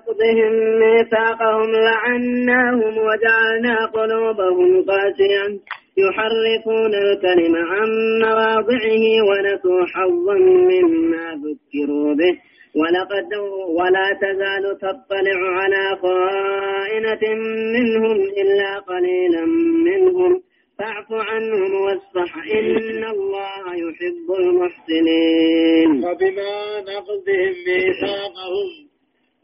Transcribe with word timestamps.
نقضهم 0.00 0.52
ميثاقهم 0.78 1.72
لعناهم 1.72 2.98
وجعلنا 2.98 3.86
قلوبهم 3.86 4.84
قاسية. 4.84 5.60
يحرفون 5.96 6.94
الكلم 6.94 7.56
عن 7.56 7.88
مواضعه 8.22 9.04
ونسوا 9.28 9.86
حظا 9.86 10.34
مما 10.34 11.40
ذكروا 11.44 12.14
به. 12.14 12.38
ولقد 12.76 13.34
ولا 13.78 14.18
تزال 14.22 14.78
تطلع 14.78 15.38
على 15.60 15.96
خائنة 16.02 17.34
منهم 17.74 18.16
إلا 18.16 18.78
قليلا 18.78 19.44
منهم. 19.84 20.42
فاعف 20.78 21.06
عنهم 21.12 21.74
واصفح 21.74 22.36
إن 22.36 23.04
الله 23.04 23.74
يحب 23.74 24.28
المحسنين. 24.38 26.02
فبما 26.02 26.80
نقضهم 26.80 27.54
ميثاقهم 27.66 28.89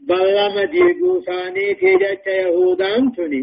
بلما 0.09 0.65
ديقو 0.65 1.21
ثاني 1.21 1.75
تجت 1.75 2.27
يهودان 2.27 3.13
تني 3.17 3.43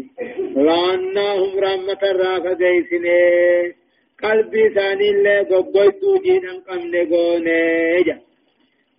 لعناهم 0.56 1.58
رحمة 1.58 2.02
الرافة 2.02 2.52
جيسني 2.62 3.74
قلبي 4.22 4.68
ثاني 4.74 5.10
اللي 5.10 5.38
قبضوا 5.40 6.18
جينا 6.24 6.52
قمنا 6.68 7.02
قوني 7.10 8.20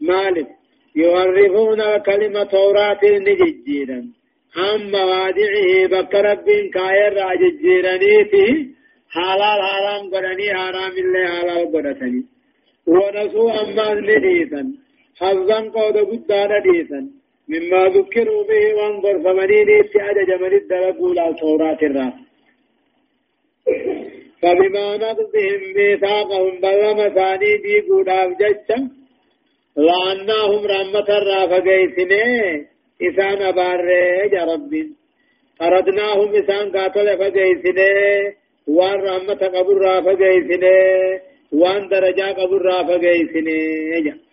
مالك 0.02 0.48
يعرفون 0.96 1.98
كلمة 1.98 2.44
توراة 2.44 3.00
نججيرا 3.04 4.00
عن 4.58 4.80
موادعه 4.92 5.88
بك 5.94 6.16
رب 6.16 6.46
كاير 6.74 7.14
راججيرانيته 7.14 8.48
حلال 9.16 9.60
حرام 9.72 10.04
قراني 10.14 10.48
حرام 10.60 10.92
اللي 11.04 11.28
حلال 11.28 11.72
قراتني 11.74 12.22
ونسوا 12.88 13.52
أما 13.62 13.94
نديسا 13.94 14.62
حظا 15.20 15.60
قود 15.76 15.98
قدان 15.98 16.52
ديسا 16.68 17.02
مما 17.50 17.86
ذكروا 17.88 18.44
به 18.44 18.74
وانظر 18.76 19.20
فمنين 19.24 19.70
اتعاد 19.80 20.18
جمل 20.28 20.54
الدرقوا 20.54 21.14
لا 21.14 21.32
توراة 21.32 21.78
الراس 21.84 22.14
فبما 24.42 24.98
نقضهم 24.98 25.62
ميثاقهم 25.76 26.60
بلما 26.60 27.10
ثاني 27.10 27.58
بيقوا 27.64 28.04
داف 28.04 28.30
ججا. 28.42 28.90
لعناهم 29.78 30.66
رحمة 30.66 31.08
الرافة 31.20 31.60
قيسني 31.60 32.24
إسان 33.08 33.42
أباري 33.42 34.30
يا 34.34 34.44
ربي. 34.54 34.84
أردناهم 35.62 36.36
إسان 36.36 36.72
قاتل 36.72 37.18
فقيسني 37.18 37.92
وان 38.68 39.00
رحمة 39.02 39.42
قبر 39.56 39.78
رافة 39.78 40.12
قيسني 40.12 40.80
وان 41.52 41.88
درجة 41.88 42.32
قبر 42.32 42.62
رافة 42.62 42.98
قيسني 42.98 44.25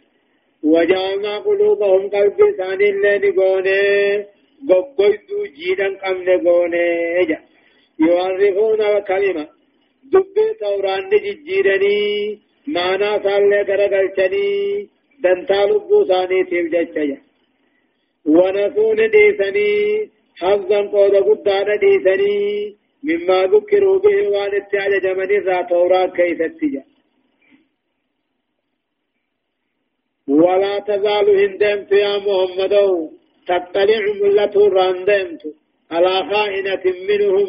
وجعلنا 0.62 1.38
قلوبهم 1.38 2.08
قلب 2.10 2.40
إسان 2.40 2.80
اللي 2.80 3.18
نقوني 3.18 3.82
قبضوا 4.68 5.46
جيدا 5.56 5.88
قمن 6.02 6.28
قوني 6.46 7.38
يعرفون 8.08 8.80
الكلمة. 8.80 9.46
دبي 10.12 10.46
توران 10.60 11.08
ججيرني 11.24 12.38
معنى 12.66 13.10
صالح 13.24 13.62
درقلتني 13.68 14.48
دنتا 15.22 15.66
لبو 15.68 16.04
ثاني 16.04 16.44
تيب 16.44 16.66
ونسون 18.26 18.98
ديسني 19.10 20.10
حظا 20.40 20.80
قود 20.92 21.14
قدان 21.28 21.68
ديسني 21.82 22.76
مما 23.08 23.42
ذكروا 23.52 23.98
به 23.98 24.28
وان 24.28 24.54
اتعج 24.54 24.92
جمني 25.04 25.38
ذا 25.46 25.62
توراة 25.62 26.06
كيف 26.06 26.40
اتجا 26.40 26.82
ولا 30.40 30.78
تزال 30.78 31.26
هندمت 31.40 31.92
يا 31.92 32.14
محمد 32.26 32.74
تطلع 33.48 34.02
ملة 34.22 34.56
راندمت 34.78 35.42
على 35.90 36.14
خائنة 36.30 36.84
منهم 37.08 37.48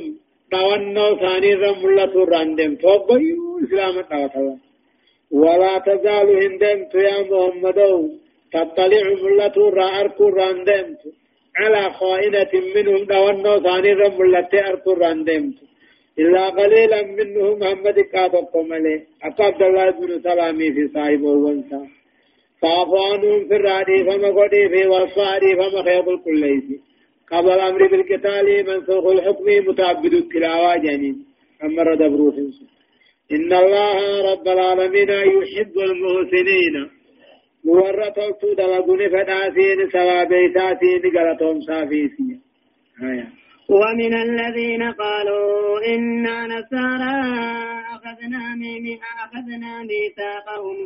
تونو 0.51 1.07
ثاني 1.23 1.53
رملة 1.53 2.15
راندمت 2.33 2.85
وبيو 2.85 3.59
إسلام 3.63 3.95
التوتر 3.99 4.55
ولا 5.31 5.73
تزال 5.87 6.27
هندمت 6.43 6.93
يا 6.95 7.17
محمد 7.31 7.79
تطلع 8.53 9.05
ملة 9.23 9.57
را 9.77 9.87
أركو 9.99 10.25
راندمت 10.39 11.01
على 11.59 11.83
خائنة 11.99 12.51
منهم 12.75 13.01
دوانو 13.11 13.53
ثاني 13.65 13.91
رملة 14.01 14.53
أركو 14.69 14.93
راندمت 14.93 15.57
إلا 16.19 16.45
قليلا 16.49 17.01
منهم 17.17 17.59
محمد 17.59 17.97
قادقهم 18.13 18.73
عليه 18.73 19.01
أقاب 19.23 19.61
الله 19.61 19.89
بن 19.89 20.21
سلامي 20.27 20.71
في 20.75 20.83
صاحب 20.93 21.21
وانسا 21.21 21.81
فافوانهم 22.63 23.47
في 23.47 23.55
الرادي 23.55 24.03
فما 24.03 24.27
قدي 24.27 24.69
في 24.69 24.87
والصاري 24.87 25.55
فما 25.55 25.83
خيط 25.83 26.07
الكليس 26.07 26.63
قبل 27.31 27.51
أمر 27.51 27.87
بالقتال 27.87 28.65
منسوخ 28.67 29.05
الحكم 29.05 29.45
متعبد 29.69 30.13
التلاوة 30.13 30.77
جنين 30.77 31.25
أما 31.63 31.83
رد 31.83 32.03
بروح 32.11 32.35
إن 33.31 33.53
الله 33.53 34.31
رب 34.33 34.47
العالمين 34.47 35.09
يحب 35.09 35.75
المحسنين 35.89 36.75
مورة 37.65 38.15
دلقون 38.57 39.09
فداسين 39.09 39.89
سوابيتاتين 39.91 41.01
قلتهم 41.01 41.61
سافيسين 41.61 42.41
آية 43.03 43.42
ومن 43.69 44.13
الذين 44.13 44.91
قالوا 44.91 45.79
إنا 45.87 46.47
نسارى 46.47 47.15
أخذنا 47.95 48.55
أخذنا 49.23 49.83
ميثاقهم 49.83 50.77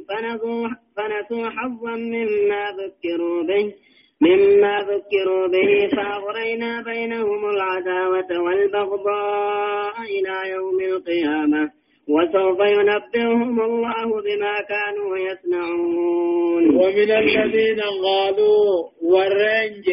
فنسوا 0.98 1.50
حظا 1.50 1.96
مما 1.96 2.64
ذكروا 2.82 3.44
به 3.44 3.74
مما 4.22 4.78
ذكروا 4.80 5.48
به 5.48 5.88
فأغرينا 5.96 6.82
بينهم 6.82 7.50
العداوة 7.50 8.40
والبغضاء 8.40 9.94
إلى 10.02 10.52
يوم 10.52 10.80
القيامة 10.82 11.72
وسوف 12.10 12.60
ينبئهم 12.60 13.62
الله 13.62 14.22
بما 14.22 14.56
كانوا 14.70 15.18
يصنعون. 15.18 16.76
ومن 16.76 17.12
الذين 17.12 17.82
قالوا 17.82 18.90
والرنج 19.02 19.90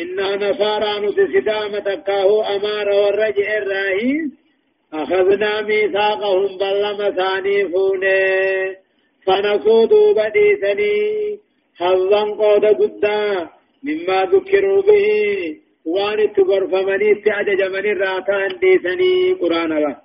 إنا 0.00 0.36
نصارى 0.36 1.06
نتسدامة 1.06 1.94
كاهو 1.94 2.42
أمار 2.42 2.88
والرجع 2.88 3.58
الرهين 3.58 4.32
أخذنا 4.92 5.60
ميثاقهم 5.60 6.58
بلما 6.58 7.10
ثاني 7.10 7.68
فونه 7.68 8.76
فنصودوا 9.26 10.12
بديثني. 10.12 11.38
حظا 11.76 12.22
قود 12.22 12.64
قدا. 12.64 13.48
مما 13.82 14.22
ذكروا 14.22 14.82
به. 14.82 15.56
وان 15.84 16.32
تغرفمني 16.32 17.14
تعجج 17.24 17.62
من 17.62 17.86
الراتان 17.92 18.58
ديثني 18.60 19.32
قرآن 19.32 19.72
الله 19.72 19.96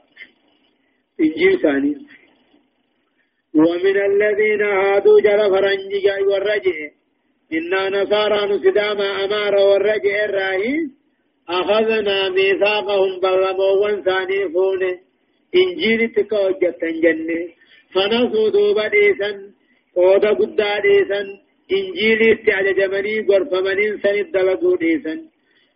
إنجيل 1.19 1.59
ثاني. 1.59 1.95
ومن 3.55 3.97
الذين 4.11 4.61
هادوا 4.61 5.21
جل 5.21 5.49
فرنجي 5.51 6.07
والرجع 6.31 6.96
إنا 7.53 7.89
نصارى 7.89 8.55
نسداما 8.55 9.25
أمار 9.25 9.55
والرجع 9.55 10.25
الراهي 10.25 10.89
أخذنا 11.49 12.29
ميثاقهم 12.29 13.19
بلموا 13.19 13.73
وانساني 13.81 14.49
فونه 14.53 14.99
إنجيل 15.55 16.13
تكوجة 16.15 16.81
جنة 17.03 17.47
فنسوا 17.93 18.49
دوبا 18.49 18.87
ديسا 18.87 19.31
قودا 19.95 20.29
قدا 20.29 20.79
ديسا 20.79 21.21
إنجيل 21.71 22.21
استعججمني 22.33 23.15
غرفمنين 23.29 23.93
سند 24.03 24.31
دلقوا 24.33 24.77
ديسا 24.77 25.15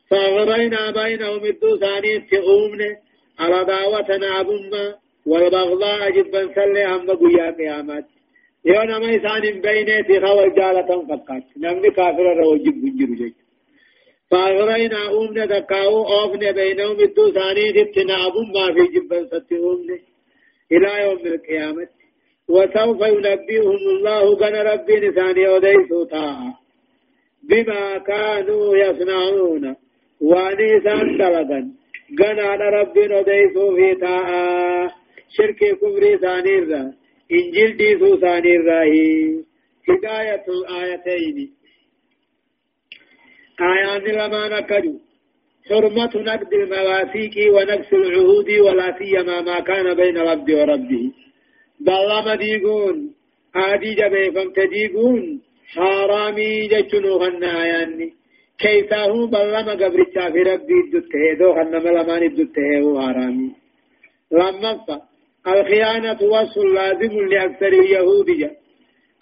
فأغرينا 0.09 0.91
بينهم 0.91 1.45
الدوساني 1.45 2.19
تقومنا 2.31 2.89
على 3.39 3.65
دعوتنا 3.65 4.39
أبما 4.39 4.95
والبغضاء 5.25 6.11
جبا 6.11 6.41
سلي 6.55 6.85
هم 6.85 7.09
قيا 7.21 7.51
قيامات. 7.51 8.05
يوم 8.65 9.01
ما 9.01 9.09
يسان 9.11 9.41
بينتي 9.61 10.19
خوال 10.25 10.53
جالة 10.55 10.89
فقط. 11.09 11.43
نمني 11.57 11.89
كافر 11.97 12.37
رو 12.37 12.55
جب 12.55 12.75
بنجر 12.81 13.13
جيك 13.19 13.35
فأغرينا 14.31 15.01
أمنا 15.17 15.45
دكاو 15.45 16.03
أوفنا 16.03 16.51
بينهم 16.51 16.99
الدو 16.99 17.31
ثاني 17.31 17.71
تبتنا 17.71 18.27
أبو 18.27 18.41
ما 18.55 18.65
في 18.73 18.83
جبا 18.93 19.25
ستي 19.25 19.57
أمنا 19.57 19.97
إلى 20.71 21.03
يوم 21.03 21.19
القيامة. 21.25 21.87
وسوف 22.49 23.01
ينبئهم 23.01 23.81
الله 23.93 24.35
قال 24.35 24.65
ربي 24.65 24.95
نساني 24.99 25.47
وديسو 25.47 26.03
تاها 26.03 26.59
بما 27.49 27.97
كانوا 27.97 28.77
يصنعون. 28.77 29.75
وانيسان 30.21 31.17
دلقا 31.17 31.61
قال 32.19 32.61
ربي 32.79 33.03
وديسو 33.15 33.75
في 33.75 33.95
تاها 34.01 34.87
شرك 35.35 35.59
كفر 35.81 36.17
ثانير 36.17 36.91
إنجيل 37.31 37.77
ديسو 37.77 38.17
ثانير 38.17 38.61
هداية 39.89 40.45
الآيتين 40.47 41.51
آيان 43.61 44.03
لما 44.19 44.59
نكدوا 44.59 44.99
حرمة 45.69 46.13
نقد 46.15 46.53
المواثيق 46.53 47.35
ونقص 47.55 47.93
العهود 47.93 48.49
ولا 48.65 48.97
سيما 48.99 49.41
ما 49.41 49.59
كان 49.59 49.93
بين 49.93 50.17
العبد 50.17 50.51
وربه. 50.51 51.03
بلما 51.79 52.35
ديقون. 52.35 52.97
آدي 53.55 53.93
جبه 53.93 54.29
فمتديقون 54.35 55.41
حرامي 55.75 56.67
جتنو 56.67 57.17
هن 57.23 57.43
آياني. 57.43 58.13
كيساه 58.61 59.13
بلما 59.33 59.73
قبرتشا 59.81 60.31
في 60.33 60.39
ربي 60.49 60.77
الدته 60.83 61.23
دو 61.39 61.53
خنم 61.57 61.85
لمان 61.97 62.23
الدته 62.23 62.85
وحرامي 62.85 63.49
لما 64.31 64.71
الخيانة 65.47 66.19
وصف 66.21 66.57
لازم 66.57 67.13
لأكثر 67.31 67.67
اليهود. 67.67 68.25
جا 68.39 68.51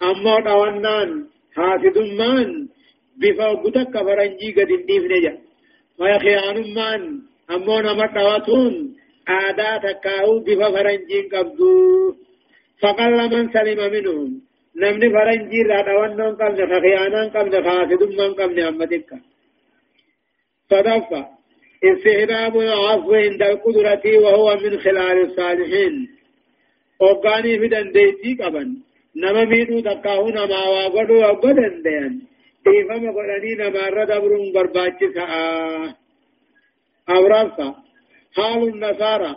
أما 0.02 0.40
دوانان 0.40 1.26
حاسد 1.56 1.98
مان 1.98 2.68
بفوقتك 3.20 3.94
فرنجي 4.06 4.52
قد 4.56 4.70
النيف 4.78 5.04
نجا 5.12 5.38
ويخيان 5.98 6.74
مان 6.74 7.02
أما 7.50 7.76
نمت 7.82 8.14
دواتون 8.14 8.96
آداء 9.28 9.78
تكاو 9.84 10.38
بفا 10.46 10.68
فرنجي 10.74 11.20
قبضو. 11.32 12.14
فقل 12.82 13.18
من 13.32 13.52
سلم 13.52 13.80
منهم 13.92 14.30
نمني 14.76 15.08
فرنجي 15.14 15.62
را 15.62 15.80
دوانان 15.88 16.32
قبل 16.40 16.58
خيانان 16.82 17.28
قبل 17.36 17.52
حاسد 17.64 18.02
مان 18.18 18.32
قبل 18.40 18.60
أمتك 18.60 19.10
صدفة 20.70 21.39
استهدام 21.84 22.60
العفو 22.60 23.14
عند 23.14 23.42
القدرة 23.42 24.18
وهو 24.18 24.56
من 24.56 24.78
خلال 24.78 25.16
الصالحين. 25.26 26.08
وقاني 27.00 27.58
في 27.58 27.68
دنديتي 27.68 28.34
قبن. 28.42 28.68
نما 29.16 29.44
ميدو 29.44 29.80
تقاهو 29.80 30.28
نما 30.28 30.68
واقدو 30.68 31.14
وقدن 31.14 31.82
ديان 31.82 32.20
إيفام 32.66 33.12
قراني 33.16 33.54
نما 33.54 33.88
رد 33.88 34.10
أبرون 34.10 34.52
برباچي 34.52 35.06
سعا 35.14 35.94
أورافا 37.10 37.74
حال 38.36 38.62
النصارى. 38.68 39.36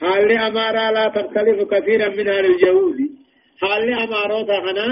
حال 0.00 0.32
أمارا 0.32 0.92
لا 0.92 1.08
تختلف 1.08 1.58
كثيرا 1.72 2.08
من 2.08 2.28
أهل 2.28 2.44
اليهود 2.44 2.98
حال 3.60 3.92
أماروتا 3.92 4.60
خنا 4.64 4.88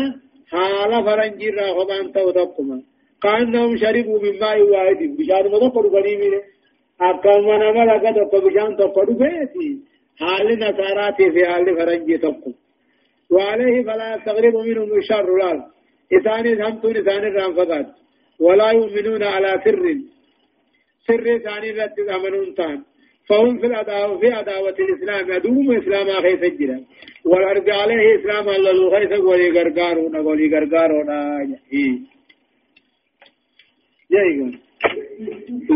حال 0.52 1.04
فرنجي 1.04 1.50
راغبان 1.50 2.12
تودقما 2.12 2.82
كأنهم 3.22 3.76
شربوا 3.76 4.22
من 4.22 4.38
ماء 4.38 4.60
واحد. 4.62 5.00
بشار 5.18 5.48
مدقر 5.48 5.84
غنيمين 7.02 7.20
أكما 7.20 7.56
نملا 7.56 7.92
قد 7.92 8.44
بشان 8.44 8.76
تقر 8.76 9.12
بيتي 9.12 9.78
حال 10.20 10.58
نصاراتي 10.58 11.30
في 11.32 11.46
حال 11.46 11.76
فرنجي 11.76 12.18
تقر 12.18 12.52
وعليه 13.30 13.82
فلا 13.82 14.16
يستغرب 14.16 14.54
منهم 14.54 14.98
الشر 14.98 15.36
لال 15.36 15.64
إثان 16.12 16.62
همتون 16.62 16.96
إثان 16.96 17.24
الرام 17.24 17.54
فقط 17.54 17.86
ولا 18.40 18.70
يؤمنون 18.70 19.22
على 19.22 19.60
سر 19.64 19.94
سر 21.06 21.38
ثاني 21.38 21.70
رد 21.70 22.00
أمنون 22.00 22.54
تان 22.54 22.82
فهم 23.28 23.58
في 23.58 23.66
الأداوة 23.66 24.18
في 24.18 24.40
أداوة 24.40 24.76
الإسلام 24.78 25.32
أدوم 25.32 25.76
إسلام 25.76 26.08
أخي 26.08 26.36
سجلا 26.36 26.84
والأرض 27.24 27.70
عليه 27.70 28.20
إسلام 28.20 28.48
الله 28.48 28.98
خيث 28.98 29.20
ولي 29.20 29.50
غرغارون 29.50 30.16
ولي 30.16 30.56
غرغارون 30.56 31.10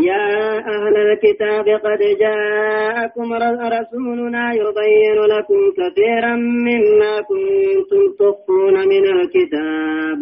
يا 0.05 0.57
أهل 0.57 0.97
الكتاب 0.97 1.65
قد 1.69 1.99
جاءكم 2.19 3.33
رسولنا 3.77 4.53
يبين 4.53 5.17
لكم 5.33 5.71
كثيرا 5.77 6.35
مما 6.35 7.21
كنتم 7.21 8.01
تخفون 8.19 8.87
من 8.87 9.05
الكتاب. 9.05 10.19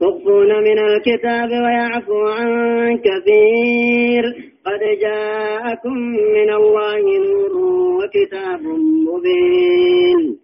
تخفون 0.00 0.62
من 0.62 0.78
الكتاب 0.78 1.50
ويعفو 1.50 2.26
عن 2.26 2.50
كثير. 2.98 4.24
قد 4.66 4.98
جاءكم 5.02 5.96
من 6.36 6.50
الله 6.52 7.02
نور 7.18 7.52
وكتاب 7.98 8.62
مبين. 9.08 10.38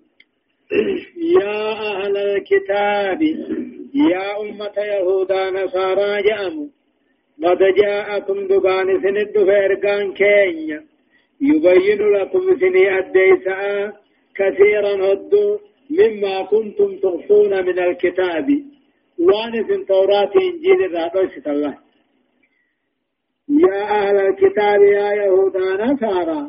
يا 1.41 1.73
أهل 1.73 2.17
الكتاب 2.17 3.23
يا 3.95 4.41
أمة 4.41 4.77
يهودا 4.79 5.51
نصارى 5.51 6.23
جاءوا 6.23 6.67
قد 7.45 7.59
جاءكم 7.83 8.47
دبان 8.47 8.89
سند 9.03 9.35
فيرقان 9.49 10.13
كينيا 10.13 10.81
يبين 11.41 12.01
لكم 12.17 12.45
سني 12.61 12.99
الديساء 12.99 14.01
كثيرا 14.39 14.95
هدو 15.05 15.59
مما 15.99 16.43
كنتم 16.43 16.97
تخفون 16.97 17.53
من 17.67 17.79
الكتاب. 17.79 18.49
وان 19.19 19.65
في 19.67 19.75
التوراة 19.75 20.33
إنجيل 20.49 20.81
الرادوس 20.85 21.47
الله 21.47 21.75
يا 23.49 23.83
أهل 23.99 24.17
الكتاب 24.29 24.81
يا 24.83 25.09
يهودا 25.21 25.85
نصارى. 25.85 26.41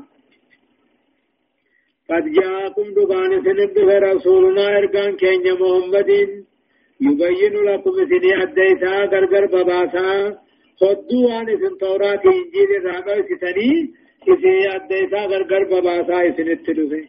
قد 2.09 2.23
جاءكم 2.39 2.87
دبان 2.97 3.31
سند 3.45 3.77
رسولنا 3.79 4.77
إرقان 4.77 5.15
كينيا 5.15 5.53
محمد. 5.53 6.11
يبين 7.01 7.53
لكم 7.69 7.91
سني 8.11 8.43
الديساء 8.43 9.05
غرغر 9.11 9.45
بباسا 9.45 10.37
صدوا 10.79 11.33
عن 11.33 11.49
اسم 11.49 11.77
توراة 11.77 12.21
إنجيل 12.25 12.69
الرحمة 12.77 13.25
ستني 13.29 13.93
إسي 14.29 14.75
أديسا 14.75 15.25
غرغر 15.25 15.63
بباسا 15.63 16.29
إسن 16.29 16.47
التلوه 16.51 17.03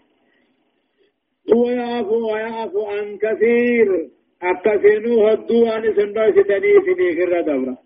هو 1.54 1.70
يعفو 1.70 2.32
ويعفو 2.32 2.84
عن 2.86 3.18
كثير 3.18 3.88
أكثينو 4.42 5.26
هدوا 5.26 5.70
عن 5.70 5.86
اسم 5.86 6.12
ستني 6.42 6.70
إسني 6.78 7.08
خر 7.16 7.40
دورا 7.40 7.76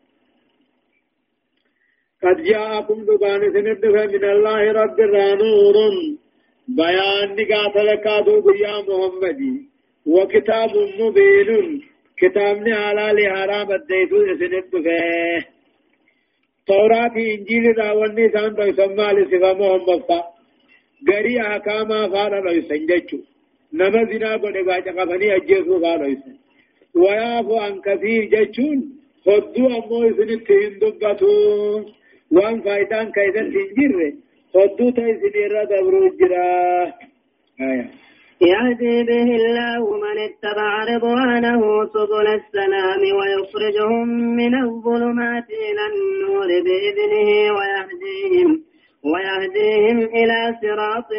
قد 2.22 2.42
جاءكم 2.42 3.04
دبان 3.04 3.40
سندفة 3.52 4.06
من 4.06 4.24
الله 4.24 4.72
رب 4.72 5.00
الرانور 5.00 5.76
بيان 6.68 7.28
نقاط 7.38 7.76
لكادو 7.76 8.40
بيا 8.40 8.74
محمدي 8.88 9.54
وكتاب 10.06 10.70
مبين 11.00 11.82
كتابني 12.20 12.72
على 12.72 13.04
لحرام 13.16 13.72
الديتو 13.72 14.18
سندفة 14.40 15.55
توراة 16.66 17.16
إنجيل 17.16 17.78
راوني 17.78 18.28
سان 18.34 18.56
تو 18.56 18.72
سمع 18.78 19.12
لصفة 19.12 19.52
محمد 19.60 20.00
فا 20.08 20.18
غري 21.08 21.40
أحكاما 21.40 22.08
فانا 22.08 22.36
لو 22.44 22.60
سنججو 22.68 23.18
نما 23.72 24.02
زنا 24.10 24.30
بڑے 24.42 24.62
باچا 24.68 24.90
قفني 24.98 25.36
أجيسو 25.36 25.80
فانا 25.82 26.06
يسن 26.06 26.34
ويعفو 26.94 27.56
عن 27.64 27.80
كثير 27.86 28.24
ججون 28.32 28.78
خدو 29.24 29.66
أمو 29.66 30.04
يسن 30.04 30.30
التهن 30.30 30.78
دبتو 30.80 31.30
وان 32.30 32.60
فايدان 32.64 33.06
كيدا 33.12 33.42
تنجر 33.54 34.12
خدو 34.54 34.90
تيسن 34.90 35.34
إرى 35.44 35.62
دبرو 35.70 36.08
جرا. 36.18 36.46
آية 37.60 38.05
يهدي 38.40 39.02
به 39.02 39.28
الله 39.36 39.96
من 39.96 40.18
اتبع 40.18 40.84
رضوانه 40.84 41.86
سبل 41.86 42.26
السلام 42.40 43.02
ويخرجهم 43.18 44.08
من 44.36 44.54
الظلمات 44.64 45.44
إلى 45.50 45.82
النور 45.92 46.48
بإذنه 46.66 47.30
ويهديهم 47.56 48.62
ويهديهم 49.04 49.98
إلى 49.98 50.54
صراط 50.62 51.10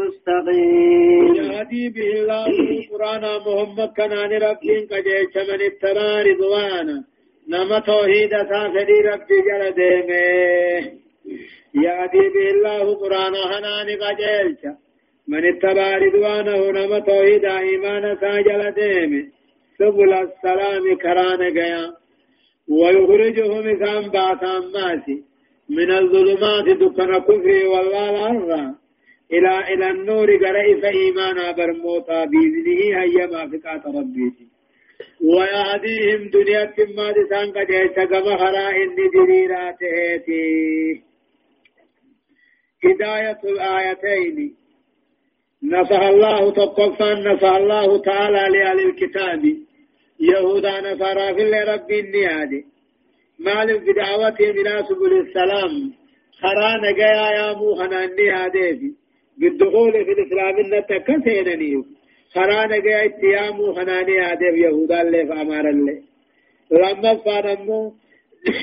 مستقيم. 0.00 1.34
يهدي 1.34 1.88
به 1.88 2.10
الله 2.20 2.46
القرآن 2.46 3.22
محمد 3.46 3.92
كان 3.96 4.12
عن 4.12 4.32
ربهم 4.32 4.82
قجيش 4.92 5.34
من 5.48 5.60
اتبع 5.68 6.22
رضوانا 6.22 7.04
نما 7.48 7.78
توحيد 7.78 8.30
سافري 8.30 9.00
ربي 9.10 9.38
جل 9.46 9.62
ديمه. 9.80 10.92
يهدي 11.74 12.28
به 12.34 12.50
الله 12.50 12.82
القرآن 12.82 13.34
هنان 13.34 13.88
قجيش. 14.02 14.85
من 15.28 15.44
اتبع 15.44 15.96
رضوانه 15.98 16.70
نما 16.70 16.98
توحيد 16.98 17.44
إيمان 17.44 18.16
ساجل 18.20 18.70
ديم 18.78 19.32
سبل 19.78 20.12
السلام 20.12 20.84
كران 21.02 21.42
قيا 21.58 21.94
ويخرجهم 22.68 23.64
إسان 23.74 24.10
باسان 24.10 24.62
ماسي 24.74 25.22
من 25.68 25.90
الظلمات 25.90 26.64
دكنا 26.64 27.18
كفر 27.18 27.66
والله 27.72 28.74
إلى 29.32 29.74
إلى 29.74 29.90
النور 29.90 30.28
قرئ 30.36 30.80
فإيمانا 30.82 31.52
برموتا 31.52 32.24
بإذنه 32.24 32.80
هيما 33.00 33.40
فقات 33.50 33.86
ربيتي 33.86 34.46
ويهديهم 35.30 36.30
دنيا 36.34 36.74
ما 36.96 37.10
دسان 37.16 37.48
قد 37.56 37.70
يتقم 37.70 38.36
خرائن 38.36 38.94
دليلاته 39.14 41.02
هداية 42.84 43.40
الآيتين 43.44 44.56
نصح 45.70 46.02
الله 46.02 46.50
تقفا 46.52 47.14
نصح 47.14 47.52
الله 47.52 47.98
تعالى 47.98 48.58
لأهل 48.58 48.80
الكتاب. 48.80 49.42
يهودا 50.20 50.80
نصارى 50.80 51.34
في 51.34 51.42
رب 51.72 51.90
النياد. 51.90 52.64
مال 53.38 53.78
بدعوته 53.78 54.52
من 54.52 54.84
سبل 54.88 55.12
السلام. 55.20 55.92
خران 56.40 56.94
جاء 56.96 57.32
يا 57.38 57.52
موهنا 57.52 58.04
النياد. 58.04 58.56
بالدخول 59.38 59.92
في 59.92 60.12
الإسلام 60.12 60.54
نتكسينني 60.74 61.84
خران 62.34 62.82
جاء 62.82 63.06
اتيامو 63.06 63.72
خناني 63.72 64.18
عادب 64.20 64.56
يهودا 64.56 65.02
اللي 65.02 65.26
فأمار 65.26 65.68
اللي. 65.68 66.02
لما 66.70 67.14
فانمو 67.14 67.92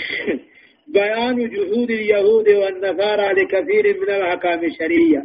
بيان 0.93 1.49
جهود 1.49 1.91
اليهود 1.91 2.49
والنصارى 2.49 3.27
لكثير 3.33 4.01
من 4.01 4.09
الأحكام 4.09 4.65
الشرعية. 4.65 5.23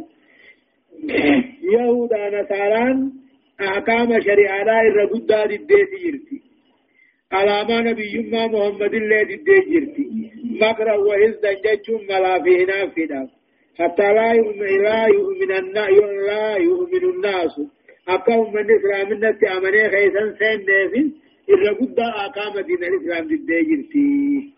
يهودا 1.73 2.41
نصاران 2.41 3.11
أحكام 3.61 4.21
شريعة 4.21 4.81
الرقودة 4.81 5.43
الديتي 5.45 5.97
جرتي 6.03 6.41
على 7.31 7.63
ما 7.69 7.81
نبي 7.81 8.29
ما 8.31 8.47
محمد 8.47 8.93
الله 8.93 9.23
ديجرتي 9.23 10.31
مكر 10.61 10.89
وهزا 10.99 11.53
جتشم 11.53 11.99
ملا 12.09 12.43
في 12.43 12.65
نافدا 12.65 13.29
حتى 13.79 14.13
لا 14.13 14.31
يؤمن 14.33 14.81
لا 14.83 15.05
يؤمن 15.07 15.51
الناس 15.51 15.89
لا 16.27 16.55
يؤمن 16.55 17.03
الناس 17.09 17.61
أقوم 18.07 18.53
من 18.53 18.59
الإسلام 18.59 19.11
الناس 19.11 19.35
أمني 19.57 19.89
خيسا 19.89 20.35
سين 20.39 21.13
إذا 21.49 21.71
قد 21.79 21.99
أقام 21.99 22.59
دين 22.59 22.83
الإسلام 22.83 23.27
ديجرتي 23.27 24.53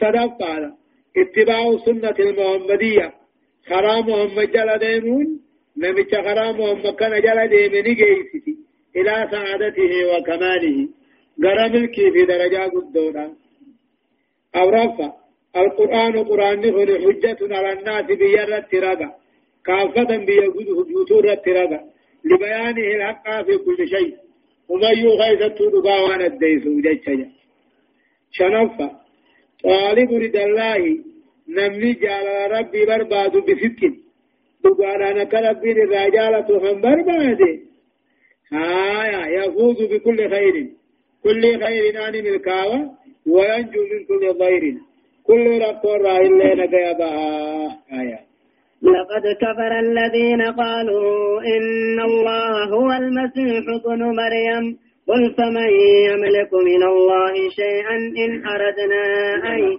تدفع 0.00 0.70
اتباع 1.16 1.76
سنة 1.86 2.14
المحمدية 2.18 3.12
خرا 3.68 4.00
محمد 4.00 4.50
جل 4.52 4.78
ديمون 4.78 5.40
نمت 5.76 6.14
خرا 6.14 6.52
محمد 6.52 6.94
كان 6.94 7.14
جل 7.20 7.48
ديمني 7.48 7.94
جيسي 7.94 8.62
إلى 8.96 9.28
سعادته 9.32 9.92
وكماله. 10.10 10.88
غرم 11.44 11.74
الكي 11.74 12.10
في 12.10 12.22
درجة 12.24 12.70
قدونا. 12.74 13.34
أو 14.56 14.68
رفع 14.68 15.12
القرآن 15.56 16.24
قرآن 16.24 16.60
نفر 16.60 16.88
حجة 17.04 17.56
على 17.56 17.72
الناس 17.72 18.04
بيرة 18.04 18.58
ترقى. 18.72 19.10
كافة 19.66 20.16
بيقوده 20.26 20.90
جوتور 20.90 21.34
ترقى. 21.34 21.80
لبيانه 22.24 22.86
الحق 22.96 23.42
في 23.46 23.56
كل 23.64 23.88
شيء. 23.88 24.16
ومن 24.68 24.98
يغيث 25.06 25.60
وأنا 25.84 26.26
الديس 26.26 26.66
وجدت 26.66 27.28
شنفة 28.32 28.90
طالب 29.64 30.12
رد 30.12 30.36
الله 30.36 31.11
نمني 31.48 31.92
جال 31.92 32.52
ربي 32.52 32.86
برباد 32.86 33.36
بصدق 33.36 33.92
دقانا 34.64 35.12
نكرب 35.12 35.64
الرجالة 35.64 36.46
هم 36.50 36.80
برباده 36.80 37.58
آية 38.52 39.22
يفوز 39.38 39.82
بكل 39.82 40.30
خير 40.30 40.54
كل 41.24 41.42
خير 41.64 42.08
آن 42.08 42.12
ملكاوة 42.24 42.90
وينجو 43.26 43.80
من 43.90 44.04
كل 44.08 44.38
ضير 44.38 44.74
كل 45.26 45.60
رقور 45.62 46.00
إلا 46.00 46.54
نقيبا 46.54 47.10
آية 48.00 48.20
لقد 48.82 49.24
كفر 49.40 49.78
الذين 49.78 50.42
قالوا 50.42 51.40
إن 51.42 52.00
الله 52.00 52.64
هو 52.74 52.92
المسيح 52.92 53.64
ابن 53.84 54.02
مريم. 54.02 54.78
قل 55.08 55.34
فمن 55.38 55.70
يملك 56.10 56.54
من 56.54 56.82
الله 56.82 57.34
شيئا 57.50 57.96
إن 57.96 58.46
أردنا 58.46 59.04
أن 59.54 59.78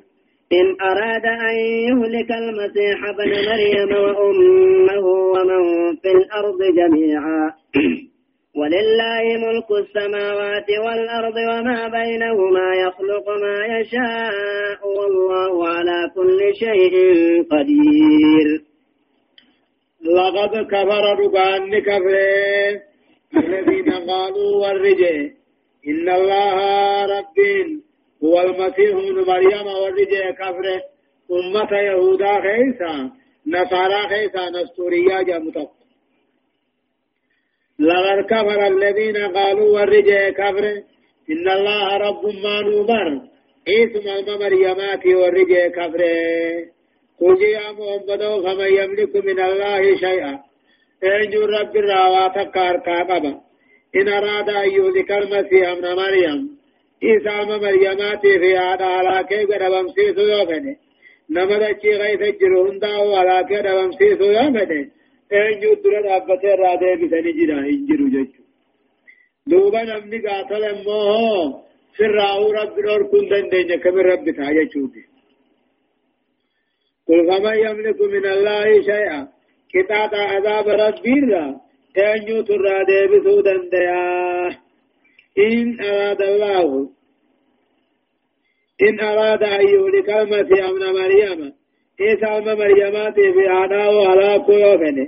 إن 0.59 0.65
أراد 0.81 1.25
أن 1.25 1.55
يهلك 1.87 2.31
المسيح 2.31 2.97
ابن 3.13 3.29
مريم 3.49 3.91
وأمه 4.03 5.05
ومن 5.05 5.95
في 6.01 6.11
الأرض 6.11 6.59
جميعا. 6.79 7.51
ولله 8.59 9.23
ملك 9.45 9.69
السماوات 9.71 10.69
والأرض 10.85 11.35
وما 11.35 11.87
بينهما 11.87 12.75
يخلق 12.75 13.29
ما 13.29 13.65
يشاء 13.79 14.87
والله 14.97 15.67
على 15.67 16.11
كل 16.15 16.39
شيء 16.55 16.95
قدير. 17.51 18.73
لقد 20.03 20.65
كفر 20.65 21.03
ربان 21.19 21.79
كفر 21.79 22.15
الذين 23.37 23.91
قالوا 23.91 24.51
والرجال 24.61 25.31
إن 25.87 26.09
الله 26.09 26.57
رب 27.05 27.37
هو 28.23 28.41
المسيح 28.41 28.95
ابن 28.95 29.17
مريم 29.27 29.67
والرجال 29.67 30.35
كفر 30.35 30.65
أمة 31.31 31.71
يهودا 31.79 32.33
خيسا 32.41 33.11
نصارى 33.47 34.09
خيسا 34.09 34.49
نستوريا 34.49 35.21
جمتق 35.21 35.71
لقد 37.79 38.25
كفر 38.29 38.67
الذين 38.67 39.17
قالوا 39.17 39.69
والرجال 39.75 40.33
كفر 40.33 40.65
إن 41.31 41.49
الله 41.49 41.97
رب 41.97 42.25
ما 42.25 42.61
نوبر. 42.61 43.21
اسم 43.67 44.29
المريمات 44.29 45.05
والرجال 45.05 45.71
كفر 45.71 46.01
قل 47.19 47.41
يا 47.41 47.71
محمد 47.71 48.23
فمن 48.43 48.69
يملك 48.79 49.15
من 49.15 49.39
الله 49.39 49.95
شيئا. 49.95 50.39
أنجو 51.03 51.45
رب 51.45 51.77
الراوات 51.77 52.53
كاركا 52.53 53.03
قبا 53.03 53.41
إن 53.95 54.07
أراد 54.07 54.49
أن 54.49 54.69
يهلك 54.69 55.11
المسيح 55.11 55.69
ابن 55.69 55.95
مريم. 55.95 56.62
إيسا 57.03 57.43
مريمات 57.43 58.21
في 58.41 58.57
هذا 58.57 58.85
على 58.85 59.23
كيف 59.29 59.49
ربمسيس 59.63 60.17
يوفني 60.17 60.73
نمدتشي 61.29 61.91
غيث 62.01 62.21
الجرهن 62.21 62.79
داو 62.79 63.15
على 63.15 63.37
كيف 63.49 63.65
ربمسيس 63.65 64.19
يوفني 64.21 64.81
eenyu 65.39 65.69
dura 65.83 65.99
dhaabbatee 66.05 66.53
irraa 66.55 66.75
deebisanii 66.81 67.33
jira 67.39 67.55
hin 67.67 67.79
jiru 67.87 68.05
jechuudha. 68.15 68.51
Duuba 69.49 69.81
namni 69.89 70.17
gaafala 70.25 70.67
immoo 70.75 71.63
sirraa'uu 71.97 72.51
rabbi 72.59 72.85
dhorkuu 72.87 73.21
hin 73.21 73.29
dandeenye 73.31 73.77
kamin 73.85 74.05
rabbi 74.11 74.31
ta'a 74.37 74.53
jechuudha. 74.59 75.03
قل 77.07 77.19
فمن 77.29 77.55
يملك 77.67 77.99
من 78.01 78.25
الله 78.25 78.81
شيئا 78.81 79.27
قطعة 79.75 80.13
عذاب 80.31 80.67
ربي 80.67 81.19
را 81.31 81.45
eenyu 82.05 82.37
turraa 82.49 82.83
deebisuu 82.89 83.41
dandayaa 83.47 84.51
in 85.35 85.79
araada 88.99 89.47
an 89.57 89.67
yuhlika 89.67 90.19
almasiiha 90.19 90.69
ibna 90.69 90.93
maryama 90.99 91.49
isa 91.97 92.37
ilma 92.37 92.55
maryamaatiif 92.55 93.35
haadhaa 93.53 94.07
halaakuu 94.09 94.59
yoo 94.63 94.77
fedhe 94.83 95.05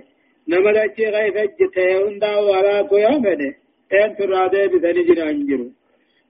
nama 0.48 0.74
dachii 0.78 1.12
keessa 1.16 1.68
ta'e 1.76 1.96
hundaa 2.04 2.38
halaakuu 2.58 3.00
yoo 3.06 3.18
fedhe 3.26 3.50
een 4.00 4.16
turraa 4.20 4.48
deebisanii 4.54 5.08
jira 5.10 5.26
hin 5.32 5.42
jiru 5.50 5.68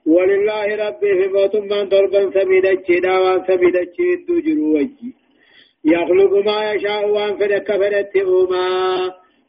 ولله 0.05 0.75
ربي 0.75 1.11
في 1.19 1.27
موت 1.33 1.55
من 1.55 1.89
ضربا 1.89 2.31
سميدتشي 2.33 2.99
داوان 2.99 3.43
سميدتشي 3.47 4.03
هدو 4.13 4.39
جرو 4.45 4.75
وجي 4.75 5.09
يخلق 5.85 6.33
ما 6.45 6.71
يشاء 6.71 7.09
وان 7.09 7.37
فدك 7.37 7.71
فدت 7.71 8.17
أوما 8.17 8.67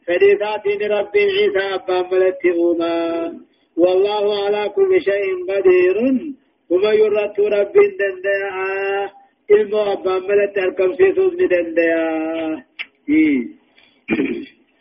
فديثاتين 0.07 0.91
رب 0.91 1.17
عيسى 1.17 1.75
أبا 1.75 2.01
ملت 2.11 2.45
أوما 2.45 3.33
والله 3.77 4.45
على 4.45 4.69
كل 4.69 5.01
شيء 5.01 5.29
قدير. 5.49 5.97
وما 6.69 6.91
يرد 6.91 7.37
رب 7.39 7.75
دندعا 7.99 9.09
ilmo 9.47 9.79
abbaan 9.79 10.21
malatti 10.27 10.59
argamsiisuuf 10.59 11.33
ni 11.39 11.47
danda'a. 11.47 12.63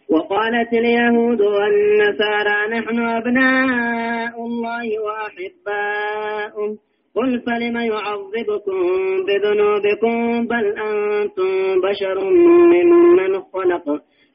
وقالت 0.08 0.72
اليهود 0.72 1.40
والنصارى 1.40 2.58
نحن 2.70 2.98
أبناء 2.98 4.34
الله 4.46 4.86
وأحباؤه. 5.06 6.70
قل 7.16 7.40
فلم 7.46 7.76
يعذبكم 7.76 8.80
بذنوبكم؟ 9.26 10.46
بل 10.46 10.66
أنتم 10.78 11.80
بشر 11.80 12.16
ممن 12.72 13.40
خلق. 13.52 13.86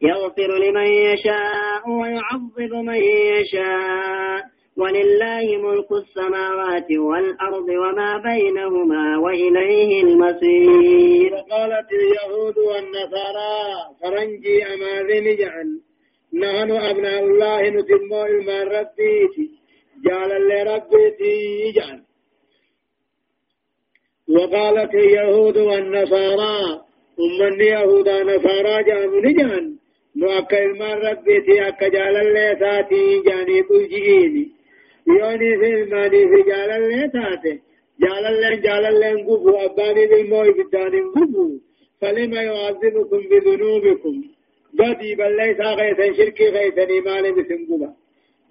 يغفر 0.01 0.58
لمن 0.58 0.88
يشاء 0.88 1.89
ويعذب 1.89 2.74
من 2.74 3.01
يشاء. 3.03 4.41
ولله 4.77 5.58
ملك 5.58 5.91
السماوات 5.91 6.91
والأرض 6.91 7.70
وما 7.70 8.17
بينهما 8.17 9.17
وإليه 9.17 10.03
المصير. 10.03 11.34
وقالت 11.34 11.88
اليهود 11.91 12.58
والنصارى 12.58 13.62
فرنجي 14.01 14.65
أماذن 14.74 15.36
جعل 15.36 15.81
نحن 16.34 16.72
أبناء 16.72 17.24
الله 17.24 17.70
نتم 17.70 18.13
إلما 18.13 18.63
ربيتي. 18.63 19.62
جعل 20.05 20.29
لربيتي 20.50 21.72
جعل 21.75 22.01
وقالت 24.29 24.96
اليهود 24.96 25.58
والنصارى 25.58 26.81
أمني 27.20 27.65
يهودا 27.65 28.24
نصارى 28.24 28.84
جعل 28.84 29.71
نو 30.22 30.30
أكا 30.30 30.63
إلما 30.66 30.94
ربيتي 30.94 31.68
أكا 31.68 31.88
جعل 31.88 32.16
لساتي 32.34 33.22
جاني 33.28 33.62
قل 33.62 33.82
يوني 35.08 35.58
في 35.60 35.68
الماني 35.74 36.22
في 36.32 36.40
جالل 36.50 37.12
تاتي 37.13 37.54
جالل 38.04 38.62
جالل 38.62 39.04
غبو 39.28 39.50
أباني 39.66 40.06
بالموي 40.08 40.51
بدان 40.58 40.94
غبو 41.16 41.48
فلما 42.01 42.42
يعذبكم 42.42 43.22
بذنوبكم 43.32 44.16
بدي 44.74 45.16
بل 45.16 45.38
ليس 45.38 45.60
غيثا 45.80 46.13
شركي 46.18 46.48
غيثا 46.56 46.88
إيمان 46.90 47.24
بسنقبا 47.36 47.90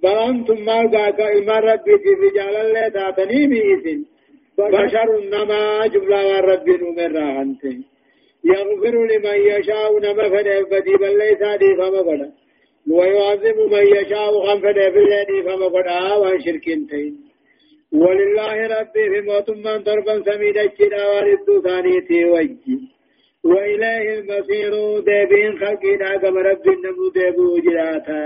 بل 0.02 0.16
أنتم 0.28 0.64
ما 0.64 0.78
قاك 0.92 1.20
إيمان 1.20 1.62
ربي 1.70 1.94
في 1.98 2.28
جالل 2.36 2.92
تاتني 2.92 3.46
بإذن 3.46 4.04
بشر 4.58 5.08
نما 5.32 5.86
جملة 5.86 6.40
ربي 6.40 6.72
نمر 6.72 7.16
عنته 7.18 7.76
يغفر 8.44 8.94
لمن 9.10 9.38
يشاء 9.52 9.98
نما 9.98 10.28
فنه 10.28 10.60
بدي 10.70 10.94
بل 10.96 11.18
ليس 11.18 11.42
دي 11.60 11.76
فما 11.78 12.02
فنه 12.02 12.32
ويعذب 12.90 13.58
من 13.72 13.84
يشاء 13.96 14.30
غنفد 14.46 14.74
في 14.74 14.98
الذي 14.98 15.42
فما 15.42 15.66
قد 15.66 15.86
وان 16.20 16.40
شركين 16.44 16.86
ولله 17.92 18.66
ربي 18.80 19.04
في 19.10 19.20
موت 19.20 19.50
من 19.50 19.78
ضربا 19.84 20.22
سميد 20.26 20.56
الجدا 20.58 21.06
والد 21.08 21.48
ثانيتي 21.64 22.24
وجي 22.24 22.78
وإليه 23.44 24.18
المصير 24.18 24.72
ديبين 25.00 25.58
خلقنا 25.58 26.16
كما 26.16 26.40
رب 26.40 26.68
النمو 26.68 27.08
ديبو 27.14 27.58
جراتا 27.58 28.20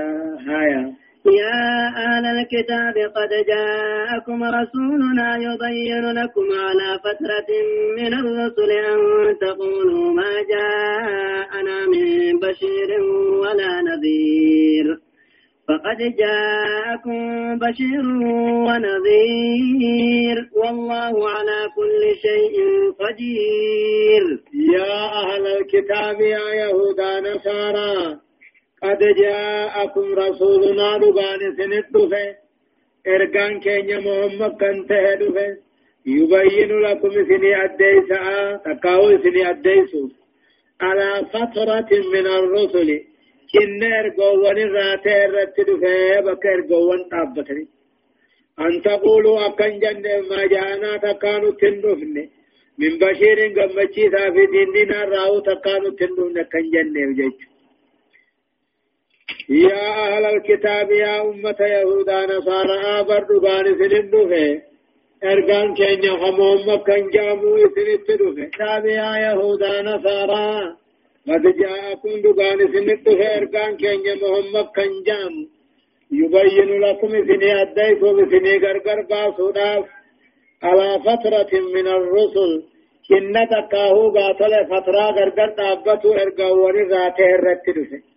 هايا. 0.49 1.04
يا 1.27 1.89
أهل 1.97 2.27
الكتاب 2.27 2.95
قد 3.17 3.29
جاءكم 3.49 4.45
رسولنا 4.45 5.37
يبين 5.37 6.13
لكم 6.13 6.47
على 6.53 6.99
فترة 7.05 7.51
من 7.97 8.15
الرسل 8.15 8.71
أن 8.71 8.99
تقولوا 9.41 10.13
ما 10.13 10.33
جاءنا 10.51 11.87
من 11.87 12.39
بشير 12.39 13.01
ولا 13.41 13.83
نذير. 13.83 14.99
فقد 15.69 15.99
جاءكم 15.99 17.19
بشير 17.59 18.07
ونذير. 18.67 20.37
والله 20.57 21.29
على 21.31 21.69
كل 21.77 22.03
شيء 22.23 22.57
قدير. 23.01 24.25
يا 24.75 25.05
أهل 25.23 25.47
الكتاب 25.47 26.21
يا 26.21 26.55
يهودا 26.55 27.21
نصارى 27.21 28.25
قد 28.85 29.03
جاءكم 29.23 30.07
رسولنا 30.23 30.89
دبان 31.03 31.41
سندفه 31.59 32.25
ارغان 33.15 33.61
كينيا 33.65 33.99
محمد 34.07 34.53
كنته 34.61 35.15
دفه 35.21 35.47
يبين 36.07 36.71
لكم 36.85 37.13
سني 37.29 37.51
أديسا 37.65 38.21
تقاو 38.65 39.19
سني 39.25 39.43
أديسو 39.51 40.03
على 40.81 41.09
فترة 41.33 41.91
من 42.13 42.27
الرسل. 42.39 42.89
كن 43.53 43.83
ارغوان 44.01 44.59
الراتي 44.67 45.25
الرت 45.25 45.57
دفه 45.69 46.21
بك 46.27 46.45
ارغوان 46.47 47.01
تابتني 47.11 47.67
أن 48.65 48.83
تقولوا 48.83 49.47
أكن 49.47 49.73
جنة 49.83 50.15
ما 50.31 50.41
جاءنا 50.53 50.91
تكانوا 50.97 51.53
تندفن 51.61 52.17
من 52.81 52.93
بشير 53.01 53.39
قمتشي 53.57 54.05
في 54.35 54.43
ديننا 54.53 55.01
راو 55.13 55.35
تكانوا 55.49 55.91
تندفن 55.99 56.37
كن 56.53 56.65
جنة 56.75 57.03
وجيش 57.09 57.54
يا 59.49 59.89
أهل 60.07 60.25
الكتاب 60.25 60.91
يا 60.91 61.23
أمة 61.23 61.57
يهودا 61.61 62.27
نصارى 62.27 62.77
آبر 62.99 63.23
دبان 63.31 63.65
سنين 63.79 64.11
دفه 64.11 64.63
أرقان 65.25 65.75
كين 65.75 66.05
يخمهم 66.05 66.75
مكان 66.75 67.11
جامو 67.11 67.57
سنين 67.75 67.99
كتاب 68.51 68.87
يا 68.87 69.11
يهودا 69.25 69.83
نصارى 69.83 70.77
قد 71.29 71.43
جاءكم 71.61 72.15
دبان 72.25 72.59
سنين 72.73 73.03
دفه 73.05 73.37
أرقان 73.39 73.77
كين 73.77 74.01
يخمهم 74.07 74.47
مكان 74.57 74.93
جامو. 75.07 75.45
يبين 76.13 76.81
لكم 76.81 77.09
سني 77.09 77.63
أديكم 77.63 78.17
سني 78.31 78.59
غرغر 78.59 79.01
باسوداف 79.11 79.85
على 80.63 80.99
فترة 81.07 81.53
من 81.75 81.87
الرسل 81.87 82.53
كنة 83.09 83.53
كاهو 83.73 84.11
قاتل 84.17 84.53
فترة 84.71 85.05
غرغر 85.17 85.49
تابتو 85.57 86.13
إرقاوني 86.13 86.83
ذاته 86.91 87.27
الرتدفه 87.35 88.14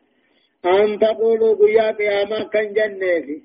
أن 0.76 1.00
تقولوا 1.00 1.56
قيا 1.62 1.92
قياما 1.92 2.44
كان 2.54 2.74
جنة 2.74 3.42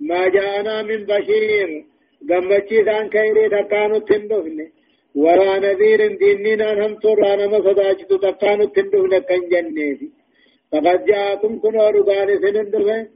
ما 0.00 0.28
جاءنا 0.28 0.82
من 0.82 1.00
بشير. 1.10 1.70
قمتشي 2.28 2.82
ذان 2.86 3.08
كيري 3.08 3.48
تكانو 3.48 3.98
تندفن 3.98 4.58
ولا 5.14 5.58
نذير 5.58 6.00
ديننا 6.22 6.68
هم 6.86 6.94
ترانا 7.02 7.46
مصداجت 7.46 8.12
تكانو 8.12 8.64
تندفن 8.64 9.18
كان 9.28 9.42
جنة 9.52 10.00
فقد 10.72 11.04
جاءكم 11.04 11.52
كنوا 11.62 11.90
رغان 11.90 12.28
سنندفن 12.42 13.06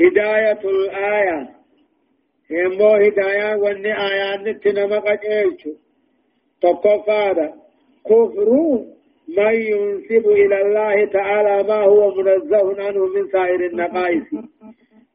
هداية 0.00 0.60
الآية. 0.64 1.56
يمو 2.50 2.88
هداية 2.88 3.56
واني 3.56 3.92
آيات 4.08 4.40
نتنما 4.40 4.98
قد 4.98 5.24
ايشو 5.24 5.72
تقفادا 6.62 7.54
كفرون 8.06 8.95
من 9.28 9.54
ينسب 9.54 10.28
إلى 10.28 10.62
الله 10.62 11.04
تعالى 11.12 11.68
ما 11.68 11.84
هو 11.84 12.14
منزه 12.14 12.82
عنه 12.82 13.06
من 13.06 13.28
سائر 13.32 13.66
النقائص. 13.66 14.26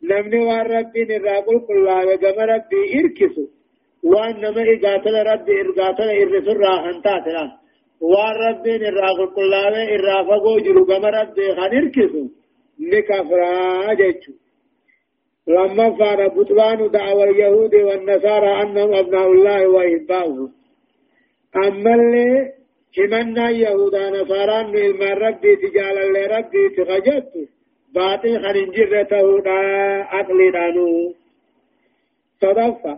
نمني 0.03 0.39
وان 0.45 0.65
ربي 0.75 1.05
نراقل 1.05 1.59
كل 1.67 1.85
وقم 1.87 2.39
ربي 2.53 2.81
إركسو 2.99 3.45
وان 4.03 4.35
نما 4.41 4.63
إقاتل 4.73 5.15
ربي 5.31 5.61
إرقاتل 5.61 6.09
إرسل 6.21 6.57
راحن 6.57 7.01
تاتلا 7.01 7.45
وان 8.01 8.35
ربي 8.47 8.77
نراقل 8.77 9.27
كل 9.35 9.53
إرافقو 9.95 10.57
جلو 10.65 10.83
قم 10.83 11.05
ربي 11.05 11.55
خان 11.55 11.71
إركسو 11.77 12.23
نكفرا 12.79 13.93
جيشو 13.93 14.33
لما 15.47 15.97
فار 15.97 16.27
بطلان 16.27 16.91
دعوى 16.91 17.23
اليهود 17.23 17.75
والنصارى 17.75 18.61
أنهم 18.61 18.93
أبناء 18.93 19.31
الله 19.31 19.67
وإحباؤه 19.67 20.49
أما 21.55 21.95
اللي 21.95 22.60
كمنا 22.95 23.49
يهودا 23.49 24.09
نصارى 24.09 24.57
من 24.71 25.01
ربي 25.25 25.55
تجالا 25.55 26.05
لربي 26.15 26.63
تخجت 26.77 27.31
باطن 27.95 28.33
خنجر 28.43 29.03
تهودا 29.03 29.59
عقل 30.13 30.51
دانو 30.51 31.13
صدفة 32.41 32.93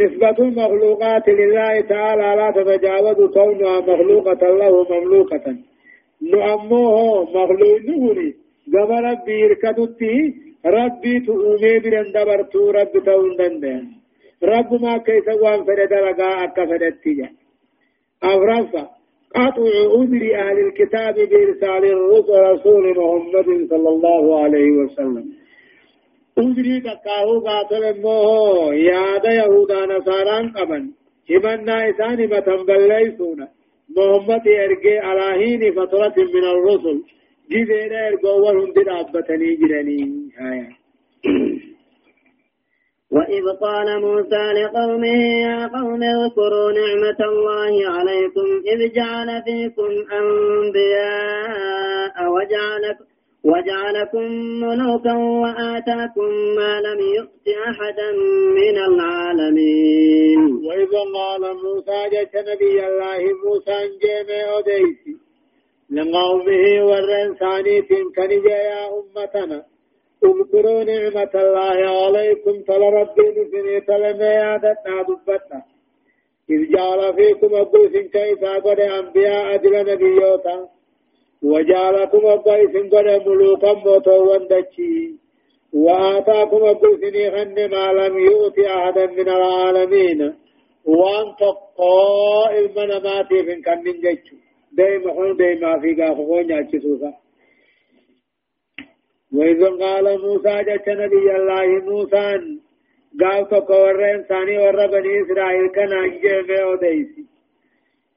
نسبة 0.00 0.38
المخلوقات 0.48 1.28
لله 1.28 1.80
تعالى 1.80 2.28
لا 2.38 2.48
تتجاوز 2.56 3.18
كونها 3.34 3.80
مخلوقة 3.80 4.42
له 4.60 4.74
مملوكة 4.90 5.46
نعموه 6.32 7.22
مخلوق 7.36 7.80
نوري 7.88 8.34
كما 8.72 9.00
ربي 9.00 9.32
يركضتي 9.40 10.34
ربي 10.66 11.20
تؤمي 11.26 11.78
برن 11.78 12.12
دبرتو 12.14 12.70
رب 12.70 12.92
تون 13.06 13.36
دندن 13.38 13.84
رب 14.42 14.70
ما 14.82 14.98
كيس 14.98 15.28
وان 15.42 15.64
فرد 15.64 15.92
لغا 15.92 16.30
أكا 16.44 16.66
فردتي 16.66 17.28
أفرفا 18.22 19.01
قطع 19.34 19.72
عذر 19.94 20.22
أهل 20.44 20.58
الكتاب 20.66 21.14
بإرسال 21.14 21.82
الرسل 21.84 22.34
رسول 22.52 22.84
محمد 22.98 23.48
صلى 23.70 23.88
الله 23.88 24.42
عليه 24.42 24.70
وسلم. 24.70 25.24
عذري 26.38 26.80
تقاهو 26.80 27.40
قاتل 27.40 27.84
الموه 27.84 28.74
ياد 28.74 29.24
يهودا 29.24 29.86
نصاران 29.86 30.52
قبن 30.56 30.90
همنا 31.30 31.90
إسان 31.90 32.18
متنبل 32.32 32.88
ليسون 32.88 33.40
محمد 33.96 34.46
يرقي 34.46 34.96
على 34.98 35.44
هين 35.44 35.72
فترة 35.72 36.16
من 36.34 36.44
الرسل. 36.54 37.02
جزينا 37.50 38.08
يرقوا 38.08 38.50
هندن 38.50 38.88
أبتني 38.88 39.54
جرني. 39.60 40.00
آية 40.52 40.68
وإذ 43.12 43.44
قال 43.60 44.00
موسى 44.00 44.52
لقومه 44.52 45.22
يا 45.46 45.66
قوم 45.66 46.02
اذكروا 46.02 46.72
نعمة 46.72 47.20
الله 47.30 47.74
عليكم 47.96 48.48
إذ 48.72 48.92
جعل 48.92 49.42
فيكم 49.44 49.90
أنبياء 50.20 52.14
وجعلكم 52.34 53.04
وجعلكم 53.44 54.26
ملوكا 54.62 55.14
وآتاكم 55.16 56.30
ما 56.56 56.80
لم 56.80 57.00
يؤت 57.16 57.46
أحدا 57.68 58.12
من 58.58 58.76
العالمين. 58.78 60.40
وإذ 60.66 60.92
قال 61.14 61.42
موسى 61.64 62.00
جت 62.12 62.34
نبي 62.48 62.86
الله 62.86 63.20
موسى 63.44 63.78
جيمي 64.02 64.40
أوديسي 64.52 65.12
لقومه 65.90 66.64
والرنساني 66.88 67.82
كنجا 68.16 68.58
يا 68.70 68.82
أمتنا. 68.98 69.71
اذكروا 70.24 70.84
نعمة 70.84 71.32
الله 71.34 71.78
عليكم 72.04 72.62
تل 72.68 72.80
ربي 72.80 73.26
نسني 73.36 73.80
تل 73.80 74.18
ميادتنا 74.18 75.02
دبتنا 75.08 75.62
إذ 76.50 76.60
جعل 76.72 77.14
فيكم 77.14 77.54
أبوس 77.54 77.92
كيف 78.12 78.44
قد 78.44 78.80
أنبياء 78.80 79.54
أدل 79.54 79.92
نبيوتا. 79.92 80.68
وجعلكم 81.42 82.26
أبوس 82.26 82.74
قد 82.92 83.26
ملوكا 83.26 83.72
موتوا 83.72 84.18
واندشي 84.18 85.14
وآتاكم 85.72 86.64
أبوس 86.64 87.00
خن 87.34 87.54
ما 87.70 87.92
لم 87.92 88.18
يؤت 88.18 88.58
أحدا 88.58 89.06
من 89.06 89.28
العالمين. 89.28 90.34
وأن 90.84 91.26
تقى 91.40 92.58
المنامات 92.58 93.26
في 93.28 93.62
كنن 93.66 94.00
جيتشو 94.00 94.36
دائما 94.72 95.12
حول 95.12 95.36
دائما 95.36 95.80
في 95.80 96.02
قافقون 96.02 96.50
يأتي 96.50 96.78
وإذ 99.34 99.60
قال 99.82 100.06
موسى 100.24 100.54
جت 100.68 100.88
نبي 100.88 101.36
الله 101.36 101.66
موسى 101.90 102.28
قال 103.20 103.48
تقورين 103.48 104.22
ثاني 104.22 104.58
ور 104.58 104.86
بني 104.86 105.22
إسرائيل 105.22 105.66
كان 105.76 105.92
أنجم 105.92 106.48
وديسي 106.68 107.24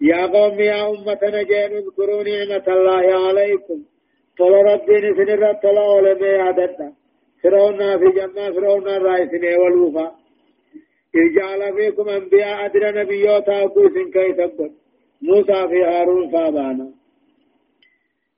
يا 0.02 0.26
قوم 0.26 0.60
يا 0.60 0.90
أمة 0.90 1.24
جين 1.50 1.72
اذكروا 1.80 2.24
نعمة 2.24 2.68
الله 2.68 3.28
عليكم. 3.28 3.80
طل 4.38 4.54
ربي 4.72 4.96
نسنر 5.04 5.54
طل 5.64 5.78
علماء 5.78 6.40
عددنا 6.48 6.94
فرعون 7.44 7.80
في 8.00 8.08
جنة 8.18 8.52
فرعون 8.56 8.88
الرئيسين 8.88 9.46
والوفا 9.62 10.08
إذ 11.16 11.26
جعل 11.36 11.62
فيكم 11.76 12.10
أنبياء 12.10 12.66
أدرى 12.66 12.92
نبيوتا 13.02 13.64
أقوس 13.64 13.96
كي 14.14 14.28
موسى 15.22 15.68
في 15.70 15.84
هارون 15.84 16.30
فابانا. 16.32 16.88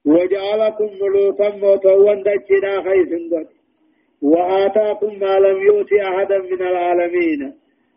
وجعلكم 0.08 0.89
ملوكا 1.02 1.50
موتوا 1.62 2.13
دجنا 2.13 2.74
خيس 2.86 3.12
قد 3.32 3.48
وآتاكم 4.22 5.20
ما 5.20 5.39
لم 5.39 5.58
يؤت 5.67 5.93
أحدا 5.93 6.38
من 6.38 6.62
العالمين. 6.72 7.41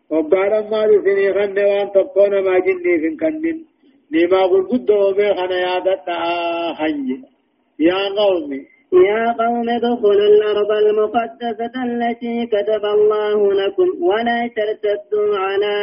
وقال 0.09 0.51
ما 0.71 0.81
لسني 0.87 1.33
خن 1.33 1.57
وان 1.59 1.91
تقون 1.95 2.33
ما 2.45 2.59
جني 2.65 2.93
في 3.01 3.09
كنن 3.21 3.57
نما 4.13 4.41
قل 4.51 4.63
قد 4.71 4.89
ومي 4.91 5.27
خنا 5.37 5.57
يادت 5.67 6.07
خنج 6.79 7.09
يا 7.79 8.01
قومي. 8.19 8.61
يا 9.09 9.23
قوم 9.41 9.69
ادخلوا 9.69 10.27
الأرض 10.33 10.71
المقدسة 10.83 11.75
التي 11.89 12.45
كتب 12.53 12.83
الله 12.85 13.53
لكم 13.53 14.03
ولا 14.03 14.49
ترتدوا 14.55 15.37
على 15.37 15.75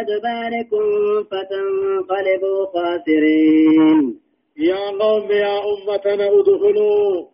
أدباركم 0.00 0.84
فتنقلبوا 1.30 2.60
خاسرين. 2.72 4.23
يا 4.56 4.90
قوم 5.00 5.30
يا 5.32 5.58
أمتنا 5.72 6.26
ادخلوا. 6.28 7.26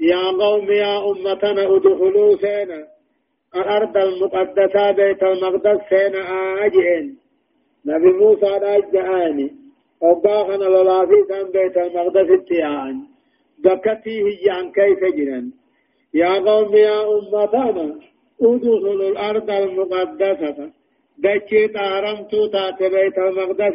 يا 0.00 0.24
قوم 0.40 0.70
يا 0.70 1.10
أمتنا 1.10 1.76
ادخلوا 1.76 2.36
سينا 2.36 2.86
الأرض 3.56 3.96
المقدسة 3.96 4.90
بيت 4.90 5.22
المقدس 5.22 5.80
سينا 5.88 6.20
آجئين. 6.66 7.18
نبي 7.86 8.12
موسى 8.12 8.46
آجئاني 8.46 9.50
وباخنا 10.02 10.64
للافي 10.64 11.22
كان 11.28 11.50
بيت 11.50 11.76
المقدس 11.76 12.30
اتيان. 12.30 13.06
دكتي 13.64 14.22
هجان 14.22 14.72
كيف 14.72 15.14
جنان 15.16 15.50
يا 16.14 16.32
قوم 16.38 16.74
يا 16.74 16.98
أمتنا 17.14 17.98
ادخلوا 18.42 19.10
الأرض 19.10 19.50
المقدسة. 19.50 20.70
دكي 21.18 21.68
تارمتو 21.68 22.46
تات 22.46 22.82
بيت 22.82 23.18
المقدس 23.18 23.74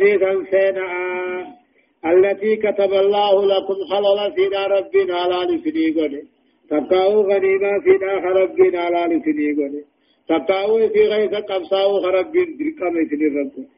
سينا 0.51 1.56
التي 2.05 2.55
كتب 2.55 2.93
الله 2.93 3.45
لكم 3.45 3.77
حلال 3.91 4.33
سيدا 4.35 4.67
ربنا 4.67 5.15
على 5.21 5.39
لسني 5.55 5.91
قولي 5.97 6.23
تبقاو 6.69 7.21
غنيمة 7.29 7.71
سيدا 7.85 8.13
ربنا 8.39 8.79
على 8.79 9.01
لسني 9.15 9.47
قولي 9.57 9.83
تبقاو 10.29 10.89
في 10.93 11.01
غيث 11.11 11.33
قبصاو 11.49 11.91
ربنا 12.17 12.49
درقم 12.59 12.95
سني 13.09 13.29
ربنا 13.39 13.77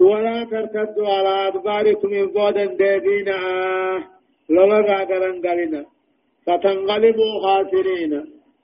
ولا 0.00 0.44
ترتدوا 0.50 1.08
على 1.08 1.48
أدباركم 1.48 2.12
إن 2.12 2.28
قودا 2.28 2.64
ديبينا 2.64 3.38
لولا 4.50 4.98
غرنغلنا 5.08 5.82
فتنقلبوا 6.46 7.32
خاسرين. 7.42 8.12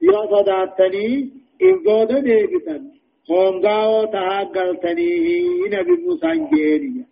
يا 0.08 0.20
صداتني 0.32 1.08
إن 1.62 1.74
قودا 1.86 2.18
ديبتا 2.26 2.76
هونغاو 3.30 4.04
تهاقلتني 4.14 5.10
نبي 5.72 5.94
موسى 6.04 6.30
جيريا. 6.50 7.04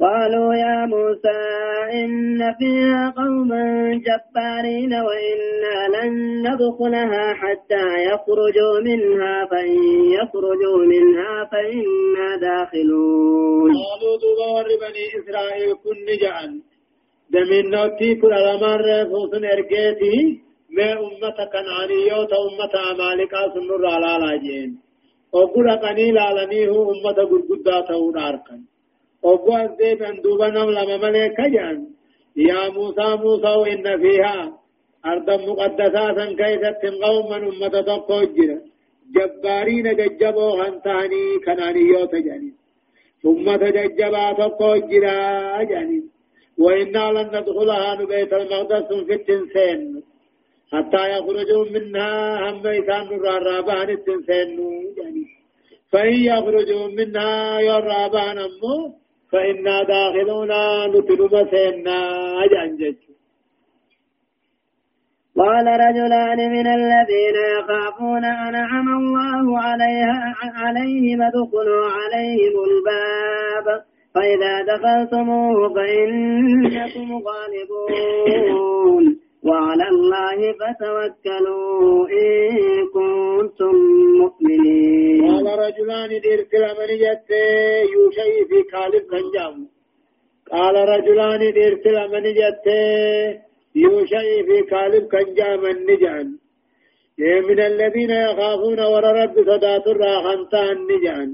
قالوا 0.00 0.54
يا 0.54 0.86
موسى 0.86 1.40
إن 1.92 2.54
فيها 2.58 3.14
قوما 3.16 3.64
جبارين 4.06 4.92
وإنا 4.94 5.76
لن 5.94 6.12
ندخلها 6.46 7.34
حتى 7.34 7.84
يخرجوا 8.10 8.80
منها 8.80 9.46
فإن 9.50 9.78
يخرجوا 10.18 10.78
منها 10.92 11.44
فإنا 11.52 12.28
داخلون. 12.46 13.70
قالوا 13.70 14.14
دوبار 14.22 14.66
بني 14.82 15.04
إسرائيل 15.18 15.74
كن 15.84 16.06
جعل 16.22 16.52
دمين 17.30 17.70
نوتي 17.70 18.14
كل 18.14 18.32
الأمر 18.32 18.82
فوسن 19.10 19.44
إرقيتي 19.44 20.16
ما 20.76 20.92
أمة 20.92 21.38
كنعانيوت 21.52 22.32
أمة 22.46 22.74
أمالكا 22.90 23.40
سنر 23.54 23.86
على 23.86 24.26
لاجين 24.26 24.70
وقل 25.32 25.70
قنيل 25.84 26.18
على 26.18 26.46
نيه 26.46 26.70
أمة 26.92 27.18
قد 27.30 27.42
قداته 27.50 28.12
ناركن. 28.14 28.71
وقوا 29.22 29.62
الزيت 29.64 30.02
أن 30.02 30.20
دوبا 30.22 30.48
نملا 30.48 30.84
مملك 30.96 31.40
جان 31.40 31.86
يا 32.36 32.68
موسى 32.68 33.16
موسى 33.24 33.72
إن 33.72 33.86
فيها 34.02 34.58
أرضا 35.06 35.36
مقدسة 35.36 36.24
كيست 36.40 36.82
قوما 37.02 37.36
أمة 37.36 37.68
تقوجر 37.68 38.50
جبارين 39.14 39.86
ججبوا 39.96 40.52
هنتاني 40.62 41.22
كنانيوت 41.46 42.14
جاني 42.14 42.52
ثم 43.22 43.56
تججبا 43.56 44.32
تقوجر 44.32 45.04
جاني 45.70 46.02
وإنا 46.58 47.12
لن 47.12 47.26
ندخلها 47.36 48.04
بيت 48.04 48.32
المقدس 48.32 48.88
في 49.06 49.14
التنسين. 49.14 50.02
حتى 50.72 51.02
يخرجوا 51.12 51.64
منها 51.74 52.50
هم 52.50 52.62
بيتان 52.62 53.06
الرابان 53.06 53.90
التنسين 53.90 54.50
يعني 54.98 55.24
فإن 55.92 56.14
يخرجوا 56.14 56.88
منها 56.88 57.60
يرابان 57.60 58.38
أمو 58.38 59.01
فإنا 59.32 59.82
داخلون 59.82 60.50
نتلم 60.94 61.48
سينا 61.50 61.98
أجنجج 62.44 62.96
قال 65.36 65.66
رجلان 65.66 66.50
من 66.50 66.66
الذين 66.66 67.36
يخافون 67.58 68.24
أنعم 68.24 68.88
الله 68.88 69.58
عليها 69.58 70.34
عليهم 70.42 71.22
ادخلوا 71.22 71.86
عليهم 71.86 72.54
الباب. 72.70 73.82
فإذا 74.14 74.62
دخلتموه 74.62 75.74
فإنكم 75.74 77.22
غالبون. 77.26 79.21
وعلى 79.48 79.86
الله 79.94 80.38
فتوكلوا 80.60 82.08
إن 82.22 82.34
كنتم 82.94 83.74
مؤمنين. 84.20 85.22
قال 85.30 85.46
رجلان 85.58 86.10
ديرت 86.24 86.54
لمن 86.54 86.90
جت 87.02 87.30
يوشي 87.94 88.34
في 88.48 88.58
خالف 88.72 89.04
خنجام 89.12 89.56
قال 90.52 90.74
رجلان 90.94 91.52
ديرت 91.52 91.86
لمن 91.86 92.24
جت 92.38 92.66
يوشي 93.74 94.30
في 94.46 94.56
خالف 94.70 95.04
خنجام 95.12 95.66
النجان 95.66 96.28
من 97.48 97.60
الذين 97.60 98.10
يخافون 98.10 98.80
ور 98.80 99.04
رب 99.20 99.34
صدات 99.48 99.86
الراحنتا 99.86 100.62
النجان 100.72 101.30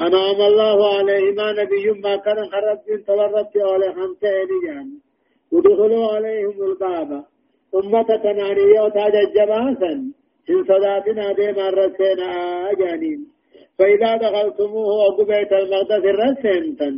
أنعم 0.00 0.40
الله 0.50 0.78
عليهما 0.96 1.52
نبي 1.52 1.86
ما 2.04 2.16
كان 2.16 2.38
خرب 2.52 2.80
تلرت 3.06 3.54
عليهم 3.56 4.10
نجان. 4.50 4.88
ودخلوا 5.52 6.06
عليهم 6.14 6.56
الباب. 6.68 7.31
أمة 7.78 8.08
تنانية 8.24 8.80
وتاج 8.84 9.14
الجباسا 9.16 9.92
إن 10.50 10.58
صداتنا 10.68 11.32
ديما 11.32 11.68
الرسينا 11.68 12.28
أجانين. 12.70 13.20
فإذا 13.78 14.10
دخلتموه 14.16 15.06
أبو 15.08 15.24
بيت 15.24 15.52
المقدس 15.52 16.04
الرسينتا 16.12 16.90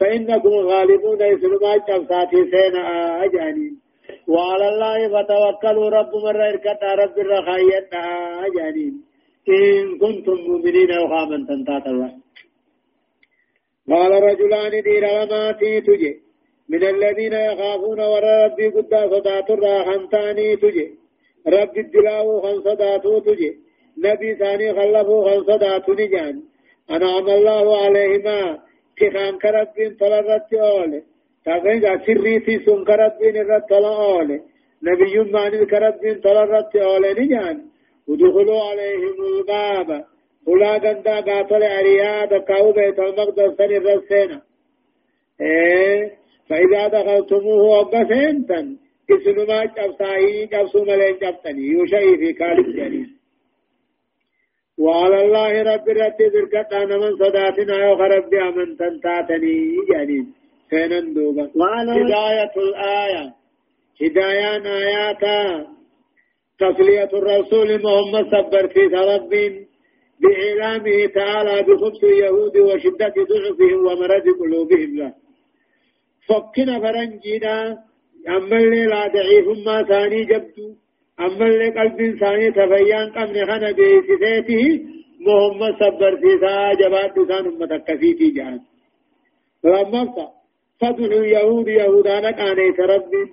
فإنكم 0.00 0.54
غالبون 0.70 1.20
يسلما 1.32 1.72
جبساتي 1.88 2.40
سينا 2.52 2.82
أجانين. 3.24 3.74
وعلى 4.28 4.66
الله 4.68 4.98
فتوكلوا 5.14 5.88
رب 5.98 6.12
مرة 6.24 6.44
إركتا 6.50 6.90
رب 7.02 7.16
الرخاية 7.24 7.92
أجانين. 8.46 8.94
إن 9.48 9.98
كنتم 10.02 10.36
مؤمنين 10.48 10.90
وخاما 11.02 11.38
تنتات 11.48 11.86
الله 11.86 12.12
قال 13.90 14.12
رجلان 14.28 14.72
دير 14.86 15.04
وما 15.16 15.52
تيتجي. 15.60 16.12
من 16.68 16.82
الذين 16.84 17.32
يخافون 17.32 18.00
ورى 18.00 18.44
ربي 18.44 18.68
قد 18.68 18.94
صدات 19.12 19.50
الراحمتاني 19.50 20.56
تجي. 20.56 20.88
ربي 21.46 21.80
الدلاو 21.80 22.40
خن 22.40 22.60
صداتو 22.60 23.18
تجي. 23.18 23.52
نبي 24.04 24.34
ثاني 24.34 24.72
خلفو 24.72 25.24
خن 25.24 25.40
صداتو 25.44 25.92
نجان. 25.92 26.42
أنعم 26.90 27.28
الله 27.28 27.84
عليهما. 27.84 28.58
كخان 28.98 29.38
كربين 29.38 29.96
طلرت 30.00 30.54
أولي. 30.54 31.02
تاقين 31.44 31.98
سري 32.06 32.40
في 32.40 32.58
سن 32.64 32.84
الرد 33.40 33.62
طلع 33.70 33.96
أولي. 34.12 34.40
نبي 34.82 35.32
ماني 35.32 35.66
كربين 35.66 36.20
طلرت 36.20 36.76
أولي 36.76 37.12
نجان. 37.20 37.56
ودخلوا 38.08 38.62
عليهم 38.68 39.16
الباب. 39.30 40.04
ولا 40.46 40.72
غندا 40.76 41.20
قاتل 41.20 41.62
عرياد 41.62 42.32
كاو 42.48 42.72
بيت 42.72 42.98
المقدس 42.98 43.56
سن 43.58 43.72
الرسينا 43.80 44.42
إيه 45.40 46.12
فإذا 46.48 46.88
دخلتموه 46.88 47.62
وقفنتا 47.62 48.76
اسم 49.10 49.36
ما 49.48 49.64
جبساهي 49.64 50.46
جبسو 50.46 50.84
ملين 50.84 51.16
جبتني. 51.22 51.62
يوشي 51.62 52.16
في 52.16 52.32
كالب 52.32 52.66
جنين 52.76 53.10
وعلى 54.78 55.18
الله 55.24 55.62
رب 55.62 55.88
رب 55.88 56.20
ذركت 56.34 56.74
من 56.74 57.16
صداتنا 57.16 57.90
وخرب 57.90 58.34
أمن 58.34 58.76
تنتاتني. 58.76 59.56
جنين 59.90 60.26
سينن 60.70 61.14
دوبا. 61.14 61.50
هداية 61.96 62.54
الآية. 62.56 63.24
هداية 64.02 64.66
آياتا. 64.66 65.66
تسلية 66.58 67.12
الرسول 67.20 67.68
محمد 67.84 68.24
صبر 68.34 68.68
في 68.68 68.80
رب 68.80 69.32
بإعلامه 70.20 71.06
تعالى 71.14 71.62
بخبث 71.62 72.04
اليهود 72.04 72.56
وشدة 72.56 73.14
ضعفهم 73.30 73.80
ومرض 73.86 74.26
قلوبهم 74.40 74.96
له. 74.98 75.23
فكنا 76.28 76.80
فرنجينا. 76.80 77.84
أما 78.28 78.56
اللي 78.56 78.84
لا 78.86 79.06
ضعيف 79.08 79.46
ما 79.66 79.82
ثاني 79.82 80.24
جبتو 80.24 80.74
أما 81.20 81.46
اللي 81.46 81.68
قلب 81.68 82.18
ثاني 82.20 82.50
تفيان 82.50 83.12
قمن 83.12 83.46
خنا 83.46 83.70
بيسيته 83.72 84.84
محمد 85.26 85.74
صبر 85.80 86.16
في 86.16 86.38
سا 86.40 86.74
جبات 86.80 87.18
دسان 87.18 87.46
أمتك 87.46 87.98
في 88.00 88.30
جان 88.30 88.60
لما 89.64 90.14
فضل 90.80 91.12
اليهود 91.12 91.68
يهودانا 91.68 92.30
كانت 92.30 92.80
ربي 92.80 93.24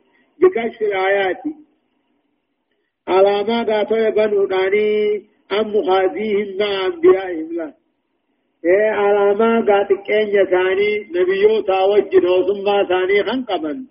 بكشف 0.41 0.81
الآيات. 0.81 1.43
على 3.07 3.43
ما 3.43 3.63
قاتوا 3.63 4.09
بنو 4.09 4.45
داني 4.45 5.21
أم 5.51 5.67
مخازيهم 5.75 6.57
مع 6.59 6.85
أنبيائهم 6.85 7.49
له 7.57 7.73
اے 8.67 8.77
علامہ 9.03 9.53
گات 9.67 9.89
کینجا 10.07 10.43
ثانی 10.51 10.91
نبیو 11.15 11.61
تا 11.67 11.79
وجن 11.91 12.25
وسما 12.33 12.77
ثانی 12.89 13.21
خن 13.29 13.41
قبن 13.49 13.81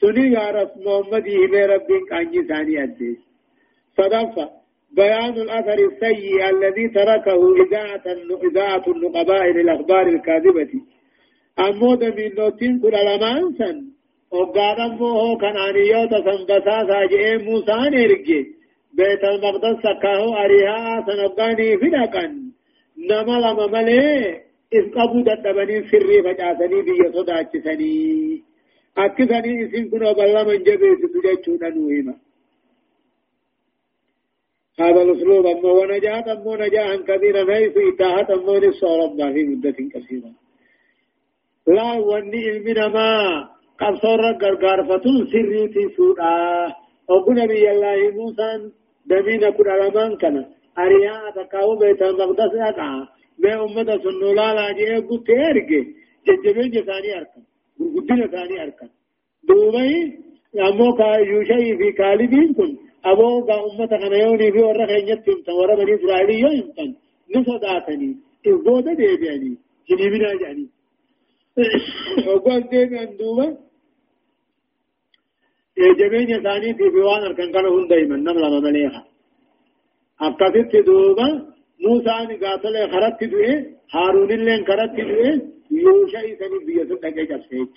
سني 0.00 0.26
يا 0.32 0.46
رسول 0.56 0.84
محمد 0.86 1.28
هم 1.28 1.54
ربين 1.72 2.02
كانجي 2.10 2.42
ثاني 2.48 2.82
أديس 2.82 3.18
صدفة 3.98 4.46
بيان 4.96 5.36
الأثر 5.44 5.78
السيء 5.90 6.48
الذي 6.50 6.88
تركه 6.88 7.40
إذاعة 7.64 8.06
إذاعة 8.48 8.84
النقباء 8.88 9.44
للأخبار 9.56 10.06
الكاذبة 10.06 10.72
أمود 11.58 12.04
من 12.04 12.34
نوتين 12.38 12.80
كل 12.82 12.96
لمان 13.08 13.52
سن 13.58 13.76
وقال 14.32 14.80
أمه 14.80 15.38
كان 15.42 15.56
عنيوتا 15.66 16.18
سنبساسا 16.26 17.04
جئ 17.12 17.24
موسى 17.44 17.78
نرجي 17.94 18.40
بيت 18.98 19.24
المقدس 19.24 19.76
سكاه 19.86 20.44
أريها 20.44 21.04
سنبقاني 21.06 21.76
فدقا 21.80 22.24
نما 22.98 23.36
لما 23.40 23.66
ملي 23.66 24.40
إذ 24.72 24.84
قبو 24.94 25.20
دتبني 25.28 25.88
سري 25.90 26.22
فجاسني 26.22 26.82
بي 26.86 26.98
صداچسني 27.14 27.94
أكسني 28.98 29.52
إسن 29.64 29.84
كنو 29.90 30.12
بلا 30.18 30.42
من 30.44 30.62
جبه 30.66 30.90
ستججونا 31.00 31.68
نوهما 31.68 32.14
هذا 34.80 35.02
الأسلوب 35.02 35.46
أما 35.46 35.70
ونجاة 35.72 36.32
أما 36.32 36.66
نجاة 36.66 36.96
كبيرا 36.96 37.54
حيث 37.54 37.76
إتاحة 37.76 38.28
أما 38.34 38.58
نصار 38.58 39.32
في 39.34 39.42
مدة 39.44 39.78
كثيرة 39.94 40.30
لا 41.66 41.92
وني 41.92 42.50
علمنا 42.50 42.88
ما 42.88 43.08
قبصر 43.80 44.20
غرغرفة 44.42 45.06
سري 45.32 45.68
في 45.68 45.82
سودا 45.96 46.32
أبو 47.10 47.32
نبي 47.32 47.70
الله 47.70 48.10
موسى 48.18 48.70
دمين 49.06 49.50
كل 49.50 49.68
علمان 49.68 50.16
كان 50.16 50.36
أرياء 50.78 51.30
تقاو 51.30 51.76
بيت 51.76 52.02
المقدس 52.02 52.54
أقع 52.68 53.08
ما 53.38 53.64
أمة 53.64 53.98
سنولا 54.04 54.54
لاجئ 54.54 54.90
قلت 55.08 55.30
أرجع 55.30 55.84
ججبين 56.26 56.70
جثاني 56.70 57.10
أركن. 57.18 57.42
قلت 57.94 58.08
ثاني 58.34 58.62
أركن. 58.62 58.88
دوبي 59.48 59.92
أمو 60.68 60.94
كا 60.98 61.16
يوشي 61.16 61.76
في 61.78 61.92
كالبين 61.98 62.52
كن 62.54 62.76
أبو 63.04 63.40
با 63.46 63.54
أمة 63.54 63.92
خنيوني 64.02 64.52
في 64.52 64.58
ورق 64.58 64.90
ينتم 64.90 65.38
تورا 65.46 65.74
بني 65.78 65.94
إسرائيل 65.94 66.30
ينتم 66.30 66.90
نصداتني 67.36 68.16
إذ 68.46 68.56
ديبياني 68.96 69.52
جنيبنا 69.88 70.34
جاني 70.40 70.66
وقال 72.26 72.68
ديبيان 72.70 73.16
دوبا 73.16 73.46
جبين 76.00 76.42
ثاني 76.42 76.74
في 76.74 76.88
بيوان 76.94 77.22
أركان 77.22 77.52
كانوا 77.52 77.88
دايما. 77.88 78.16
نملا 78.16 78.48
ممليها 78.48 79.13
أكثت 80.22 80.76
دوبا 80.86 81.28
موسى 81.80 82.36
قاتل 82.42 82.74
خرت 82.92 83.24
دوئے 83.24 83.54
هارون 83.94 84.30
اللين 84.32 84.64
خرت 84.68 84.96
دوئے 84.96 85.32
يوشا 85.70 86.20
إساني 86.32 86.58
بيسو 86.66 86.96
تكي 87.02 87.24
جبسيت 87.30 87.72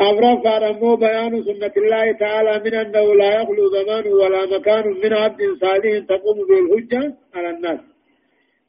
أمر 0.00 0.24
فارمو 0.44 0.96
بيان 0.96 1.42
سنة 1.42 1.74
الله 1.76 2.12
تعالى 2.12 2.52
من 2.64 2.74
أنه 2.74 3.14
لا 3.14 3.28
يخلو 3.42 3.64
زمان 3.76 4.04
ولا 4.20 4.42
مكان 4.56 4.84
من 5.02 5.12
عبد 5.12 5.40
صالح 5.60 5.98
تقوم 6.08 6.38
بالحجة 6.48 7.14
على 7.34 7.50
الناس 7.50 7.80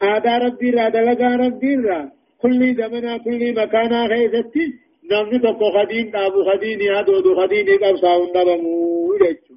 هذا 0.03 0.37
ربي 0.37 0.69
را 0.69 0.89
دلقا 0.89 1.35
ربي 1.35 1.75
را 1.75 2.11
كل 2.41 2.75
زمنا 2.75 3.17
كل 3.17 3.41
مكان 3.61 4.07
خيزتي 4.11 4.65
نمني 5.11 5.39
تقو 5.39 5.71
خدين 5.75 6.11
تابو 6.11 6.43
خديني 6.49 6.87
هدو 6.99 7.19
دو 7.19 7.35
خديني 7.41 7.75
قبصا 7.83 8.15
ونبمو 8.15 9.17
جيتشو 9.21 9.48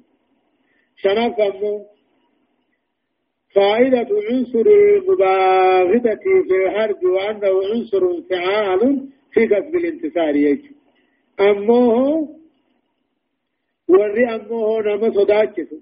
شنف 1.03 1.39
أمو 1.39 1.85
فائدة 3.55 4.07
عنصر 4.29 4.65
المباغتة 4.67 6.25
في 6.47 6.55
الحرب 6.65 7.03
وأنه 7.03 7.53
عنصر 7.69 8.21
فعال 8.29 9.07
في 9.33 9.47
كسب 9.47 9.75
الانتصار 9.75 10.35
يجب 10.35 10.71
أمه 11.39 12.27
ورّي 13.87 14.25
أمه 14.35 14.81
نما 14.81 15.09
صداچسو 15.09 15.77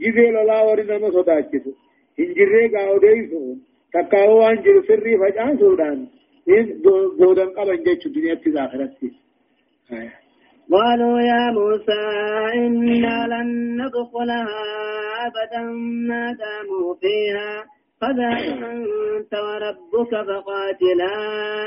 جيزي 0.00 0.30
لولا 0.30 0.62
ورّي 0.62 0.82
نما 0.82 1.10
صداچسو 1.10 1.72
هنجرّي 2.18 2.68
قاوديسو 2.76 3.56
تقاو 3.92 4.38
وان 4.38 4.62
جل 4.62 4.84
سرّي 4.88 5.18
فجأة 5.18 5.56
سودان. 5.56 6.08
إن 6.48 6.82
دودن 7.18 7.48
قبن 7.56 7.82
جيش 7.82 8.06
الدنيا 8.06 8.34
تزاخرتي 8.34 9.10
قالوا 10.72 11.20
يا 11.20 11.50
موسى 11.50 12.02
إنا 12.54 13.26
لن 13.26 13.48
ندخلها 13.82 14.64
أبدا 15.26 15.62
ما 16.08 16.32
داموا 16.32 16.94
فيها. 17.00 17.64
فذهب 18.00 18.62
أنت 18.64 19.34
وربك 19.34 20.10
فقاتلا 20.10 21.14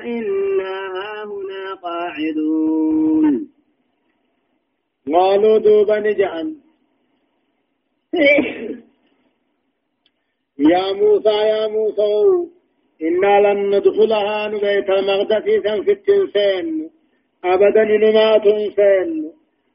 إنا 0.06 0.76
هاهنا 0.96 1.74
قاعدون. 1.84 3.48
قالوا 5.14 5.58
دوبا 5.58 6.00
نجعل. 6.00 6.56
يا 10.60 10.94
موسى 10.94 11.30
يا 11.30 11.68
موسى 11.68 12.14
إنا 13.02 13.34
لن 13.42 13.76
ندخلها 13.76 14.48
نبيت 14.48 14.90
المقدس 14.90 15.84
في 15.86 15.92
التنسين. 15.92 16.97
أبدا 17.46 17.84
نما 17.84 18.38
تنسين 18.38 19.32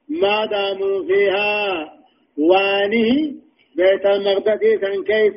ما 0.09 0.47
داموا 0.47 1.03
فيها؟ 1.07 1.85
وانه 2.39 3.33
بيت 3.77 4.07
المقدس 4.07 4.83
كيف؟ 5.07 5.37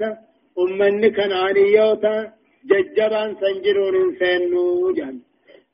أمني 0.60 1.10
كنعانيوتا 1.10 2.32
ججبان 2.70 3.36
سنجرون 3.42 4.16
سنو 4.20 4.92
جان. 4.92 5.20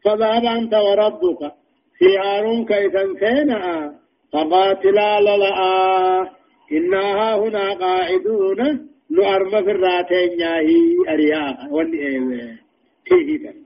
فذهب 0.04 0.46
أنت 0.46 0.74
وربك. 0.74 1.52
في 1.98 2.18
هارون 2.18 2.66
كيسا 2.66 3.04
سينا 3.20 3.94
فقاتلا 4.34 5.22
للا. 5.22 6.30
إنها 6.72 7.36
هنا 7.36 7.74
قاعدون. 7.74 8.60
نعرم 9.10 9.50
في 9.50 9.72
الراتين 9.72 10.40
ياهي 10.40 10.80
أرياء. 11.10 11.72
والإيوه 11.72 12.58
تيهيدا 13.06 13.61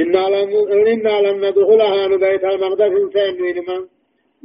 إنا 0.00 0.24
لم 0.34 0.50
إنا 0.72 1.14
لم 1.26 1.36
ندخلها 1.44 2.06
نبيت 2.12 2.44
المقدس 2.44 2.94
سين 3.14 3.58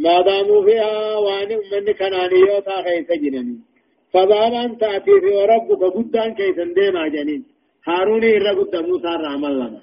ما 0.03 0.21
داموا 0.21 0.65
فيها 0.65 1.17
وان 1.25 1.49
من 1.71 1.85
كنانيوتا 1.99 2.75
خيس 2.85 3.09
جنني. 3.21 3.57
فبابا 4.13 4.63
تأتي 4.81 5.13
في 5.21 5.29
وربك 5.37 5.83
قدان 5.95 6.33
كيسن 6.33 6.73
ديما 6.73 7.07
جنين. 7.07 7.43
هاروني 7.87 8.29
إرى 8.37 8.51
قد 8.59 8.75
موسى 8.75 9.11
رحمة 9.25 9.49
لنا 9.49 9.81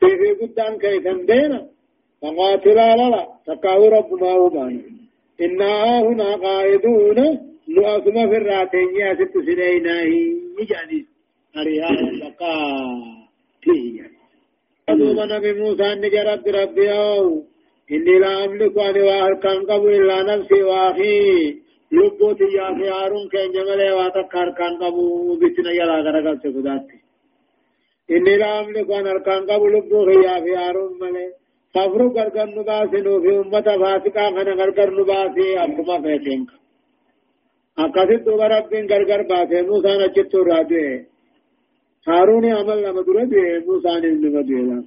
في 0.00 0.30
قدان 0.40 0.72
كيسن 0.78 1.18
ديما 1.26 1.60
فقاتلا 2.22 2.88
للا. 2.96 3.24
تقاو 3.46 3.88
ربنا 3.96 4.32
وبان 4.34 4.82
إنا 5.40 6.00
هنا 6.06 6.28
قائدون. 6.44 7.18
نؤثم 7.68 8.16
في 8.30 8.36
الراتين 8.36 8.96
يا 9.00 9.14
ست 9.14 9.34
سنيناه 9.46 10.06
يجاني 10.60 11.00
أريها 11.56 11.90
لقا 12.22 12.56
فيه 13.62 14.15
أدوما 14.90 15.24
نبي 15.32 15.52
موسى 15.60 15.88
نجرب 16.02 16.42
ربي 16.58 16.88
أو 16.92 17.26
إني 17.94 18.14
لا 18.22 18.32
أملك 18.44 18.76
أن 18.88 18.96
وأركان 19.06 19.60
قبل 19.70 19.88
إلا 19.98 20.18
نفسي 20.30 20.62
وأخي 20.68 21.18
لبوت 21.96 22.40
يا 22.56 22.66
في 22.76 22.86
هارون 22.94 23.26
كان 23.32 23.48
جمله 23.56 23.88
واتكار 23.98 24.48
كان 24.58 24.72
قبو 24.82 25.04
بيتنا 25.40 25.70
يلا 25.78 25.96
غرغل 26.04 26.36
سكوداتي 26.42 26.98
إني 28.14 28.34
لا 28.40 28.50
أملك 28.60 28.90
أن 28.98 29.06
أركان 29.14 29.42
قبو 29.50 29.66
لبو 29.74 29.98
يا 30.26 30.36
في 30.44 30.52
هارون 30.60 30.92
مله 31.00 31.26
صبرو 31.74 32.06
غرغر 32.16 32.48
نباسي 32.56 33.00
نو 33.06 33.14
في 33.22 33.30
أمة 33.42 33.66
فاسقا 33.82 34.24
خنا 34.34 34.52
غرغر 34.60 34.88
نباسي 34.98 35.46
أبكما 35.64 35.96
فيتنك 36.02 36.50
أكاسي 37.84 38.16
دوبا 38.26 38.46
ربين 38.52 38.84
غرغر 38.90 39.22
باسي 39.30 39.58
موسى 39.68 39.92
نچتو 40.00 40.38
راجه 40.50 40.86
هارون 42.08 42.44
عمل 42.44 42.82
لما 42.82 43.02
درده 43.02 43.64
موسى 43.66 43.88
نلما 44.02 44.40
دولا 44.48 44.78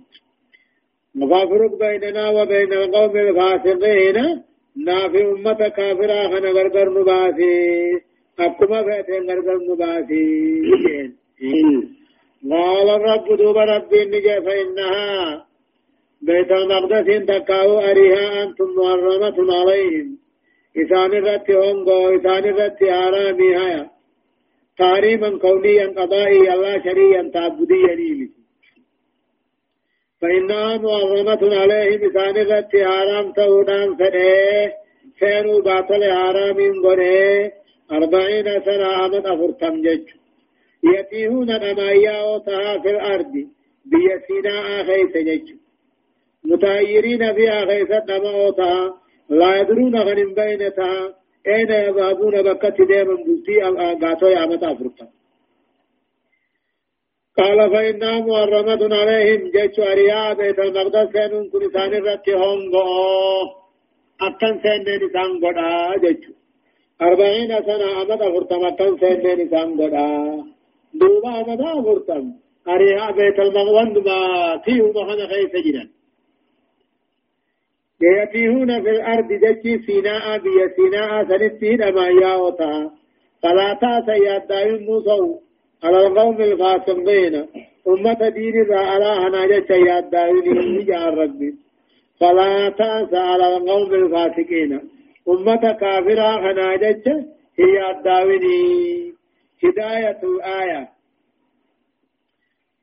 مفافرق 1.15 1.73
بيننا 1.79 2.29
وبين 2.29 2.73
القوم 2.73 3.17
الفاسقين 3.17 4.17
نافي 4.85 5.21
أمة 5.25 5.67
كافرة 5.77 6.19
خنا 6.31 6.49
غرغر 6.57 6.87
نباسي 6.99 7.55
أكما 8.39 8.79
فيتين 8.83 9.21
غرغر 9.29 9.57
نباسي 9.69 10.19
قال 12.51 12.89
الرب 12.97 13.27
دوب 13.37 13.57
ربي 13.57 14.05
نجي 14.05 14.35
فإنها 14.45 15.45
بيت 16.21 16.51
المقدس 16.51 17.25
تكاو 17.27 17.79
أريها 17.79 18.43
أنتم 18.43 18.69
محرمة 18.77 19.37
عليهم 19.59 20.07
إسان 20.81 21.11
الرت 21.19 21.51
هونغو 21.51 22.15
إسان 22.15 22.43
الرت 22.51 22.81
آرامي 22.83 23.49
هيا 23.57 23.89
تحريما 24.79 25.29
كونيا 25.43 25.87
قضائي 25.97 26.53
الله 26.53 26.83
شريا 26.83 27.21
تعبديا 27.33 27.95
نيلي 27.99 28.29
فإنها 30.21 30.77
معظمة 30.77 31.41
عليهم 31.61 32.09
إسان 32.09 32.37
الرت 32.37 32.73
حرام 32.75 33.31
تودان 33.37 33.95
فده 33.99 34.73
سينو 35.19 35.61
باطل 35.61 36.03
حرام 36.19 36.57
غنه 36.85 37.51
أربعين 37.91 38.47
سنة 38.65 38.85
عمد 38.85 39.25
أفرتم 39.25 39.81
جج. 39.81 40.07
يتيهون 40.83 41.47
نمايا 41.47 42.21
وطها 42.23 42.79
في 42.81 42.89
الأرض 42.89 43.33
بيسينا 43.91 44.81
آخي 44.81 45.01
سجج 45.13 45.47
متايرين 46.43 47.33
فيها 47.33 47.63
غيثة 47.63 48.19
موتها 48.23 48.93
لا 49.29 49.61
يدرون 49.61 49.95
غنم 49.95 50.33
بينتها 50.33 51.15
أين 51.47 51.71
يذهبون 51.71 52.41
بكت 52.41 52.81
ديما 52.81 53.15
بلتي 53.25 53.55
قاتو 54.01 54.27
يا 54.27 54.45
متى 54.45 54.69
فرطا 54.77 55.07
قال 57.37 57.59
فإنها 57.73 58.19
محرمة 58.19 58.95
عليهم 59.01 59.41
جيش 59.55 59.79
أرياء 59.79 60.33
بيت 60.33 60.59
المقدس 60.59 61.07
سنون 61.13 61.49
كن 61.49 61.63
ثاني 61.73 61.99
رتي 61.99 62.33
هونغو 62.33 62.83
أكن 64.21 64.53
سنين 64.63 64.99
نسان 65.03 65.31
قدا 65.43 65.97
جيش 66.03 66.23
أربعين 67.01 67.51
سنة 67.67 67.87
أمد 68.01 68.21
فرطم 68.33 68.65
أكن 68.65 68.97
سنين 69.01 69.39
نسان 69.45 69.69
قدا 69.81 70.07
دوبا 70.99 71.31
أمد 71.41 71.61
فرطم 71.85 72.25
أرياء 72.67 73.11
بيت 73.17 73.39
المقدس 73.39 73.97
ما 74.07 74.17
تيو 74.65 74.85
مخنا 74.95 75.25
خيس 75.31 75.53
جدا 75.65 75.83
يتيهون 78.01 78.81
في 78.83 78.89
الأرض 78.89 79.33
جتي 79.33 79.79
سيناء 79.79 80.37
بيا 80.37 80.67
سيناء 80.75 81.27
سنتين 81.29 81.93
ما 81.95 82.07
ياوتا. 82.07 82.91
فلا 83.43 83.73
تاسا 83.73 84.15
يدعي 84.15 84.85
موسو 84.85 85.39
على 85.83 86.07
القوم 86.07 86.41
الفاسقين. 86.41 87.35
أمة 87.87 88.29
دين 88.29 88.63
ذا 88.69 88.79
على 88.79 89.05
هناجة 89.05 89.69
يدعي 89.71 90.31
نجا 90.77 91.05
ربي. 91.05 91.55
فلا 92.19 92.69
تاسا 92.69 93.17
على 93.17 93.57
القوم 93.57 93.93
الفاسقين. 93.93 94.81
أمة 95.29 95.71
كافرة 95.81 96.51
هناجة 96.51 97.25
هي 97.59 97.91
الداويني 97.91 99.13
هداية 99.63 100.19
الآية 100.23 100.89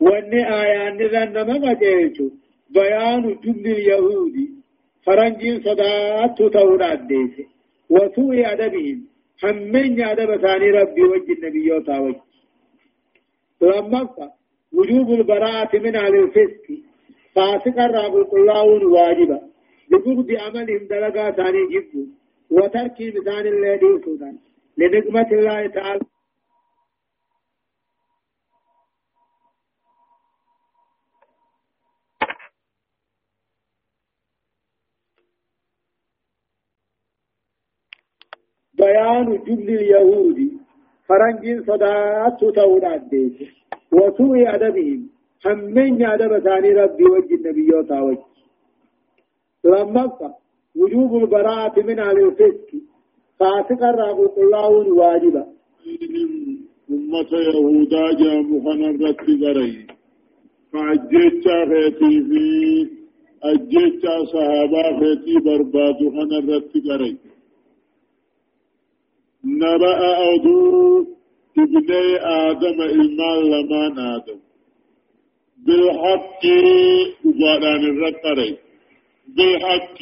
وأن 0.00 0.34
آية 0.34 0.90
نذن 0.90 1.32
ما 1.46 1.72
بيان 2.70 3.38
جند 3.44 3.66
اليهودي 3.66 4.55
فرنجين 5.06 5.60
صدات 5.66 6.38
تورا 6.54 6.94
ديسي 6.94 7.46
وسوء 7.90 8.52
أدبهم 8.52 8.98
همين 9.44 10.00
أدب 10.04 10.30
ثاني 10.44 10.70
ربي 10.70 11.02
وجه 11.02 11.32
النبي 11.32 11.72
وجه 11.72 12.20
لما 13.62 14.08
وجوب 14.72 15.10
البراءة 15.10 15.78
من 15.78 15.96
أهل 15.96 16.14
الفسق 16.24 16.64
فاسق 17.34 17.76
الراب 17.80 18.16
القلاون 18.16 18.84
واجبا 18.84 19.40
لبغض 19.90 20.30
عملهم 20.44 20.82
دلقا 20.90 21.30
ثاني 21.30 21.62
جبوا 21.72 22.06
وترك 22.50 22.96
مثال 23.00 23.46
الذي 23.54 23.90
سودان 24.04 24.36
لنقمة 24.78 25.28
الله 25.32 25.66
تعالى 25.66 26.00
بيان 38.86 39.26
جبل 39.46 39.68
اليهود. 39.80 40.38
فرنج 41.08 41.44
صدات 41.68 42.40
تولى 42.56 42.94
الديس 42.94 43.36
وسوء 43.92 44.54
أدبهم. 44.54 45.00
همين 45.46 46.06
أدب 46.06 46.32
ثاني 46.46 46.70
ربي 46.80 47.04
وجه 47.04 47.34
النبي 47.34 47.68
وتاوج 47.76 48.18
لما 49.64 50.04
وجوب 50.76 51.12
البراءة 51.22 51.76
من 51.88 51.98
أهل 51.98 52.18
الفسق. 52.28 52.68
فاسق 53.40 53.82
الراب 53.92 54.18
الله 54.38 54.70
واجبا 55.00 55.46
أمة 56.90 57.32
يهودا 57.48 58.04
جاء 58.20 58.42
مخنا 58.42 58.88
رتي 59.02 59.34
بري 59.42 59.86
فأجيتشا 60.72 61.56
خيتي 61.70 62.14
في 62.28 62.44
أجيتشا 63.50 64.14
صحابة 64.32 64.82
خيتي 65.00 65.34
بربادو 65.44 66.10
خنا 66.10 66.38
رتي 66.56 66.80
بري 66.86 67.16
نبأ 69.44 69.98
أدو 70.34 71.06
ابني 71.58 72.16
آدم 72.20 72.80
إيمان 72.80 73.38
لمان 73.52 73.98
آدم 73.98 74.40
بالحق 75.64 76.42
أبادان 77.26 77.82
الرقري 77.92 78.58
بالحق 79.36 80.00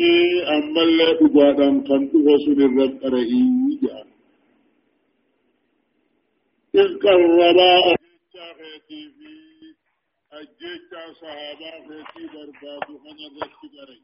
أما 0.56 0.82
اللي 0.82 1.08
أبادان 1.20 1.80
كان 1.86 2.02
تغسل 2.12 2.58
الرقري 2.68 3.30
إذ 6.74 6.98
قربا 7.02 7.72
أجيشا 7.92 8.46
في 8.58 9.00
أجيشا 10.32 11.02
صحابا 11.20 11.70
خيتي 11.88 12.24
بربادو 12.32 12.94
خنا 13.02 13.26
رقري 13.42 14.00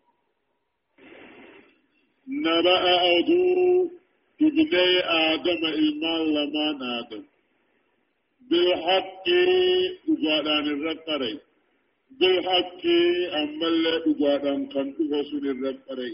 نبأ 2.28 2.78
أدو 3.18 3.99
ابني 4.42 5.00
آدم 5.30 5.62
إيمان 5.80 6.22
لمان 6.34 6.82
آدم 6.98 7.22
بالحق 8.50 9.26
أجادان 10.12 10.66
الرقري 10.74 11.38
بالحق 12.18 12.84
أما 13.40 13.66
اللي 13.72 13.94
أجادان 14.10 14.66
كان 14.72 14.88
رسول 15.12 15.44
الرقري 15.54 16.10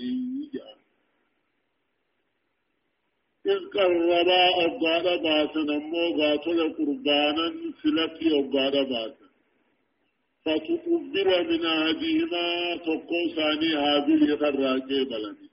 إذ 3.47 3.61
قربا 3.75 4.43
أبغاد 4.65 5.07
أمو 5.77 6.05
غاتل 6.21 6.59
قربانا 6.79 7.47
سلتي 7.83 8.27
أبغاد 8.39 8.77
باسن 8.91 9.27
فتقبل 10.45 11.29
من 11.51 11.63
أحدهما 11.67 12.47
تقو 12.87 13.21
ثاني 13.37 13.71
هذه 13.87 14.21
الراجي 14.49 15.05
بلني 15.11 15.49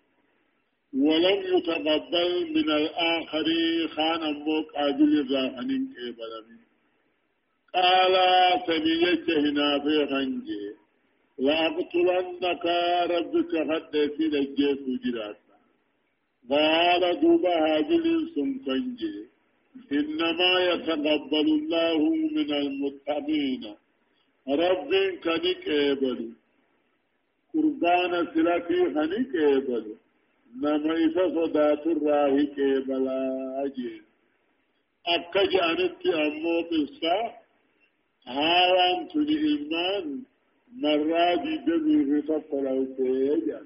ولم 0.94 1.40
يتبدل 1.58 2.54
من 2.56 2.72
الآخر 2.72 3.48
خان 3.96 4.24
أمك 4.24 4.68
عدل 4.76 5.28
راحن 5.32 5.88
إبرم 6.08 6.48
قال 7.74 8.16
سميت 8.68 9.30
هنافي 9.30 9.98
غنجي. 10.12 10.66
لأقتلنك 11.40 12.66
ربك 13.10 13.52
حتى 13.70 14.10
في 14.10 14.24
لجيس 14.28 14.84
جراسا 15.04 15.58
قال 16.50 17.20
دوب 17.22 17.46
هاجل 17.46 18.06
سمكنجي 18.36 19.18
إنما 19.92 20.52
يتقبل 20.70 21.48
الله 21.60 22.00
من 22.36 22.50
المتقين. 22.54 23.64
رب 24.48 24.92
كنك 25.24 25.68
إبرم 25.70 26.34
قربان 27.54 28.28
سلافي 28.34 28.80
هنك 28.96 29.36
إبرم 29.36 30.03
nama 30.62 30.94
isa 31.06 31.24
sodaaturraa 31.36 32.28
hiqee 32.36 32.76
balaa 32.88 33.64
jee 33.78 33.98
akka 35.16 35.42
je'anitti 35.54 36.10
ammoo 36.26 36.62
qissaa 36.72 37.24
haaraan 38.36 39.00
tuni 39.12 39.36
ilmaan 39.52 40.06
marraa 40.84 41.34
diidamiirri 41.44 42.20
tokko 42.30 42.58
dhaltee 42.66 43.16
jedhan 43.48 43.66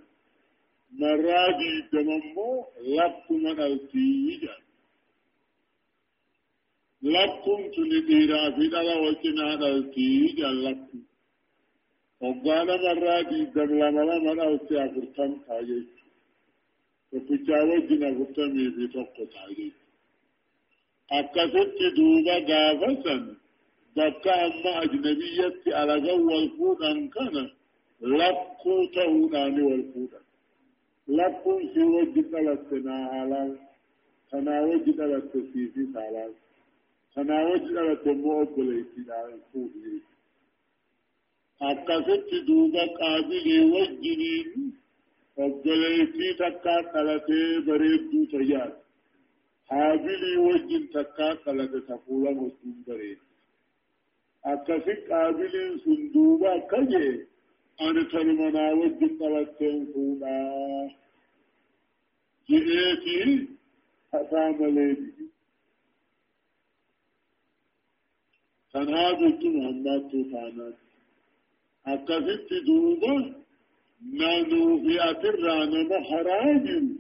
marraa 1.02 1.50
diidama 1.60 2.16
immoo 2.22 2.56
lakkuma 2.98 3.52
dhaltii 3.60 4.16
jedhan 4.44 4.64
lakkum 7.16 7.62
tuni 7.76 8.00
dhiiraa 8.08 8.48
fi 8.56 8.64
dhala 8.74 8.94
wacinaa 9.06 9.54
dhaltii 9.62 10.16
jedhan 10.38 10.58
lakkum 10.66 11.02
hoggaa 12.24 12.62
namarraa 12.70 13.22
diidam 13.32 13.70
lama 13.82 14.02
lama 14.10 14.32
dhalte 14.40 14.74
afurtam 17.14 17.46
taa 17.48 17.64
jechuudha 17.64 17.64
tokkichaa 17.64 17.64
wajjin 17.72 18.04
afurtamii 18.10 18.70
fi 18.76 18.88
tokko 18.94 19.24
taa'ee 19.34 19.72
akkasitti 21.20 21.88
duuba 21.98 22.36
gaafa 22.50 22.90
san 23.04 23.22
bakka 23.96 24.32
amma 24.46 24.72
ajnabiyyatti 24.84 25.70
alagan 25.82 26.22
wal 26.30 26.48
fuudhan 26.58 27.00
kana 27.16 27.44
lakkuu 28.20 28.82
ta'uudhaani 28.96 29.62
wal 29.70 29.84
fuudhan 29.94 30.24
lakkuun 31.18 31.62
si 31.74 31.82
wajji 31.96 32.22
dhalatte 32.32 32.78
naa 32.88 33.04
haalaal 33.14 33.52
kanaa 34.32 34.62
wajji 34.70 34.92
dhalatte 35.00 35.40
siifis 35.52 35.90
haalaal 36.00 36.34
kanaa 37.16 37.44
wajji 37.52 37.72
tayyaad 48.32 48.74
haabilii 49.72 50.38
wajjin 50.48 50.84
takkaa 50.94 51.34
qalate 51.46 51.80
tafuula 51.88 52.30
wajjin 52.42 52.76
bareeddu 52.88 53.26
akkasi 54.54 54.94
qaabiliin 55.10 55.74
sun 55.84 56.00
duuba 56.14 56.48
akka 56.60 56.80
jee 56.92 57.12
ani 57.86 58.04
talumanaa 58.12 58.72
wajjin 58.82 59.14
qalatteen 59.22 59.80
fuudhaa 59.94 60.84
jedheetii 62.50 63.36
hasaa 64.14 64.50
malee 64.60 64.92
didi 65.02 65.26
kan 68.72 68.88
haa 68.96 69.12
jirtu 69.20 69.48
muhammaattuu 69.56 70.24
taanaan 70.34 70.76
akkasitti 71.94 72.58
duuba 72.68 73.12
نانو 74.02 74.80
في 74.84 75.10
أترانا 75.12 75.84
محراجل 75.84 76.96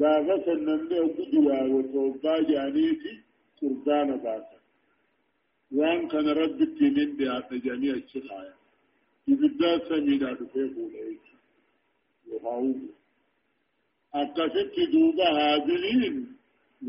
قافة 0.00 0.52
النمي 0.52 0.98
قدوا 0.98 1.62
وتوبا 1.62 2.40
جانيتي 2.50 3.14
قربان 3.62 4.16
باسا. 4.16 4.56
وان 5.72 6.08
كان 6.08 6.28
رب 6.28 6.60
التنين 6.62 7.16
دي 7.16 7.30
آتا 7.38 7.56
جميع 7.56 7.94
الشخايا 7.94 8.54
يبدا 9.28 9.88
سمينا 9.88 10.32
دفعه 10.32 10.76
لأيك 10.92 11.26
وهاوه 12.28 12.74
أكثت 14.14 14.74
دوبا 14.92 15.28
هابلين 15.38 16.36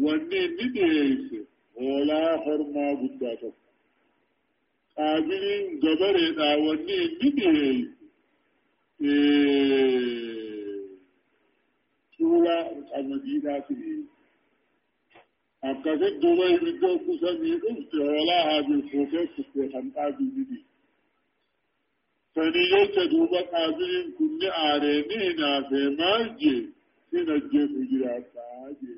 واني 0.01 0.47
ندهيس 0.47 1.33
ولا 1.75 2.37
حرما 2.43 2.87
قداتك 3.01 3.53
قابلين 4.97 5.79
جبرنا 5.79 6.55
واني 6.55 6.99
ندهيس 7.23 7.96
سورة 12.17 12.59
المدينة 12.97 13.57
أكثر 15.63 15.95
دبي 15.95 16.57
بدو 16.61 16.97
كسمي 16.97 17.55
أفت 17.55 17.93
ولا 17.95 18.39
هذه 18.49 18.73
الخوفة 18.73 19.29
سبحان 19.37 19.91
قابل 19.95 20.47
فنيجت 22.35 22.99
دوبا 23.11 23.41
قابل 23.41 24.13
كل 24.17 24.39
آرينينا 24.45 25.51
في 25.69 25.81
ماجي 25.99 26.69
سنجي 27.11 27.67
فجرات 27.67 28.31
آجي 28.65 28.95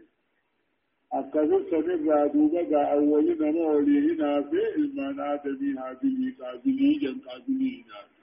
أكثر 1.14 1.64
سنرى 1.72 2.30
دوبا 2.34 2.62
قا 2.72 2.82
أولنا 2.94 3.52
مولينا 3.52 4.42
في 4.50 4.76
المنادمي 4.76 5.70
هذه 5.80 6.34
قابلي 6.40 6.94
جن 7.02 7.20
قابلي 7.28 7.84
نافي 7.88 8.19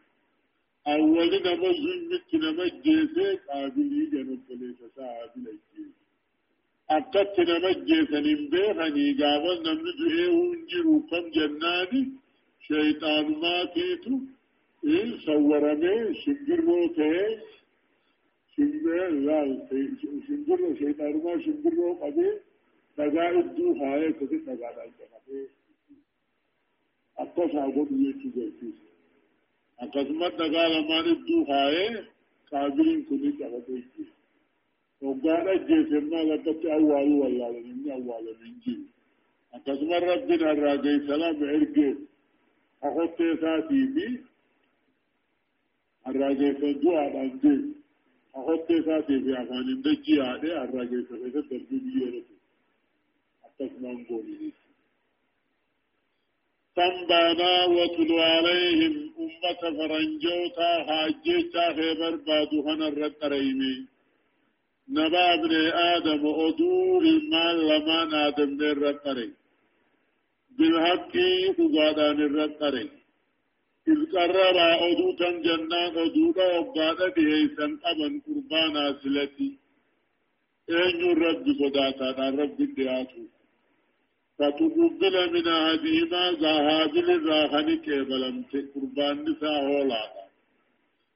أول 0.89 1.32
نما 1.45 1.70
زلمت 1.82 2.34
نما 2.34 2.66
جيسي 2.84 3.28
قابلي 3.49 4.03
جنب 4.12 4.41
بليس 4.49 4.80
صاحب 4.97 5.32
الجيس 5.37 5.95
أكت 6.91 7.41
نما 7.49 7.72
جيسا 7.89 8.20
نمبيخني 8.26 9.07
قابل 9.20 9.57
نمن 9.66 9.89
دعيه 9.99 10.28
ونجروا 10.39 11.01
كم 11.11 11.24
جناني 11.37 12.03
شيطان 12.68 13.26
ما 13.43 13.64
تيتو 13.74 14.14
إن 14.84 15.11
صورمي 15.26 16.14
شنجرو 16.22 16.80
تيه 16.97 17.43
شنجر 18.57 19.09
لا 19.26 19.41
شنجرو 20.26 20.74
شيطان 20.80 21.14
ما 21.24 21.32
شنجرو 21.45 21.95
قبي 22.03 22.28
تغا 22.97 23.30
الدو 23.41 23.66
هاي 23.80 24.12
كذي 24.18 24.39
تغا 24.47 24.68
الجنة 24.84 25.49
أكت 27.18 27.39
صاحب 27.53 27.89
يجي 27.91 28.28
جيسي. 28.37 28.86
اقدمت 29.81 30.39
دگال 30.39 30.77
ہمارے 30.77 31.14
دو 31.29 31.43
ہائے 31.49 31.87
قابلین 32.53 33.03
کنی 33.09 33.33
چاہتے 33.39 33.81
تھے 33.81 34.05
وقال 35.03 35.49
جيسر 35.66 36.01
ما 36.03 36.20
لقد 36.22 36.66
أول 36.66 37.09
والله 37.12 37.51
من 37.61 37.91
أول 37.91 38.27
من 38.41 38.53
جيل 38.64 38.83
أتسمى 39.53 39.99
ربنا 39.99 40.51
الراجي 40.51 40.95
سلام 41.07 41.45
عرقي 41.45 41.89
أخذت 42.83 43.41
ساتي 43.41 43.83
بي 43.87 44.20
الراجي 46.05 46.53
سجوا 46.55 47.01
عن 47.01 47.39
جيل 47.43 47.62
أخذت 48.35 48.68
ساتي 48.87 49.18
بي 49.18 49.35
أخواني 49.35 49.74
من 49.74 50.03
جيالي 50.03 50.62
الراجي 50.64 51.03
سجوا 51.03 51.43
عن 51.53 51.66
جيل 51.70 52.24
أتسمى 53.45 53.93
نقولي 53.93 54.53
تنبانا 56.77 57.53
وتلو 57.77 58.18
عليهم 58.33 58.95
أمة 59.24 59.62
فرنجوتا 59.77 60.70
حاجيتا 60.89 61.64
خيبر 61.77 62.14
بادو 62.27 62.59
هنا 62.68 62.89
الرقريمي 62.89 63.77
نبا 64.97 65.24
آدم 65.95 66.22
أدور 66.47 67.03
المال 67.16 67.57
لما 67.68 68.01
آدم 68.27 68.51
الرقري 68.72 69.31
بالحق 70.59 71.14
تقادان 71.59 72.18
الرقري 72.29 72.89
إذ 73.93 73.99
قرر 74.12 74.59
أدوتا 74.89 75.31
جنان 75.47 75.95
أدوتا 76.05 76.47
وقادة 76.59 77.09
بهيسا 77.16 77.66
أبن 77.91 78.12
قربانا 78.27 78.85
سلتي 79.03 79.51
أين 80.70 81.01
الرب 81.12 81.45
صداتا 81.61 82.29
الرب 82.29 82.59
الدياتو. 82.68 83.22
فتقبل 84.39 85.14
من 85.34 85.47
هديما 85.49 86.32
زهادل 86.32 87.11
الراحن 87.11 87.68
كيبلم 87.87 88.37
تقربان 88.53 89.16
نساء 89.30 89.64
ولادا 89.64 90.24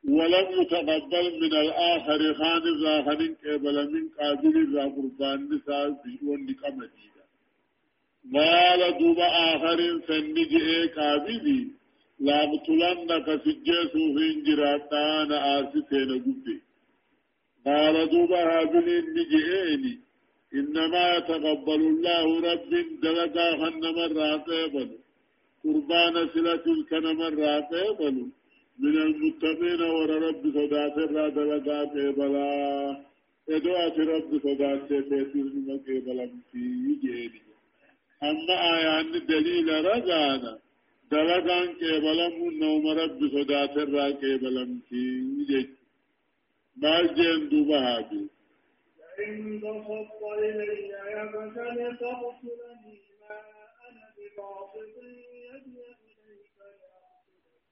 ولم 0.09 0.47
يتقبل 0.63 1.27
من 1.43 1.53
الآخر 1.65 2.35
خان 2.35 2.63
الراحن 2.75 3.35
كيبلم 3.43 3.93
قابل 4.19 4.55
الراقربان 4.65 5.39
نساء 5.53 5.85
بيون 6.05 6.41
لكمديدا 6.47 7.25
مال 8.25 8.99
دوب 8.99 9.19
آخر 9.51 9.79
سنج 10.09 10.39
اي 10.55 10.87
قابلي. 10.87 11.61
لابتلنك 12.27 13.27
سجيسو 13.45 14.03
هنجراتان 14.19 15.33
آرسي 15.33 15.81
سينجبه 15.91 16.59
مال 17.67 17.97
دوب 18.11 18.33
هابلين 18.33 19.05
نجئيني 19.17 19.95
إنما 20.55 21.17
يتقبل 21.17 21.81
الله 21.93 22.25
رب 22.53 22.71
دلقا 23.03 23.47
خن 23.61 23.83
مرة 23.99 24.37
قبل 24.37 24.89
قربان 25.65 26.15
سلة 26.35 26.65
الكن 26.77 27.05
مرة 27.23 27.61
قبل 27.71 28.17
من 28.83 28.95
المتقين 29.07 29.83
ور 29.97 30.11
رب 30.27 30.43
صدات 30.57 30.97
الرا 31.05 31.29
دلقا 31.39 31.81
قبلا 31.95 32.51
إدوات 33.57 33.97
رب 34.15 34.31
صدات 34.45 34.89
سيتير 34.89 35.47
قبلا 35.87 36.27
في 36.53 36.63
جيني 37.03 37.41
أما 38.31 38.55
آيان 38.75 39.11
دليل 39.33 39.69
رغانا 39.85 40.53
دلقا 41.13 41.61
قبلا 41.83 42.29
من 42.39 42.59
نوم 42.59 42.85
رب 43.03 43.21
صدات 43.37 43.75
الرا 43.85 44.07
قبلا 44.23 44.65
في 44.89 45.01
جيني 45.49 45.69
ما 46.83 46.95
جين 47.17 47.41
دوبها 47.51 47.97
بي 48.09 48.21
إن 49.29 49.61
بسطت 49.61 50.23
إلي 50.39 50.89
يدك 51.17 51.57
لتقتلني 51.77 52.99
ما 53.21 53.41
أنا 53.87 54.05
بباسط 54.17 54.97
يدي 55.51 55.81
إليك 56.09 56.57
لأقتلك 56.59 57.65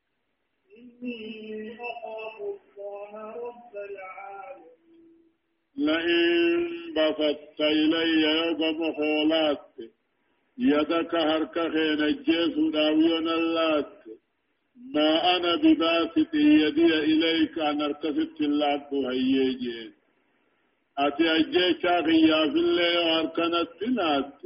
إني 0.79 1.77
أخاف 1.91 2.37
الله 2.41 3.13
رب 3.47 3.75
العالمين. 3.91 5.29
لئن 5.77 6.95
بسطت 6.97 7.61
إلي 7.61 8.11
يد 8.23 8.61
محولات 8.83 9.75
يدك 10.59 11.15
هرك 11.15 11.55
خين 11.55 12.01
الجيس 12.11 12.55
داويون 12.73 13.29
اللات. 13.29 13.99
ما 14.95 15.37
أنا 15.37 15.57
بباسط 15.57 16.35
يدي 16.35 16.95
إليك 16.99 17.59
أن 17.59 17.83
أركست 17.83 18.41
اللات 18.41 18.95
هيجين 18.95 19.98
أتي 20.99 21.27
أجيشا 21.37 21.95
غياف 22.09 22.53
الله 22.65 22.95
واركنت 23.07 23.69
تنات 23.81 24.41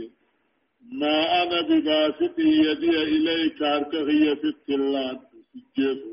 ما 1.00 1.42
أنا 1.42 1.60
بباسط 1.68 2.36
يدي 2.38 2.94
إليك 3.14 3.62
أرك 3.62 3.94
غياف 3.94 4.42
التلات 4.44 5.20
سجيسو 5.52 6.12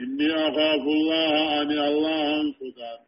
إني 0.00 0.28
أخاف 0.48 0.84
الله 0.96 1.62
أني 1.62 1.78
الله 1.88 2.40
أنصدان 2.40 3.00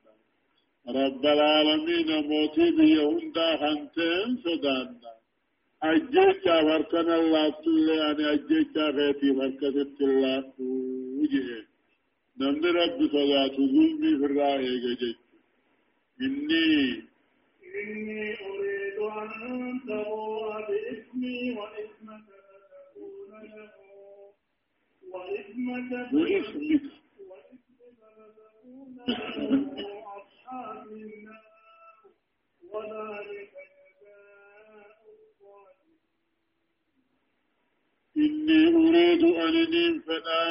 رب 0.99 1.25
العالمين 1.37 2.09
موتي 2.31 2.67
به 2.77 2.93
هندا 3.09 3.49
خنتين 3.61 4.31
صدان 4.45 4.89
أجيشا 5.83 6.57
واركن 6.67 7.09
الله 7.21 7.45
تلي 7.63 7.97
أني 8.11 8.25
أجيشا 8.35 8.85
غيتي 8.97 9.31
واركت 9.31 9.77
التلات 9.87 10.55
وجهه 11.21 11.63
نمد 12.41 12.65
رب 12.67 12.99
صلاة 13.17 13.57
ظلمي 13.75 14.11
في 14.19 14.25
الرائع 14.31 14.73
جيش 14.85 15.17
إني 16.25 17.05
إني 17.75 18.37
أريد 18.41 18.99
أن 18.99 19.81
تبوء 19.87 20.53
باسمي 20.69 21.39
واسمك 21.59 22.27
فتكون 22.95 23.31
له. 23.55 23.73
واسمك 25.13 25.91
واسمك. 26.15 26.85
فتكون 28.97 28.97
له 29.77 29.91
أصحاب 30.17 30.87
النار. 30.87 32.05
وذلك 32.73 33.53
إني 38.17 38.61
أريد 38.77 39.23
أن 39.25 39.55
ننفدا 39.73 40.43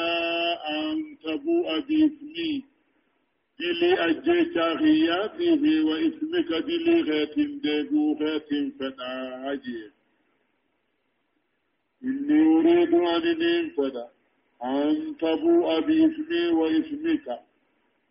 أن 0.68 0.96
تبوء 1.24 1.68
باسمي. 1.80 2.73
دلي 3.60 3.94
أجيشا 4.06 4.76
خياتي 4.76 5.58
في 5.58 5.80
واسمك 5.80 6.48
دلي 6.68 7.00
غيت 7.08 7.38
ديبو 7.38 8.14
غيت 8.20 8.48
فناجي 8.78 9.90
إني 12.04 12.40
أريد 12.56 12.94
أن 12.94 13.24
ننفدا 13.40 14.06
أن 14.64 15.16
تبوء 15.20 15.80
باسمي 15.80 16.46
واسمك 16.58 17.26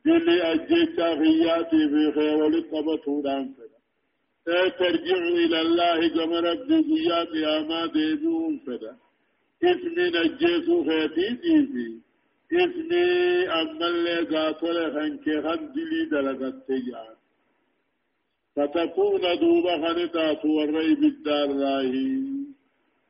جل 0.06 0.30
أجيتا 0.30 1.10
في 1.20 2.12
خير 2.16 2.50
لقبته 2.50 3.22
فدا 4.46 4.70
ترجع 4.80 5.18
إلى 5.44 5.62
الله 5.62 6.08
كما 6.08 6.40
ربي 6.40 6.78
قياتي 6.90 7.46
أما 7.58 7.86
ديبون 7.86 8.60
فدا 8.66 8.96
اسمي 9.64 10.06
نجيسو 10.16 10.84
خيتي 10.88 11.28
في 11.72 11.86
اسمي 12.56 13.50
أما 13.62 13.88
اللي 13.88 14.18
قاتل 14.32 14.94
خنكي 14.94 15.42
خندلي 15.42 16.06
دلقت 16.12 16.68
تيان 16.68 17.16
فتكون 18.56 19.22
دوبا 19.40 19.76
خنطات 19.84 20.46
والريب 20.46 21.04
الدار 21.04 21.50
راهي. 21.62 22.34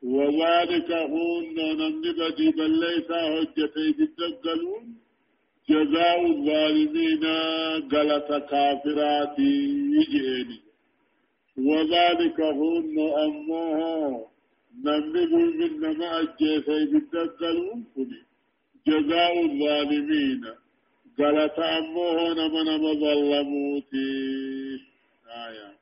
وذلك 0.02 0.92
هون 0.92 1.44
نمني 1.54 2.12
بدي 2.12 2.50
بل 2.50 2.70
ليس 2.80 3.10
حجتي 3.12 3.92
بالدقلون. 3.98 4.84
جزاء 5.70 6.26
الظالمين 6.26 7.24
غلط 7.92 8.28
كافرات 8.50 9.38
يجيني. 9.38 10.60
وذلك 11.58 12.40
هون 12.40 12.98
أمه 13.24 14.26
نمني 14.84 15.26
من 15.80 15.98
ما 15.98 16.20
أجيسي 16.20 16.84
بالدقلون. 16.90 17.84
كني 17.94 18.33
جزاء 18.86 19.44
الظالمين. 19.44 20.44
غلط 21.20 21.58
أمه 21.60 22.32
نمن 22.34 22.68
مظلموتي 22.80 24.14
آية. 25.46 25.74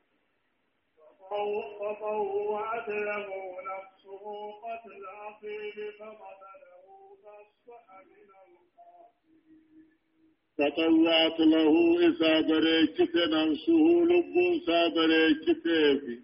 فطوعت 1.79 2.89
له 2.89 3.27
نفسه 3.69 4.23
قتل 4.63 5.03
أخيه 5.29 5.77
فقتله 5.99 6.85
فأصبح 7.23 7.85
من 8.05 8.33
فطوعت 10.57 11.39
له 11.39 11.73
إسا 12.09 12.41
بريكت 12.41 13.15
نفسه 13.15 13.83
لب 14.09 14.35
سا 14.65 14.87
بريكت 14.87 15.67
في 15.67 16.19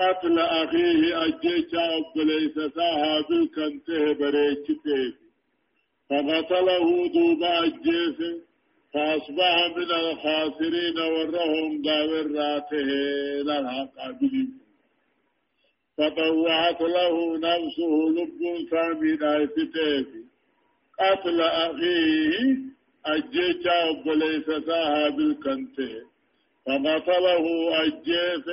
قتل 0.00 0.38
أخيه 0.38 1.24
أجيشا 1.24 1.98
أبليس 1.98 2.54
ساها 2.74 3.20
بالكنته 3.28 4.12
بريكت 4.12 4.86
فقتله 6.10 7.08
دوبا 7.14 7.64
أجيسه 7.66 8.40
فأصبح 8.94 9.54
من 9.76 9.90
الخاسرين 9.90 10.98
ورهم 10.98 11.82
داور 11.82 12.26
راته 12.36 12.88
لها 13.42 13.90
قابلين 13.98 14.58
فطوعت 15.98 16.80
له 16.80 17.38
نفسه 17.38 17.92
لب 18.16 18.40
سامي 18.70 19.16
دايستيف 19.16 20.06
قتل 21.00 21.40
أخيه 21.40 22.56
أجيشا 23.06 23.80
وليس 24.06 24.46
ساها 24.66 25.08
بالكنته 25.08 25.94
فقتله 26.66 27.44
أجيس 27.84 28.46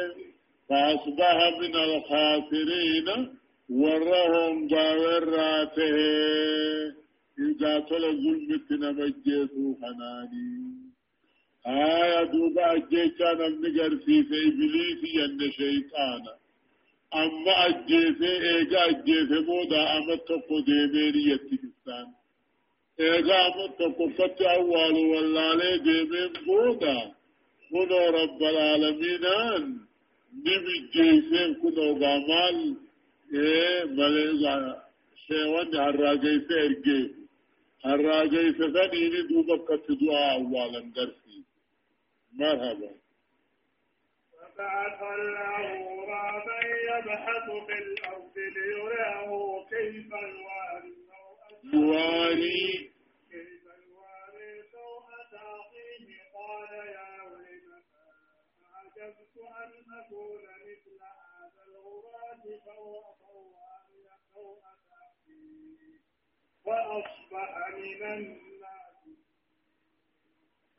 فأصبح 0.70 1.38
من 1.62 1.76
الخاسرين 1.76 3.08
ورهم 3.70 4.68
داور 4.68 5.24
راته 5.24 5.98
إذا 7.60 7.80
تل 7.80 8.02
ظلم 8.24 8.58
تنمجيسو 8.70 9.76
حناني 9.82 10.80
آية 11.68 12.24
دوبا 12.32 12.74
أجيشا 12.76 13.34
نمنقر 13.34 13.96
في 14.06 14.24
في 14.24 14.38
إبليس 14.48 15.02
ين 15.16 15.52
شيطان 15.52 16.24
أما 17.16 17.54
أجيسي 17.68 18.32
إيجا 18.50 18.90
أجيسي 18.90 19.40
مودا 19.48 19.98
أمت 19.98 20.22
تقو 20.28 20.60
ديميني 20.60 21.24
يتكستان 21.32 22.08
إيجا 23.00 23.48
أمت 23.48 23.80
تقو 23.80 24.10
فتح 24.10 24.52
أول 24.52 24.96
واللالي 25.12 25.78
ديمين 25.78 26.34
مودا۔ 26.48 27.12
منو 27.72 28.00
رب 28.20 28.44
العالمين 28.44 29.26
نمي 30.46 30.78
جيسين 30.94 31.54
كنو 31.62 31.88
غامال 32.02 32.76
إيه 33.34 33.84
مليزا 33.86 34.84
شيوان 35.28 35.76
هراجيسي 35.76 36.54
إرجيسي 36.66 37.19
الراجي 37.86 38.54
سفنين 38.54 39.28
دوبك 39.28 39.70
دعاء 40.02 40.36
أولا 40.42 40.80
درسي. 40.96 41.44
مرحبا. 42.34 42.92
فبعث 44.32 45.02
الله 45.04 45.66
غرابا 45.96 46.60
يبحث 46.90 47.46
في 47.68 47.74
الأرض 47.84 48.36
ليريه 48.38 49.30
كيف 49.70 50.14
الواري 50.14 50.96
يواري 51.74 52.92
كيف 53.32 53.64
الواري 53.80 54.52
سوءة 54.72 55.34
أخيه 55.60 56.10
قال 56.36 56.72
يا 56.88 57.24
ويلتى 57.32 58.06
أعجبت 58.76 59.36
أن 59.38 59.72
أكون 60.00 60.44
مثل 60.68 60.98
هذا 61.02 61.62
الغراب 61.68 62.44
فوأطوعني 62.66 64.04
سوءة 64.34 64.89
وأصبح 66.66 67.70
من 67.78 68.04
الناس. 68.04 68.40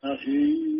أخي. 0.03 0.71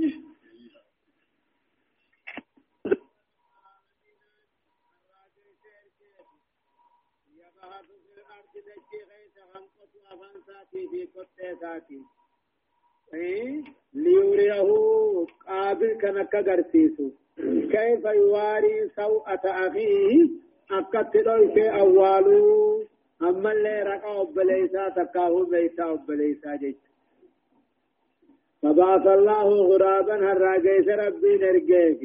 ليريه 13.93 15.25
قابل 15.47 15.97
كنك 16.01 16.35
غرسيسو 16.35 17.09
كيف 17.71 18.05
يواري 18.05 18.89
سوءة 18.95 19.41
أخيه؟ 19.45 20.29
أكت 20.71 21.17
في 21.53 21.69
أولو. 21.79 22.90
أما 23.23 23.51
اللي 23.51 23.83
رقا 23.83 24.21
أبليسا 24.21 24.89
تكاهو 24.89 25.45
بيتا 25.45 25.91
أبليسا 25.93 26.55
جيت. 26.55 26.77
فبعث 28.61 29.07
الله 29.07 29.47
غرابا 29.69 30.15
هراجيس 30.31 30.87
ربي 30.87 31.37
نرجيك 31.37 32.01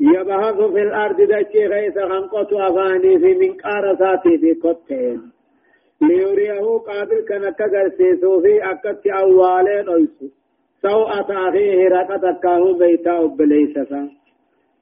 يبحث 0.00 0.54
في 0.54 0.82
الأرض 0.82 1.16
دجي 1.16 1.66
غيث 1.66 1.98
خنقط 1.98 2.54
أفاني 2.54 3.18
في 3.18 3.34
من 3.34 3.52
قارساتي 3.52 4.38
في 4.38 4.52
قطين 4.52 5.30
ليريه 6.02 6.78
قابل 6.78 7.20
كان 7.28 7.50
كغرسيسو 7.50 8.40
في 8.40 8.70
أكت 8.70 9.06
أوالين 9.06 9.88
أيسو 9.88 10.28
سوءة 10.82 11.48
أخيه 11.48 11.88
رقا 11.88 12.16
تكاهو 12.16 12.72
بيتا 12.72 13.24
أبليسا. 13.24 14.08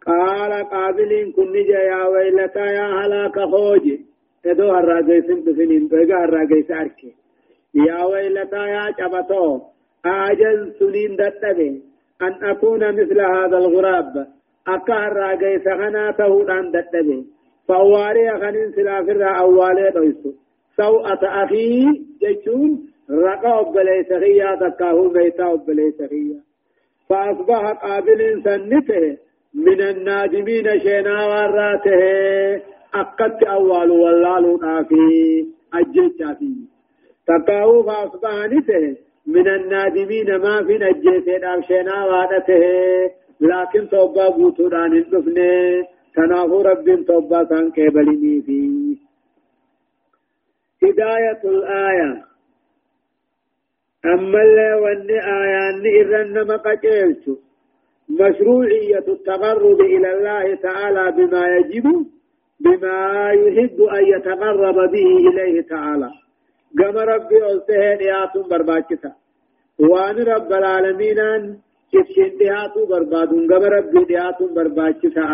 قال 0.06 0.52
قابل 0.70 1.32
كن 1.36 1.54
يا 1.54 2.06
ويلتا 2.06 2.64
يا 2.64 2.86
هلاك 3.00 3.38
خوجي. 3.38 4.11
تدو 4.44 4.70
هراجيسن 4.70 5.40
بسنين 5.44 5.88
بيغا 5.88 6.16
هراجيس 6.24 6.70
أركي. 6.70 7.12
يا 7.74 8.04
ويلتا 8.04 8.66
يا 8.66 8.84
جبتو 8.98 9.60
أعجل 10.06 10.72
سنين 10.78 11.16
دتبه 11.16 11.80
أن 12.22 12.32
أكون 12.50 12.82
مثل 12.98 13.20
هذا 13.20 13.56
الغراب. 13.58 14.26
أكا 14.68 14.94
هراجيس 14.94 15.66
غنا 15.66 16.10
تهود 16.18 16.50
عن 16.50 16.70
دتبه 16.70 17.24
فأواري 17.68 18.30
خنين 18.40 18.72
سلافر 18.76 19.22
أوالي 19.40 19.90
دويسو. 19.94 20.32
سوءة 20.76 21.22
أخي 21.44 21.84
جيشون 22.20 22.70
رقا 23.10 23.60
أبليس 23.60 24.12
غيا 24.12 24.54
تكاهو 24.60 25.08
بيتا 25.08 25.52
أبليس 25.52 26.00
غيا 26.00 26.40
فأصبح 27.08 27.62
قابل 27.72 28.42
سنته 28.44 29.16
من 29.54 29.80
النادمين 29.80 30.80
شينا 30.80 31.26
وراته. 31.26 32.71
أقت 32.94 33.42
أول 33.42 33.90
والله 33.90 34.58
نافي 34.58 35.46
أجلت 35.74 36.22
في 36.38 36.54
تقاو 37.26 37.82
فأصبحانته 37.82 38.96
من 39.26 39.48
النادمين 39.48 40.36
ما 40.36 40.64
في 40.66 40.78
نجيسين 40.78 41.44
أبشينا 41.44 42.04
وادته 42.04 42.60
لكن 43.40 43.88
توبا 43.88 44.28
بوتوران 44.28 44.92
الدفن 44.92 45.34
تنافو 46.14 46.60
رب 46.62 47.04
توبا 47.06 47.44
كان 47.44 47.70
كيبلني 47.70 48.42
في 48.42 48.96
هداية 50.82 51.40
الآية 51.44 52.24
أما 54.04 54.42
اللي 54.42 54.74
وان 54.82 55.10
آيان 55.10 55.82
إرن 56.00 56.46
مقاجيلت 56.46 57.38
مشروعية 58.10 59.04
التقرب 59.08 59.80
إلى 59.80 60.12
الله 60.14 60.54
تعالى 60.54 61.12
بما 61.12 61.46
يجب 61.56 62.06
بما 62.64 63.30
يحب 63.32 63.78
أن 63.82 64.04
يتقرب 64.14 64.90
به 64.92 65.08
إليه 65.28 65.60
تعالى. 65.60 66.10
قام 66.78 66.96
ربي 66.96 67.38
ألتهن 67.52 68.00
ياتون 68.00 68.48
برباكتا. 68.48 69.12
وأن 69.78 70.16
رب 70.34 70.52
العالمين 70.52 71.18
كفشين 71.92 72.38
دياتو 72.38 72.86
بربادون. 72.86 73.52
قام 73.52 73.62
ربي 73.62 74.04
دياتون 74.04 74.54
برباكتا. 74.54 75.24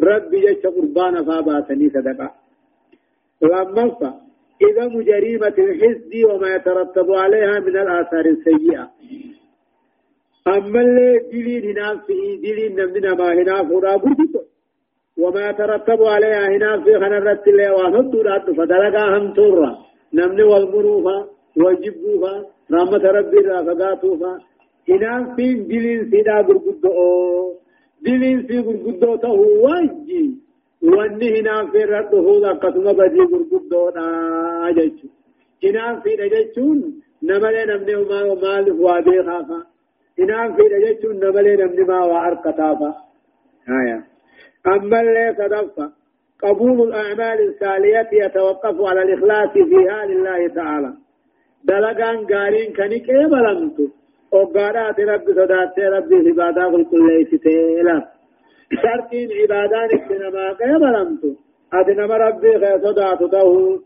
ربي 0.00 0.40
جيش 0.40 0.66
قربان 0.66 1.24
فاباتني 1.24 1.88
صدقا. 1.94 2.28
لما 3.42 4.14
إذا 4.68 4.86
جريمة 5.10 5.56
الحزب 5.58 6.12
وما 6.30 6.48
يترتب 6.54 7.08
عليها 7.12 7.60
من 7.60 7.76
الآثار 7.76 8.24
السيئة. 8.26 8.90
أما 10.48 10.80
اللي 10.80 11.18
دلين 11.32 11.64
هنا 11.70 11.96
في 12.06 12.36
دلين 12.42 12.72
نمنا 12.80 13.14
ما 13.14 13.32
هنا 13.32 13.68
فورا 13.68 13.96
برجتو 13.96 14.47
وما 15.18 15.52
ترتب 15.52 16.02
عليها 16.02 16.46
هنا 16.48 16.84
في 16.84 16.92
خنرت 17.00 17.48
اللي 17.48 17.70
وانتو 17.70 18.20
رات 18.20 18.46
فدلقا 18.50 19.18
هم 19.18 19.32
تورا. 19.32 19.78
نمني 20.14 20.42
والمروفا 20.42 21.16
وجبوفا 21.56 22.34
رحمة 22.72 23.04
ربي 23.16 23.38
رافقاتوفا 23.38 24.32
هنا 24.88 25.34
في 25.36 25.54
دلين 25.54 26.10
سيدا 26.10 26.40
برجتو 26.40 26.90
دلين 28.02 28.46
سي 28.46 28.60
برجتو 28.66 29.16
تهو 29.16 29.42
واجي. 29.64 30.24
واني 30.82 31.40
هنا 31.40 31.70
في 31.70 31.78
رات 31.78 32.14
هو 32.14 32.44
قسم 32.62 32.86
بدي 32.98 33.22
برجتو 33.32 33.90
نا 33.96 34.04
أجيش 34.68 34.98
هنا 35.64 36.00
في 36.00 36.10
رجتون 36.14 36.78
نملي 37.22 37.64
نمني 37.70 37.94
وما 37.96 38.34
مال 38.42 38.72
وادي 38.80 39.22
خافا. 39.26 39.60
إنام 40.20 40.56
في 40.56 40.62
رجل 40.62 41.20
نملي 41.22 41.56
نمني 41.56 41.84
ما 41.84 42.04
وأرقطافا 42.04 42.94
آية. 43.68 44.17
أما 44.66 45.00
اللي 45.00 45.34
صدفة 45.38 45.92
قبول 46.42 46.88
الأعمال 46.88 47.48
السالية 47.48 48.08
يتوقف 48.12 48.80
على 48.80 49.02
الإخلاص 49.02 49.52
فيها 49.52 50.06
لله 50.06 50.48
تعالى. 50.48 50.92
دلقان 51.64 52.26
قارين 52.26 52.72
كنك 52.72 53.10
إيه 53.10 53.26
بلمتو 53.26 53.86
وقالات 54.32 55.00
رب 55.00 55.24
صدات 55.38 55.78
ربي 55.78 56.16
عبادة 56.28 56.84
كل 56.90 57.06
ليس 57.06 57.30
تيلا. 57.42 58.08
شرطين 58.82 59.28
عبادان 59.40 59.90
إنما 60.10 60.56
إيه 60.60 60.76
بلمتو 60.82 61.30
أدنما 61.72 62.16
ربي 62.16 62.52
خي 62.52 62.78
صدات 62.84 63.18
تو 63.22 63.78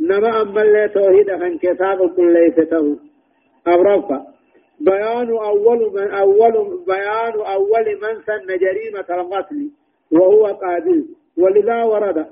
نما 0.00 0.42
أما 0.42 0.62
اللي 0.62 0.88
توحيد 0.88 1.28
خن 1.40 1.58
كتاب 1.58 1.98
كل 2.16 2.32
ليس 2.32 2.68
تو 2.70 2.96
أبرفا. 3.66 4.26
بيان 4.80 5.28
أول 5.30 5.92
من 5.94 6.10
أول 6.10 6.54
بيان 6.86 7.34
أول 7.56 7.86
من 8.02 8.14
سن 8.26 8.46
جريمة 8.64 9.20
القتل 9.20 9.70
وهو 10.12 10.46
قابل 10.46 11.04
ولذا 11.38 11.82
ورد. 11.82 12.26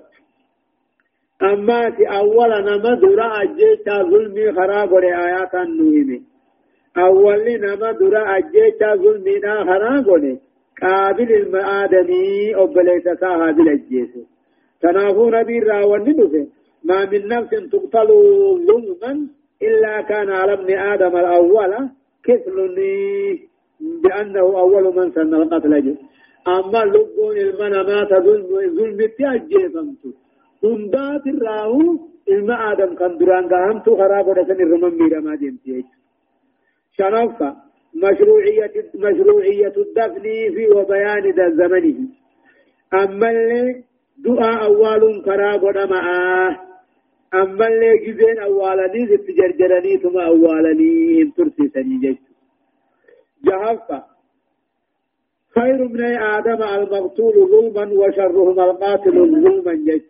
أما 1.43 1.91
في 1.91 2.05
أول 2.07 2.51
نما 2.65 2.95
درا 2.95 3.43
أجيتا 3.43 4.03
ظلمي 4.03 4.53
خراب 4.53 4.95
آيات 4.95 5.55
النويمي. 5.55 6.23
أول 6.99 7.61
نما 7.65 7.93
درا 7.93 8.39
أجيتا 8.39 8.95
ظلمي 8.95 9.39
نا 9.39 9.65
خراب 9.65 10.39
قابل 10.83 11.33
المآدمي 11.33 12.55
أبليس 12.55 13.05
ساها 13.21 13.53
بالأجيس 13.53 14.13
تنافو 14.83 15.31
نبي 15.31 15.59
راون 15.59 16.01
ندفه 16.01 16.47
ما 16.85 17.05
من 17.11 17.29
نفس 17.29 17.51
تقتل 17.73 18.09
ظلما 18.69 19.13
إلا 19.63 20.01
كان 20.01 20.31
على 20.31 20.53
ابن 20.53 20.79
آدم 20.79 21.17
الأول. 21.17 21.73
كفلني 22.25 23.49
بأنه 23.81 24.41
أول 24.41 24.85
من 24.97 25.13
سن 25.13 25.35
القتل 25.35 25.83
جي 25.83 25.97
أما 26.49 26.85
لبون 26.85 27.37
المنا 27.37 27.83
مات 27.83 28.13
ظلم 28.77 29.01
تأجيفمت 29.19 30.03
هندات 30.65 31.27
الراهو 31.27 32.11
ilma 32.27 32.57
adam 32.71 32.91
kan 33.01 33.13
duraan 33.21 33.49
gahamtu 33.53 33.91
karaa 34.01 34.23
godhatan 34.29 34.59
irra 34.65 34.91
miidhamaa 35.01 35.41
deemti 35.41 35.69
jechuudha. 35.73 35.99
شنفة 36.99 37.57
مشروعية 37.95 38.75
مشروعية 38.95 39.75
الدفن 39.77 40.23
في 40.55 40.65
وبيان 40.77 41.25
ذا 41.31 41.51
زمنه 41.51 41.99
أما 42.95 43.31
اللي 43.31 43.85
دعاء 44.19 44.65
أول 44.65 45.23
كرا 45.25 45.53
قدما 45.57 46.01
أما 47.35 47.67
اللي 47.67 47.99
جزين 48.05 48.39
أولاني 48.39 49.05
ذي 49.05 49.17
تجرجرني 49.17 49.97
ثم 50.03 50.19
أولاني 50.19 51.23
هم 51.23 51.31
ترسي 51.37 51.69
سنيجي 51.75 52.19
جهفة 53.45 53.99
خير 55.61 55.89
من 55.89 56.03
آدم 56.37 56.63
المقتول 56.63 57.35
ظلما 57.53 57.87
وشرهم 58.01 58.61
القاتل 58.61 59.17
ظلما 59.45 59.75
جيش 59.87 60.03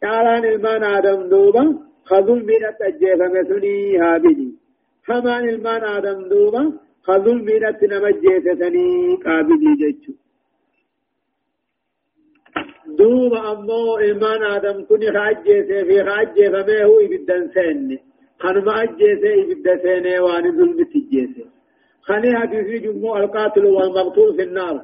شعران 0.00 0.44
المان 0.44 0.82
آدم 0.84 1.28
دوبا 1.28 1.64
خذل 2.04 2.38
من 2.50 2.62
التجيف 2.70 3.20
مثني 3.34 3.98
هابني 3.98 4.50
همان 5.08 5.48
المان 5.48 5.82
آدم 5.96 6.28
دوبا 6.28 6.62
خذل 7.02 7.38
من 7.48 7.66
التنمجيف 7.70 8.44
ثني 8.60 8.88
قابلي 9.26 9.72
جيش 9.82 10.04
دوبا 12.98 13.52
أمو 13.52 13.98
إيمان 13.98 14.42
آدم 14.42 14.84
كوني 14.84 15.12
خاجيسي 15.12 15.84
في 15.88 16.04
خاجيسي 16.04 16.50
فما 16.50 16.84
هو 16.84 17.00
إبدان 17.00 17.50
سيني. 17.54 17.98
خنما 18.38 18.82
أجيسي 18.82 19.52
إبدا 19.52 19.74
سيني 19.82 20.18
واني 20.18 20.50
ظلم 20.50 20.84
تجيسي. 20.84 21.44
خني 22.08 22.38
حديثي 22.38 22.78
جمو 22.78 23.16
القاتل 23.16 23.64
والمقتول 23.66 24.36
في 24.36 24.42
النار. 24.42 24.76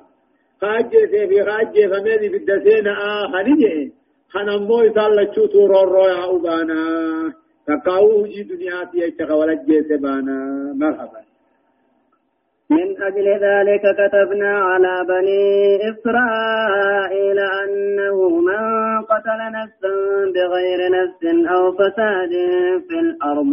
خاجيسي 0.60 1.26
في 1.28 1.44
خاجيسي 1.44 1.88
فما 1.88 2.14
إبدا 2.14 2.56
سينا 2.64 2.92
آه 2.92 3.26
خنمو 4.34 4.76
إسال 4.86 5.16
لچوتو 5.16 5.66
رو 5.66 5.82
رو 5.94 6.04
يا 6.12 6.24
أبانا 6.34 6.82
تقاوه 7.66 8.26
جي 8.32 8.42
دنياتي 8.42 8.98
يتخى 8.98 9.32
ولجيسي 9.32 9.96
بانا 9.96 10.36
مرحبا. 10.80 11.20
من 12.70 13.02
أجل 13.02 13.26
ذلك 13.46 13.82
كتبنا 13.98 14.52
على 14.68 14.94
بني 15.08 15.44
إسرائيل 15.90 17.38
أنه 17.62 18.16
من 18.48 18.62
قتل 19.10 19.40
نفسا 19.58 19.94
بغير 20.34 20.80
نفس 20.98 21.22
أو 21.54 21.72
فساد 21.72 22.32
في 22.88 22.96
الأرض. 23.04 23.52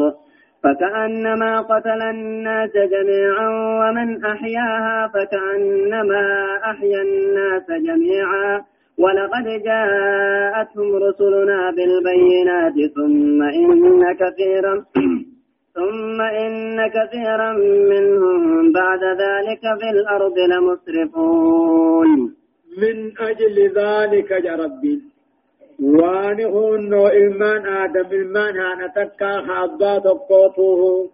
فكأنما 0.64 1.62
قتل 1.62 2.01
الناس 2.01 2.72
جميعا 2.74 3.49
ومن 3.82 4.26
أحياها 4.26 5.12
فكأنما 5.14 6.57
أحيا 6.72 7.01
الناس 7.01 7.68
جميعا. 7.70 8.62
ولقد 8.97 9.43
جاءتهم 9.66 10.95
رسلنا 10.95 11.72
بالبينات 11.72 12.74
ثم 12.95 13.41
إن 13.41 14.14
كثيرا 14.14 14.86
ثم 15.78 16.22
إن 16.22 16.88
كثيرا 16.88 17.53
منهم 17.93 18.72
بعد 18.72 19.03
ذلك 19.03 19.62
في 19.80 19.89
الأرض 19.89 20.38
لمسرفون. 20.38 22.09
من 22.78 23.12
أجل 23.20 23.72
ذلك 23.76 24.32
يا 24.32 24.55
ربي. 24.55 25.11
وانهن 25.82 26.93
إلمان 26.93 27.65
آدم 27.65 28.09
إلمان 28.11 28.57
هانا 28.57 28.88
تكا 28.88 29.41
خابا 29.47 29.99
تقوته 29.99 31.09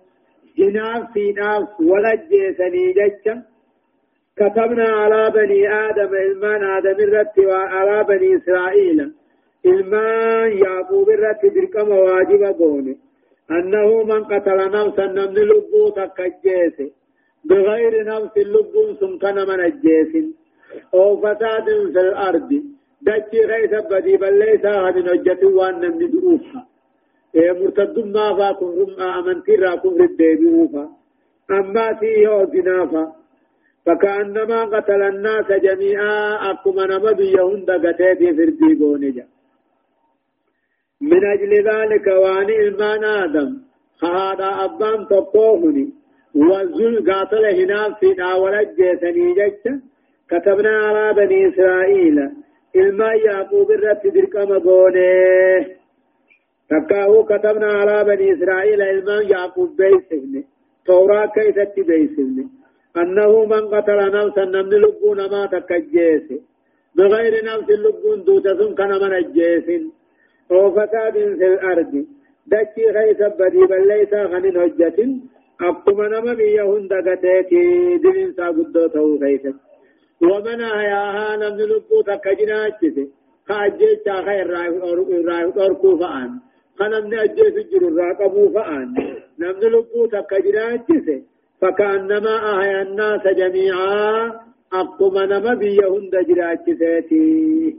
جناف 0.58 1.12
في 1.14 1.32
ناف 1.32 1.68
ولجيسني 1.80 2.94
ججا 2.98 3.36
كتبنا 4.38 4.88
على 4.90 5.32
بني 5.32 5.62
آدم 5.90 6.12
إلمان 6.16 6.64
آدم 6.64 6.98
الرت 7.04 7.40
وعلى 7.40 8.04
بني 8.04 8.38
إسرائيل 8.38 9.12
إلمان 9.66 10.58
يعقوب 10.64 11.10
الرت 11.10 11.42
بركم 11.56 11.90
واجب 11.90 12.58
بونه 12.58 12.96
أنه 13.52 14.04
من 14.04 14.24
قتل 14.24 14.60
نفسا 14.72 15.06
نمن 15.06 15.34
لبو 15.50 15.90
تكجيس 15.90 16.78
بغير 17.46 17.94
نفس 18.06 18.38
لبو 18.38 18.84
سمكن 19.00 19.36
من 19.36 19.60
الجيس 19.60 20.14
أو 20.94 21.18
فساد 21.22 21.66
في 21.94 22.00
الأرض 22.00 22.77
دجي 23.02 23.42
غيث 23.52 23.74
بدي 23.92 24.18
بل 24.18 24.40
ليس 24.40 24.66
هذه 24.66 25.00
نجة 25.00 25.46
وان 25.48 25.80
نمن 25.80 26.10
دروفها 26.12 26.68
إيه 27.36 27.52
مرتد 27.52 28.00
ما 28.00 28.36
فاكم 28.38 28.66
رم 28.80 29.02
أمنتي 29.02 29.56
راكم 29.56 29.90
رديبوفا 30.02 30.90
أما 31.52 31.94
فيه 32.00 32.46
زنافا 32.54 33.14
فكأنما 33.86 34.64
قتل 34.66 35.02
الناس 35.04 35.52
جميعا 35.52 36.52
أكما 36.52 36.86
نمد 36.86 37.20
يهند 37.20 37.72
قتيتي 37.72 38.34
في 38.36 38.44
الديبونجا 38.44 39.26
من 41.02 41.26
أجل 41.26 41.52
ذلك 41.70 42.08
وان 42.08 42.50
إلمان 42.50 43.04
آدم 43.04 43.62
هذا 44.04 44.50
أبان 44.66 45.08
تقوهني 45.08 45.94
والزل 46.36 47.12
قاتل 47.12 47.46
هنا 47.46 47.94
في 47.94 48.14
ناولت 48.14 48.70
جيتني 48.80 49.34
جيت 49.34 49.64
كتبنا 50.30 50.70
على 50.70 51.14
بني 51.14 51.50
إسرائيل 51.50 52.30
إلما 52.80 53.14
يعقوب 53.14 53.72
الرت 53.72 54.08
درك 54.08 54.36
مقونه 54.36 55.66
تكاهو 56.70 57.24
كتبنا 57.26 57.68
على 57.80 58.04
بني 58.04 58.34
إسرائيل 58.34 58.82
إلما 58.82 59.22
يعقوب 59.22 59.82
توراة 60.86 61.32
أنه 62.98 63.46
من 63.46 63.68
قتل 63.74 64.00
نفسا 64.18 64.46
نمن 64.46 64.74
لبون 64.84 65.20
ما 65.32 65.46
تكجيس 65.46 66.28
بغير 66.96 67.34
نفس 67.46 67.70
لبون 67.70 68.20
كان 68.76 68.90
من 68.90 69.14
الجيسن 69.14 69.90
أو 70.52 70.72
فساد 70.72 71.14
في 71.14 71.48
الأرض 71.54 72.06
دكي 72.48 72.86
غيث 72.98 73.22
بدي 73.40 73.66
بل 73.72 73.88
ليس 73.88 74.14
غنين 74.14 74.58
أقوم 75.62 76.02
نما 76.02 76.34
بيهن 76.34 76.88
دقتيتي 76.88 77.98
دين 77.98 78.34
ساقدوته 78.38 79.20
غيث 80.24 80.32
ومن 80.32 80.62
أحياها 80.62 81.36
نمن 81.36 81.58
لبو 81.58 82.02
تكجناتي 82.02 83.08
خاجيتا 83.50 84.22
خير 84.26 84.50
رايو 84.50 85.52
أركو 85.66 85.98
فأن. 85.98 86.40
خنمن 86.80 87.14
أجيس 87.20 87.56
جر 87.72 87.84
راقبو 87.96 88.50
فأن. 88.54 88.94
نمن 89.40 89.60
لبو 89.60 90.06
تكجناتي. 90.06 91.24
فكأنما 91.62 92.60
أحيا 92.60 92.82
الناس 92.82 93.24
جميعا 93.28 94.32
أقوم 94.74 95.18
نما 95.18 95.54
بيهن 95.54 96.10
دجراج 96.10 96.66
سيتي 96.80 97.76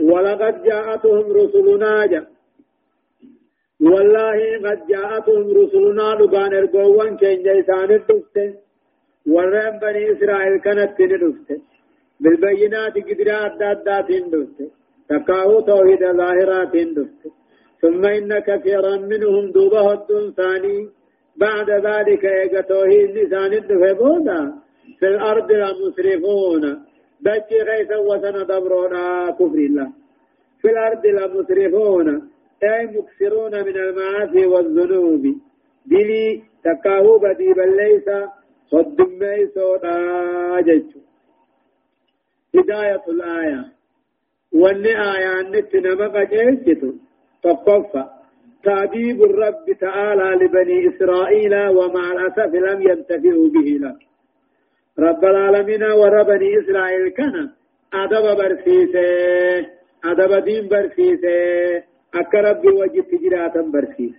ولقد 0.00 0.62
جاءتهم 0.62 1.32
رسلنا 1.32 2.06
جاء 2.06 2.26
والله 3.80 4.38
قد 4.64 4.86
جاءتهم 4.86 5.46
رسلنا 5.58 6.08
لبان 6.20 6.54
ارقوان 6.54 7.16
كين 7.16 7.42
جيسان 7.42 7.90
الدفت. 7.90 8.36
ورم 9.34 9.78
بني 9.82 10.02
إسرائيل 10.12 10.56
كانت 10.66 10.90
تندفت 10.98 11.48
بالبينات 12.20 12.94
قدرات 13.08 13.52
دادات 13.60 14.10
دفت 14.32 14.58
تقاو 15.08 15.60
توحيد 15.60 16.02
ظاهرات 16.20 16.74
دفت 16.96 17.22
ثم 17.82 18.04
إن 18.04 18.38
كثيرا 18.38 18.96
منهم 18.96 19.44
دوبه 19.56 19.92
الدون 19.92 20.32
ثاني 20.38 20.88
بعد 21.36 21.70
ذلك 21.70 22.24
يجا 22.24 22.60
توحيد 22.60 23.10
لسان 23.18 23.52
الدفت 23.52 24.00
في 24.98 25.06
الأرض 25.08 25.52
لمسرفون 25.52 26.62
دجي 27.20 27.58
غيثا 27.68 27.96
وسن 27.96 28.36
دبرونا 28.50 29.30
كفر 29.38 29.58
الله 29.68 29.88
في 30.60 30.68
الأرض 30.70 31.06
لمسرفون 31.06 32.08
أي 32.64 32.86
مكسرون 32.86 33.54
من 33.66 33.76
المعاصي 33.76 34.46
والذنوب 34.46 35.24
دلي 35.86 36.42
تكاهو 36.64 37.18
بديبا 37.18 37.62
ليس 37.62 38.08
صدم 38.70 39.10
ميسونا 39.20 39.96
جج 40.60 40.90
هداية 42.54 43.02
الآية 43.08 43.64
وان 44.52 44.86
آية 44.86 45.42
نتنا 45.42 45.94
مقجيشتو 45.94 46.92
تقفى 47.42 48.04
تعذيب 48.64 49.22
الرب 49.22 49.66
تعالى 49.80 50.44
لبني 50.44 50.88
إسرائيل 50.88 51.54
ومع 51.68 52.12
الأسف 52.12 52.54
لم 52.54 52.82
ينتفعوا 52.90 53.48
به 53.54 53.68
له 53.82 53.96
رب 54.98 55.24
العالمين 55.24 55.82
وربني 55.82 56.48
إسرائيل 56.60 57.08
كان 57.08 57.50
أدب 57.94 58.36
برسيسه 58.38 59.06
أدب 60.04 60.44
دين 60.44 60.68
برسيسه 60.68 61.36
أكا 62.14 62.40
ربي 62.40 62.68
وجدت 62.68 63.14
جراتا 63.22 63.60
برسيس 63.60 64.14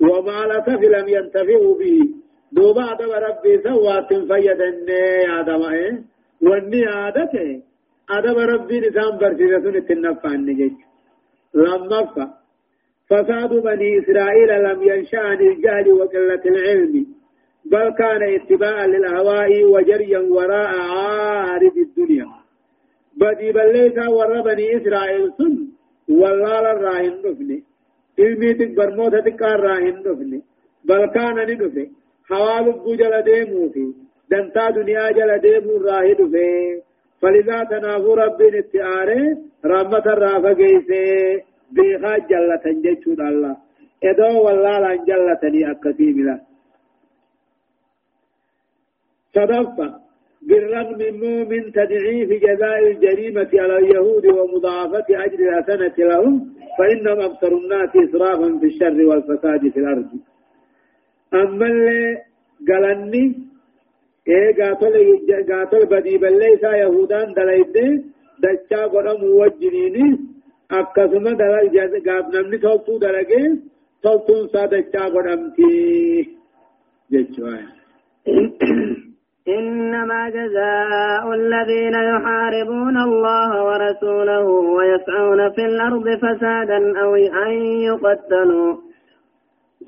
وما 0.00 0.38
لسف 0.50 0.80
لم 0.96 1.08
ينتفعوا 1.08 1.78
به 1.78 1.98
دوبا 2.52 2.92
أدب 2.92 3.10
ربي 3.10 3.62
سوات 3.62 4.08
فيدن 4.08 4.88
يا 5.28 5.42
دمائه 5.42 5.98
واني 6.42 6.86
عادته 6.86 7.62
أدب 8.10 8.38
ربي 8.38 8.80
نسان 8.80 9.18
برسيسة 9.18 9.68
التنفع 9.78 10.28
النجج 10.34 10.72
لما 11.54 12.00
فساد 13.10 13.52
بني 13.68 13.98
إسرائيل 13.98 14.50
لم 14.66 14.82
ينشأ 14.82 15.18
عن 15.18 15.40
الجهل 15.40 15.92
وقلة 15.92 16.42
العلم 16.46 17.06
بل 17.64 17.90
كان 17.98 18.22
اتباعا 18.34 18.86
للأهواء 18.86 19.64
وجريا 19.64 20.18
وراء 20.18 20.72
عارض 20.80 21.76
الدنيا 21.76 22.26
بدي 23.16 23.52
بل 23.52 23.72
ليس 23.72 23.98
ور 24.08 24.40
بني 24.40 24.76
إسرائيل 24.76 25.32
سن 25.38 25.68
والله 26.08 26.60
الراهن 26.72 27.14
نفني 27.24 27.62
علمي 28.18 28.54
تكبر 28.54 28.96
موتة 28.96 29.20
تكار 29.20 29.60
راهن 29.60 29.96
نفني 30.06 30.42
بل 30.84 31.06
كان 31.06 31.36
ندفه 31.50 31.86
حوال 32.30 32.66
جل 33.00 33.14
ديمو 33.28 33.68
في 33.72 33.84
دنتا 34.30 34.70
دنيا 34.70 35.10
جل 35.18 35.32
ديمو 35.46 35.76
راهد 35.88 36.20
في 36.32 36.46
فلذا 37.20 37.64
تنافو 37.64 38.14
ربي 38.14 38.46
نتعاره 38.54 39.38
رحمة 39.72 40.06
الرافة 40.14 40.52
قيسي 40.60 41.04
بيخا 41.76 42.14
جلة 42.30 42.64
جيشون 42.84 43.20
الله 43.28 43.56
ادو 44.04 44.32
والله 44.44 44.78
لأن 44.82 45.04
جلتني 45.08 45.70
أكسيم 45.70 46.16
له 46.26 46.38
صدفة 49.34 49.88
بالرغم 50.48 50.98
من 51.50 51.62
تضعيف 51.72 52.28
جزاء 52.46 52.78
الجريمة 52.90 53.50
على 53.54 53.76
اليهود 53.78 54.26
ومضاعفة 54.26 55.06
أجر 55.10 55.38
الحسنة 55.48 55.94
لهم 55.98 56.34
فإنهم 56.78 57.20
أكثر 57.20 57.52
الناس 57.56 57.90
إسرافا 57.96 58.58
في 58.60 58.66
الشر 58.66 58.98
والفساد 59.08 59.68
في 59.72 59.78
الأرض 59.80 60.06
أما 61.34 61.66
اللي 61.66 62.18
قالني 62.68 63.24
إيه 64.28 64.48
قاتل 64.58 64.94
قاتل 65.50 65.86
بدي 65.86 66.18
بل 66.18 66.38
ليس 66.38 66.62
يهودان 66.62 67.32
دلائد 67.38 67.76
دچا 68.42 68.82
قدم 68.92 69.20
وجنيني 69.40 70.08
أكثم 70.70 71.24
دلائد 71.42 72.08
قاب 72.08 72.24
نمني 72.34 72.58
توتو 72.58 72.98
دلائد 72.98 73.60
توتو 74.02 74.46
سا 74.52 74.62
دچا 74.72 75.04
قدمتي 75.14 75.74
جيشوايا 77.12 77.68
إنما 79.48 80.28
جزاء 80.30 81.34
الذين 81.34 81.94
يحاربون 81.94 82.96
الله 83.08 83.50
ورسوله 83.64 84.46
ويسعون 84.76 85.50
في 85.54 85.64
الأرض 85.66 86.06
فسادا 86.22 87.00
أو 87.02 87.14
أن 87.14 87.52
يقتلوا 87.88 88.76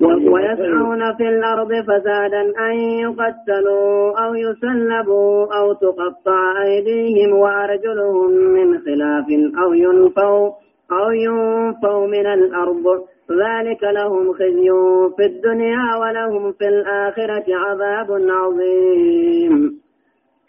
ويسعون 0.01 1.15
في 1.17 1.29
الأرض 1.29 1.71
فسادا 1.87 2.41
أن 2.41 2.75
يقتلوا 2.79 4.25
أو 4.25 4.35
يسلبوا 4.35 5.59
أو 5.59 5.73
تقطع 5.73 6.63
أيديهم 6.63 7.33
وأرجلهم 7.33 8.31
من 8.31 8.79
خلاف 8.79 9.25
أو 9.63 9.73
ينفوا 9.73 10.51
أو 10.91 11.11
ينفوا 11.11 12.07
من 12.07 12.25
الأرض. 12.25 12.85
ذلك 13.31 13.83
لهم 13.83 14.33
خزي 14.33 14.69
في 15.17 15.25
الدنيا 15.25 15.95
ولهم 16.01 16.51
في 16.51 16.67
الآخرة 16.67 17.45
عذاب 17.55 18.11
عظيم. 18.29 19.81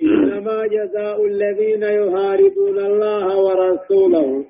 إنما 0.03 0.67
جزاء 0.67 1.27
الذين 1.27 1.83
يحاربون 1.83 2.79
الله 2.79 3.27
ورسوله. 3.39 4.45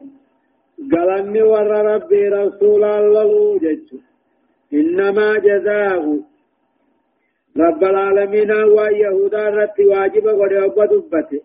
قال 0.92 1.42
ور 1.42 1.70
ربي 1.94 2.28
رسول 2.28 2.84
الله 2.84 3.58
إنما 4.72 5.38
جزاء. 5.38 6.18
رب 7.56 7.84
العالمين 7.84 8.50
ويهودا 8.50 9.48
رت 9.48 9.78
واجب 9.80 10.26
قد 10.28 10.52
أبدبته 10.52 11.40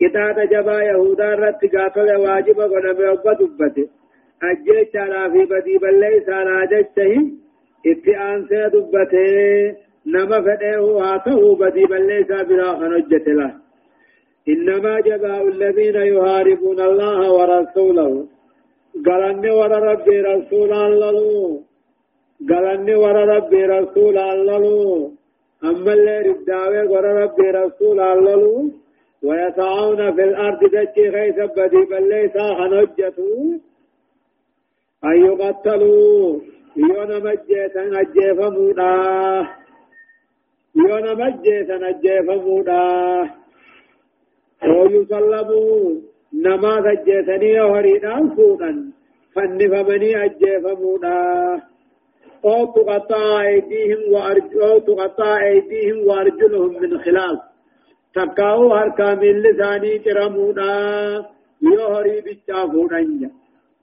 كتاب 0.00 0.36
جبا 0.52 0.82
يهودا 0.82 1.34
رت 1.34 1.62
قاتل 1.74 2.16
واجب 2.16 2.60
قد 2.60 2.84
أبدبته 2.84 3.88
أجيت 4.42 4.96
على 4.96 5.30
في 5.32 5.44
بدي 5.44 5.78
بل 5.78 6.00
ليس 6.00 6.28
على 6.28 6.66
جته 6.72 7.14
اتئان 7.86 8.46
سيدبته 8.48 9.76
نما 10.06 10.40
فده 10.40 10.80
هاته 11.04 11.56
بدي 11.56 11.84
بل 11.84 12.06
ليس 12.06 12.30
بلا 12.48 12.68
خنجت 12.78 13.28
له 13.28 13.52
إنما 14.48 15.00
جزاء 15.00 15.48
الذين 15.48 15.94
يهاربون 15.94 16.80
الله 16.80 17.32
ورسوله. 17.32 18.26
قالني 19.06 19.50
ور 19.50 19.72
ربي 19.90 20.20
رسول 20.20 20.72
الله. 20.72 21.71
قالني 22.50 22.94
ور 22.94 23.16
ربي 23.36 23.62
رسول 23.76 24.18
الله 24.18 24.64
أما 25.64 25.92
اللي 25.92 26.18
رداوي 26.28 26.82
ور 26.92 27.04
ربي 27.22 27.50
رسول 27.50 28.00
الله 28.00 28.70
ويسعون 29.22 30.00
في 30.16 30.22
الأرض 30.24 30.60
دجي 30.74 31.08
غيث 31.08 31.38
بدي 31.56 31.82
بل 31.90 32.08
ليس 32.08 32.36
خنجته 32.58 33.60
أن 35.04 35.16
يقتلوا 35.26 36.38
يونا 36.76 37.18
مجيسا 37.18 37.82
أجيفمودا 38.00 38.92
يونا 40.76 41.12
مجيسا 41.14 41.76
أجيفمودا 41.90 42.82
ويصلبوا 44.68 46.00
نما 46.44 46.74
سجيسني 46.86 47.60
هريدان 47.60 48.30
فودا 48.36 48.72
فنفمني 49.34 50.24
أجيفمودا 50.24 51.22
أو 52.44 52.66
تقطع 52.66 53.40
أيديهم 53.42 54.12
وأرج 54.12 54.56
أو 54.62 54.78
أيديهم 55.20 56.06
وأرجلهم 56.06 56.82
من 56.82 56.98
خلاف. 56.98 57.38
تقاو 58.14 58.72
هر 58.74 58.88
كامل 58.98 59.42
لساني 59.42 59.98
كرمودا 59.98 60.72
يهري 61.62 62.20
بيتشافودا 62.20 63.30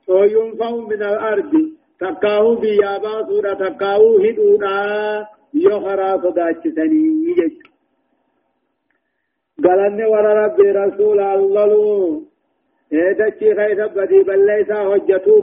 وينفع 0.08 0.72
من 0.72 1.04
الأرض 1.04 1.52
تكاو 2.00 2.56
بيابا 2.56 3.26
سورة 3.28 3.54
تكاو 3.54 4.18
هدودا 4.24 4.80
يخرا 5.54 6.18
صداتشتني 6.24 7.04
يجي 7.28 7.60
قالني 9.64 10.06
ورا 10.06 10.34
ربي 10.46 10.72
رسول 10.72 11.20
الله. 11.20 12.22
ايدتشي 12.94 13.56
خيث 13.56 13.80
بدي 13.96 14.20
بل 14.24 14.46
ليس 14.46 14.72
حجتو 14.72 15.42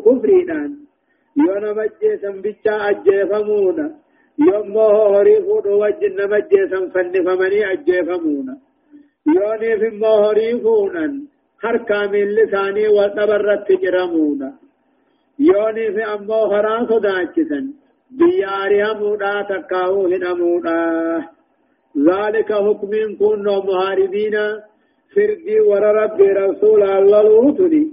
كفرينان 1.37 1.47
يونا 1.49 1.73
مجيسا 1.73 2.31
بيشا 2.31 2.75
أجيفمونا 2.91 3.95
يوم 4.39 4.77
هوري 4.79 5.37
فودو 5.43 5.85
وجن 5.85 6.19
مجيسا 6.31 6.89
فنفمني 6.95 7.73
أجيفمونا 7.73 8.57
يوني 9.27 9.79
في 9.81 9.89
مهوري 9.97 10.61
فونان 10.61 11.27
هر 11.65 11.77
كامل 11.77 12.35
لساني 12.35 12.89
وتبرت 12.89 13.73
جرمونا 13.83 14.53
يوني 15.39 15.93
في 15.95 16.05
أمو 16.15 16.41
خران 16.51 16.87
صداچسن 16.87 17.65
بياري 18.11 18.83
همودا 18.85 19.43
تكاو 19.43 20.07
هنمودا 20.07 20.79
ذلك 22.09 22.53
حكم 22.53 22.91
كنا 23.21 23.55
مهاربين 23.69 24.37
فردي 25.15 25.61
ور 25.61 25.83
ربي 25.83 26.29
رسول 26.33 26.83
الله 26.83 27.21
الوتني 27.21 27.85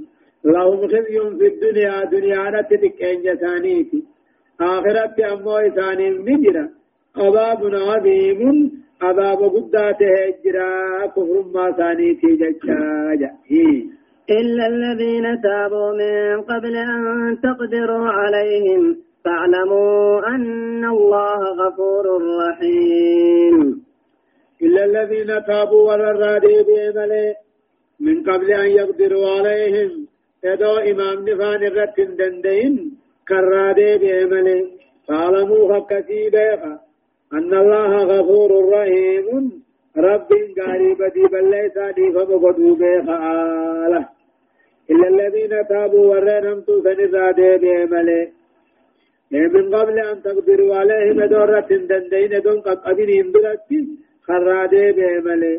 لهم 0.45 0.87
خزي 0.87 1.19
في 1.39 1.47
الدنيا 1.47 2.05
دنيا 2.05 2.49
نتتك 2.49 3.03
إنجتانيتي 3.03 4.03
آخرت 4.61 5.19
أمو 5.19 5.57
إساني 5.57 6.09
نجرا 6.09 6.69
عذاب 7.17 7.61
عظيم 7.73 8.71
عذاب 9.01 9.39
قداته 9.55 10.07
هجرا 10.25 11.05
كفر 11.05 11.43
ما 11.53 11.71
ثانيتي 11.71 12.27
ججاجا 12.41 13.31
إلا 14.29 14.67
الذين 14.67 15.41
تابوا 15.41 15.91
من 15.91 16.41
قبل 16.41 16.75
أن 16.75 17.37
تقدروا 17.43 18.07
عليهم 18.07 18.97
فاعلموا 19.25 20.27
أن 20.27 20.85
الله 20.85 21.39
غفور 21.61 22.05
رحيم. 22.47 23.83
إلا 24.61 24.85
الذين 24.85 25.45
تابوا 25.47 25.91
والرادي 25.91 26.63
بإمله 26.67 27.35
من 27.99 28.23
قبل 28.23 28.51
أن 28.51 28.69
يقدروا 28.69 29.27
عليهم 29.29 30.07
يدو 30.43 30.73
إمام 30.91 31.17
نفان 31.29 31.61
الرد 31.69 31.97
دندين 32.19 32.73
كرادي 33.29 33.91
بإمله 34.01 34.59
فاعلموا 35.07 35.63
فكسي 35.71 36.29
بيخا 36.35 36.73
أن 37.37 37.51
الله 37.61 37.91
غفور 38.11 38.51
رحيم 38.73 39.27
رب 39.97 40.29
قريب 40.57 40.99
دي 41.15 41.23
بل 41.33 41.45
ليس 41.55 41.77
دي 41.97 42.05
فمقدوا 42.15 42.75
بيخا 42.81 43.15
آله 43.85 44.03
إلا 44.91 45.07
الذين 45.13 45.53
تابوا 45.69 46.05
ورنمتوا 46.11 46.83
سنرادي 46.85 47.49
بإمله 47.63 48.23
من 49.31 49.75
قبل 49.75 49.99
أن 49.99 50.21
تقدروا 50.21 50.75
عليهم 50.75 51.19
دورة 51.33 51.69
دندين 51.89 52.33
دون 52.45 52.59
قد 52.65 52.79
أبنهم 52.89 53.27
بلتي 53.31 53.79
خرادي 54.27 54.85
بملي 54.97 55.53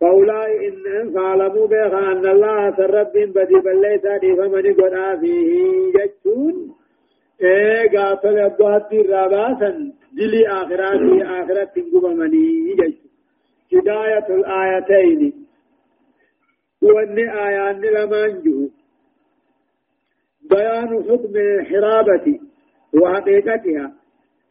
فأولئك 0.00 0.60
إن 0.86 1.12
فعلموا 1.14 1.66
بها 1.66 2.12
أن 2.12 2.26
الله 2.26 2.76
سرب 2.76 3.12
بدي 3.12 3.54
بل 3.64 3.80
ليس 3.80 4.02
فمن 4.38 4.74
قد 4.74 5.20
فيه 5.20 5.50
يجتون. 5.98 6.74
إيه 7.42 7.98
قاتل 7.98 8.38
أبوات 8.38 8.92
الراباسا 8.92 9.92
دلي 10.12 10.48
آخرات 10.48 11.00
آخرات 11.22 11.68
تنقب 11.74 12.04
مني 12.04 12.70
يجتون. 12.70 13.10
هداية 13.72 14.26
الآيتين. 14.38 15.46
وأن 16.82 17.18
آيان 17.18 17.80
لمن 17.80 18.42
جو. 18.42 18.68
بيان 20.50 21.04
حكم 21.04 21.36
الحرابة 21.36 22.40
وحقيقتها. 23.02 23.92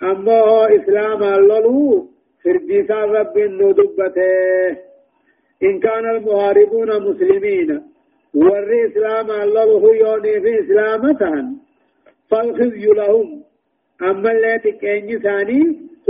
أما 0.03 0.67
إسلام 0.75 1.23
اللولو 1.23 2.07
فرديسا 2.43 2.99
رب 3.05 3.37
ندبته 3.37 4.84
إن 5.63 5.79
كان 5.79 6.05
المهاربون 6.15 6.89
مسلمين 7.09 7.81
ور 8.33 8.69
إسلام 8.87 9.31
اللولو 9.31 9.93
يوني 9.93 10.41
في 10.41 10.59
إسلامتهم 10.59 11.57
فالخزي 12.31 12.85
لهم. 12.85 13.43
أما 14.01 14.31
التي 14.31 14.71
كان 14.71 15.19
ثاني 15.19 15.61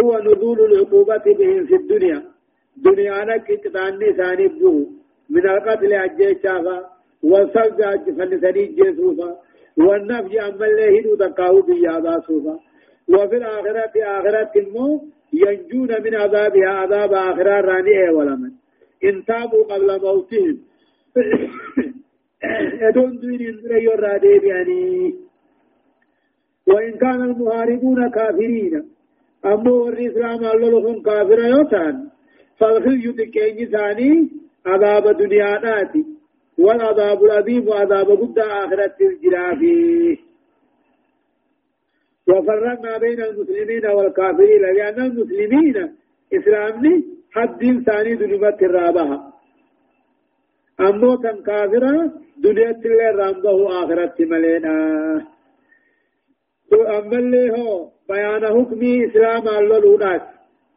هو 0.04 0.20
نزول 0.20 0.60
العقوبة 0.66 1.24
بهم 1.26 1.66
في 1.66 1.76
الدنيا. 1.76 2.24
دنيا 2.78 3.26
لك 3.26 3.48
كتاني 3.64 4.14
ثاني 4.14 4.48
بو. 4.48 4.86
من 5.30 5.50
القتل 5.50 5.94
أجيشافا 5.94 6.78
والسلج 7.24 8.04
فلسني 8.18 8.66
جيسوفا 8.66 9.36
والنفي 9.78 10.42
أما 10.42 10.66
اللي 10.66 11.00
هدو 11.00 11.16
تقاو 11.16 11.62
بيابا 11.62 12.20
سوفا. 12.28 12.60
وفي 13.10 13.38
الآخرة 13.38 13.94
آخرة 14.04 14.52
المو 14.56 15.04
ينجون 15.34 15.92
من 16.04 16.16
عذابها 16.16 16.70
عذاب 16.70 17.14
آخرة 17.14 17.62
رانئة 17.62 18.10
ولمن 18.12 18.52
إن 19.04 19.26
تابوا 19.26 19.64
قبل 19.64 20.02
موتهم. 20.02 20.58
يدون 22.82 23.20
دين 23.20 23.42
ينزل 23.42 23.72
يرى 23.72 24.48
يعني 24.48 25.16
وإن 26.68 26.92
كان 26.92 27.22
المهاربون 27.22 28.10
كافرين. 28.10 28.84
أمو 29.46 29.88
الإسلام 29.88 30.46
اللهم 30.46 31.02
كافر 31.02 31.40
يوتان. 31.40 32.10
فالخزي 32.60 33.12
تكيني 33.12 33.66
ثاني 33.66 34.30
عذاب 34.66 35.18
دنيا 35.18 35.60
ناتي. 35.60 36.06
والعذاب 36.58 37.24
العظيم 37.24 37.68
وعذاب 37.68 38.08
قد 38.12 38.40
آخرة 38.40 38.96
الجرافي. 39.02 40.18
وفرقنا 42.28 42.98
بين 42.98 43.22
المسلمين 43.22 43.86
والكافرين. 43.86 44.62
لأن 44.62 45.02
المسلمين 45.02 45.96
إسلامني 46.34 47.04
حد 47.36 47.84
ثاني 47.86 48.16
دنيا 48.16 48.56
الرابعة 48.62 49.34
أمو 50.80 51.16
تن 51.16 51.38
كافرة 51.48 52.12
دنيا 52.38 52.72
اللي 52.86 53.10
رامبه 53.20 53.84
آخرة 53.84 54.16
ملينا 54.20 54.76
أما 56.74 57.18
اللي 57.20 57.52
هو 57.52 57.90
بيان 58.10 58.46
حكم 58.46 58.82
إسلام 59.06 59.48
اللولونات 59.48 60.22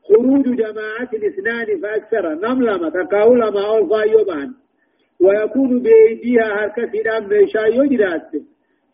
خروج 0.09 0.44
جماعة 0.44 1.11
الاثنان 1.14 1.80
فأكثر 1.82 2.34
نملما 2.34 2.88
تقاولما 2.90 3.66
أو 3.66 3.88
فايوبان 3.88 4.52
ويكون 5.20 5.82
بأيديها 5.82 6.48
هركة 6.64 7.02
دام 7.04 7.28
ميشا 7.28 7.59
يجرات 7.66 8.30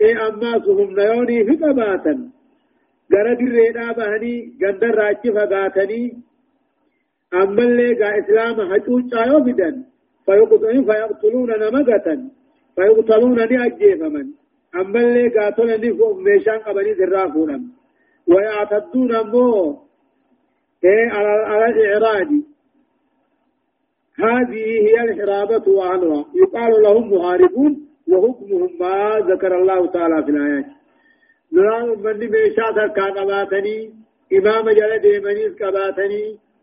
إيه 0.01 0.29
أما 0.29 0.53
سهم 0.65 0.91
نيوني 0.99 1.45
في 1.45 1.57
قباتا 1.65 2.31
غرد 3.13 3.41
الرئي 3.41 3.73
بهني 3.97 4.53
غندر 4.63 4.95
راجي 4.95 5.33
فقاتني 5.33 6.03
أما 7.43 7.63
اللي 7.63 7.95
قا 8.01 8.09
إسلام 8.19 8.57
حجوج 8.73 9.15
آيو 9.15 9.39
بدن 9.41 9.85
فيقتلون 10.27 10.85
فيقتلون 10.85 11.51
نمقة 11.63 12.07
فيقتلون 12.77 13.39
نأجيف 13.53 14.03
من 14.03 14.27
أما 14.81 15.01
اللي 15.01 15.29
قاتل 15.29 15.69
نفوق 15.89 16.17
ميشان 16.19 16.59
قبني 16.59 16.93
ذرافونا 16.93 17.61
ويعتدون 18.29 19.15
أمو 19.15 19.79
إيه 20.85 21.11
على 21.49 21.67
الإعراض. 21.67 22.29
هذه 24.25 24.65
هي 24.87 24.97
الحرابة 25.05 25.73
وعنها. 25.73 26.25
يقال 26.35 26.83
لهم 26.83 27.11
مهاربون 27.11 27.73
وحكمهم 28.09 28.71
ما 28.81 29.19
ذكر 29.31 29.59
الله 29.61 29.87
تعالى 29.87 30.25
في 30.25 30.31
الآيات. 30.31 30.67
نران 31.53 31.89
من 31.89 32.31
ميشات 32.31 32.79
كاقباتني 32.97 33.91
إمام 34.33 34.65
جل 34.71 34.99
ديمنيس 34.99 35.53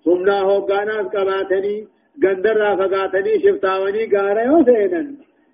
كباتني 0.05 0.07
همنا 0.07 0.41
هوغاناس 0.41 1.07
كباتني 1.13 1.87
گندر 2.23 2.53
را 2.53 2.75
فقاتني 2.75 3.39
شفتاوني 3.39 4.17
غارة 4.17 4.41
يوسينا 4.41 5.01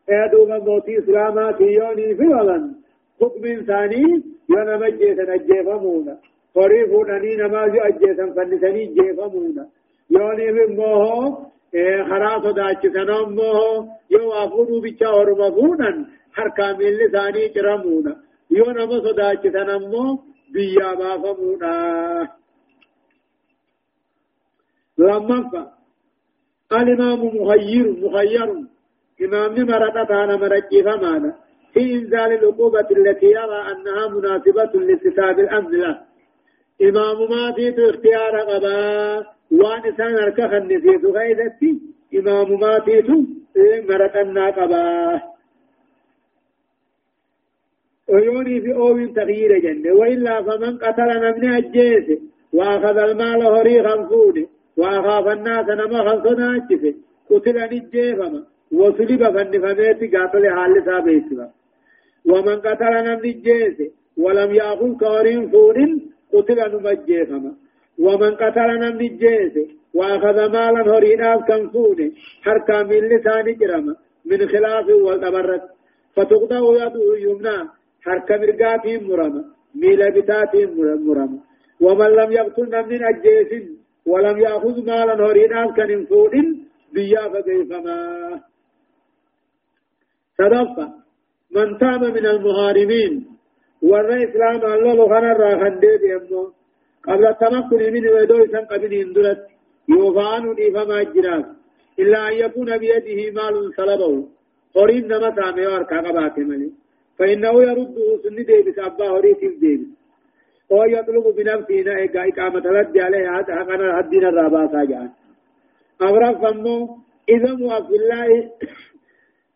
ايدوما 0.10 0.58
موتي 0.58 0.98
اسلامات 0.98 1.62
يوني 1.62 2.16
في 2.16 2.28
ولن۔ 2.28 2.76
حكم 3.22 3.46
انساني 3.46 4.24
يونا 4.50 4.78
مجيسا 4.78 5.34
اجيفمونا 5.34 6.18
قريفون 6.56 7.10
اني 7.12 7.36
نمازي 7.36 7.80
اجيسا 7.80 8.26
فنساني 8.36 8.84
اجيفمونا 8.84 9.66
يوني 10.10 10.54
في 10.54 10.74
موهو 10.74 11.38
خرا 12.10 12.40
صداچسن 12.44 13.10
امو 13.10 13.88
یو 14.10 14.32
افورو 14.32 14.82
بچا 14.82 15.08
اور 15.08 15.30
مفونن 15.32 16.06
هر 16.38 16.50
کامل 16.50 16.94
لسانی 17.00 17.50
چرمونا 17.50 18.14
یو 18.50 18.72
نم 18.72 18.92
صداچسن 19.00 19.70
امو 19.70 20.18
بیا 20.54 20.94
بافمونا 21.00 21.74
لما 24.98 25.72
الإمام 26.72 27.26
مخير 27.26 27.92
مخير 27.92 28.64
إمام 29.22 29.52
مرتة 29.66 30.24
أنا 30.24 30.36
مرجي 30.36 30.84
فمانا 30.84 31.36
في 31.74 31.94
إنزال 31.96 32.32
العقوبة 32.34 32.88
التي 32.92 33.26
يرى 33.26 33.62
أنها 33.72 34.08
مناسبة 34.08 34.80
لاستتاب 34.80 35.40
الأمن 35.40 35.72
له 35.72 36.02
إمام 36.82 37.30
ما 37.30 37.54
في 37.56 37.90
اختيار 37.90 38.40
قبا 38.40 39.18
وان 39.52 39.96
سان 39.98 40.16
اركا 40.18 40.48
خنسيت 40.48 41.06
غيدتي 41.06 41.82
امام 42.20 42.60
ماتيتو 42.60 43.24
مرقنا 43.90 44.50
قبا 44.50 45.22
ويوني 48.10 48.62
في 48.62 48.74
اوين 48.74 49.14
تغيير 49.14 49.60
جنة 49.60 49.94
وإلا 49.94 50.42
فمن 50.42 50.78
قتل 50.78 51.10
نمن 51.24 51.54
أجيس 51.54 52.20
وأخذ 52.54 52.98
المال 52.98 53.42
هري 53.48 53.84
خمسون 53.84 54.48
وأخاف 54.78 55.28
الناس 55.28 55.66
نما 55.70 56.00
خمسون 56.10 56.42
أجيس 56.56 56.96
قتل 57.30 57.58
نجيفما 57.74 58.44
وصلب 58.72 59.22
فنفميت 59.36 60.16
قاتل 60.16 60.44
حال 60.56 60.74
سابيسما 60.86 61.48
ومن 62.32 62.56
قتل 62.66 62.94
نمن 63.06 63.26
أجيس 63.26 63.78
ولم 64.18 64.52
يأخذ 64.56 64.98
كورين 64.98 65.50
فون 65.52 65.80
قتل 66.34 66.60
نمجيفما 66.74 67.52
ومن 68.00 68.32
قتل 68.42 68.70
نمن 68.84 69.18
جيس 69.24 69.56
وأخذ 69.94 70.38
مالا 70.54 70.82
هريناف 70.92 71.40
كم 71.48 71.70
فونه 71.70 72.12
حركا 72.46 72.84
من 72.84 73.02
لسان 73.12 73.46
جرم. 73.60 73.96
من 74.26 74.48
خلاف 74.48 74.86
والتبرك 74.90 75.64
فتقضى 76.16 76.60
يده 76.82 77.06
يمنى. 77.26 77.58
حركا 78.06 78.38
مرقاتهم 78.38 79.02
مرمى 79.10 79.44
ميل 79.76 80.12
بتاتهم 80.12 80.70
مرمى 81.08 81.40
ومن 81.82 82.10
لم 82.20 82.32
يقتل 82.32 82.74
من 82.92 83.02
الجيس 83.12 83.52
ولم 84.12 84.38
يأخذ 84.46 84.76
مالا 84.90 85.16
هريدان 85.26 85.68
كان 85.78 86.06
فود 86.06 86.34
بيا 86.94 87.24
فكيفما. 87.32 87.98
صدفة 90.38 90.86
من 91.56 91.78
تاب 91.78 92.02
من 92.16 92.26
المهارمين 92.26 93.14
ورى 93.82 94.18
إسلام 94.26 94.56
الله 94.74 94.94
لغنا 95.00 95.32
راخن 95.42 95.80
دي 95.80 95.92
بيمو 96.02 96.42
قبل 97.08 97.26
التمكن 97.34 97.82
من 97.94 98.04
ودو 98.16 98.46
سن 98.52 98.66
قبل 98.72 98.92
اندلت 99.04 99.42
يوفان 99.90 100.44
فما 100.76 101.04
جراس 101.14 101.46
إلا 102.00 102.20
أن 102.28 102.34
يكون 102.44 102.78
بيده 102.78 103.20
مال 103.38 103.56
سلبه 103.78 104.14
قرين 104.76 105.08
نما 105.08 105.30
سامي 105.36 105.68
واركا 105.68 105.98
قبات 106.06 106.38
ملي. 106.50 106.70
فإنه 107.18 107.54
يرده 107.68 108.08
سن 108.24 108.36
ديبس 108.50 108.78
أبا 108.88 109.08
هريت 109.14 109.42
ديبس 109.62 109.90
هو 110.72 110.84
يطلب 110.84 111.36
بنفسه 111.38 111.82
نائقا 111.82 112.28
إقامة 112.30 112.66
رد 112.80 112.98
عليه 112.98 113.40
هذا 113.40 113.56
حقنا 113.56 114.00
الدين 114.00 114.26
الراباسا 114.26 114.84
جان 114.84 115.10
أغرب 116.02 116.36
فمو 116.44 116.98
إذا 117.30 117.56
في 117.88 117.96
الله 118.02 118.52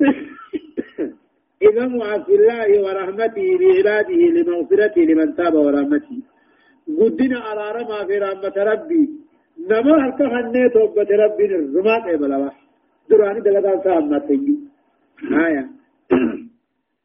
إذا 1.68 1.86
في 2.26 2.36
الله 2.36 2.70
ورحمته 2.84 3.48
بعباده 3.62 4.22
لمغفرته 4.36 5.02
لمن 5.02 5.36
تاب 5.36 5.54
ورحمته. 5.54 6.18
قدنا 7.00 7.40
على 7.40 7.66
رمى 7.78 8.00
في 8.08 8.18
رحمة 8.18 8.56
ربي. 8.58 9.10
نما 9.70 9.96
هل 10.06 10.12
كهنة 10.20 10.68
توبة 10.74 11.10
ربي 11.24 11.46
الرمات 11.46 12.04
إبلا. 12.14 12.52
دراني 13.10 13.40
دلقان 13.46 13.82
سامة 13.84 14.20
تنجي 14.20 14.56
آية. 15.46 15.66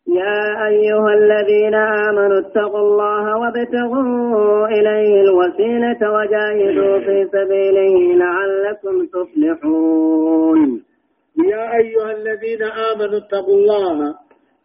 يا 0.09 0.67
أيها 0.69 1.15
الذين 1.15 1.75
آمنوا 1.75 2.39
اتقوا 2.39 2.81
الله 2.81 3.25
وابتغوا 3.41 4.69
إليه 4.69 5.21
الوسيلة 5.21 6.01
وجاهدوا 6.15 6.99
في 6.99 7.29
سبيله 7.33 8.15
لعلكم 8.23 9.07
تفلحون. 9.07 10.83
يا 11.53 11.77
أيها 11.77 12.11
الذين 12.13 12.63
آمنوا 12.63 13.19
اتقوا 13.19 13.55
الله. 13.55 14.15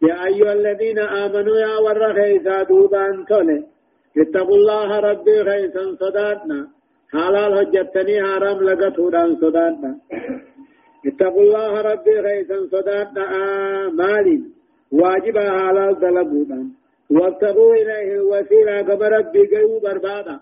يا 0.02 0.24
أيها 0.26 0.52
الذين 0.52 0.98
آمنوا 0.98 1.56
يا 1.56 1.74
ور 1.84 2.12
خيسا 2.14 2.62
دوبان 2.62 3.24
تولي 3.28 3.62
اتقوا 4.18 4.56
الله 4.56 5.00
ربي 5.00 5.44
خيسا 5.44 5.82
صداتنا 6.00 6.68
حلال 7.12 7.52
حجتني 7.58 8.16
حرام 8.26 8.58
لقتودان 8.68 9.36
صداتنا 9.36 9.90
اتقوا 11.06 11.42
الله 11.42 11.80
ربي 11.90 12.14
خيسا 12.26 12.56
صداتنا 12.72 13.22
آه 13.36 13.86
مالي 14.00 14.38
واجبا 14.92 15.44
حلال 15.58 15.98
دلبودان 16.00 16.66
وابتغوا 17.10 17.74
إليه 17.74 18.08
الوسيلة 18.14 18.82
كما 18.82 19.08
ربي 19.08 19.42
قيو 19.52 19.78
بربادا 19.84 20.36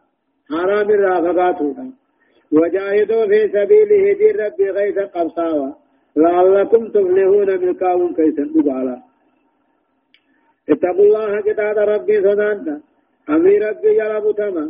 حرام 0.50 0.88
الرافقاتودان 0.90 1.90
وجاهدوا 2.52 3.26
في 3.30 3.40
سبيله 3.54 4.02
دين 4.20 4.36
ربي 4.44 4.66
خيسا 4.76 5.04
قبصاوا 5.14 5.72
لعلكم 6.16 6.82
تفلحون 6.94 7.48
ملكاهم 7.62 8.14
كيسا 8.14 8.42
دبالا 8.54 8.96
اتقوا 10.72 11.04
الله 11.08 11.40
كتاب 11.40 11.76
ربي 11.78 12.16
صدانتا 12.26 12.80
أمير 13.34 13.68
ربي 13.68 13.90
جلب 13.98 14.26
تما. 14.40 14.64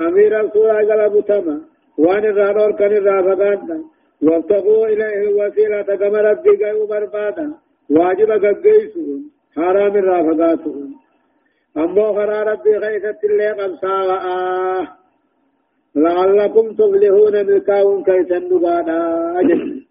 أمير 0.00 0.32
رسول 0.44 0.88
جلب 0.88 1.14
تما. 1.28 1.56
وأن 1.98 2.24
الرادور 2.24 2.70
كان 2.78 2.92
الرافقانتا 2.92 3.78
وابتغوا 4.22 4.86
إليه 4.86 5.18
الوسيلة 5.28 5.82
كما 5.82 6.18
ربي 6.30 6.50
قيو 6.64 6.86
بربادا 6.86 7.46
واجب 7.90 8.30
قيسون 8.64 9.30
حرام 9.56 9.96
الرافقاتون 9.96 10.94
أمو 11.76 12.12
خرا 12.14 12.42
ربي 12.42 12.76
غيثت 12.76 13.24
اللي 13.24 13.72
وآه 13.82 14.88
لعلكم 15.94 16.72
تفلحون 16.72 17.34
ملكاهم 17.46 18.04
كيسا 18.04 18.38
نبادا 18.38 19.00
أجل 19.40 19.86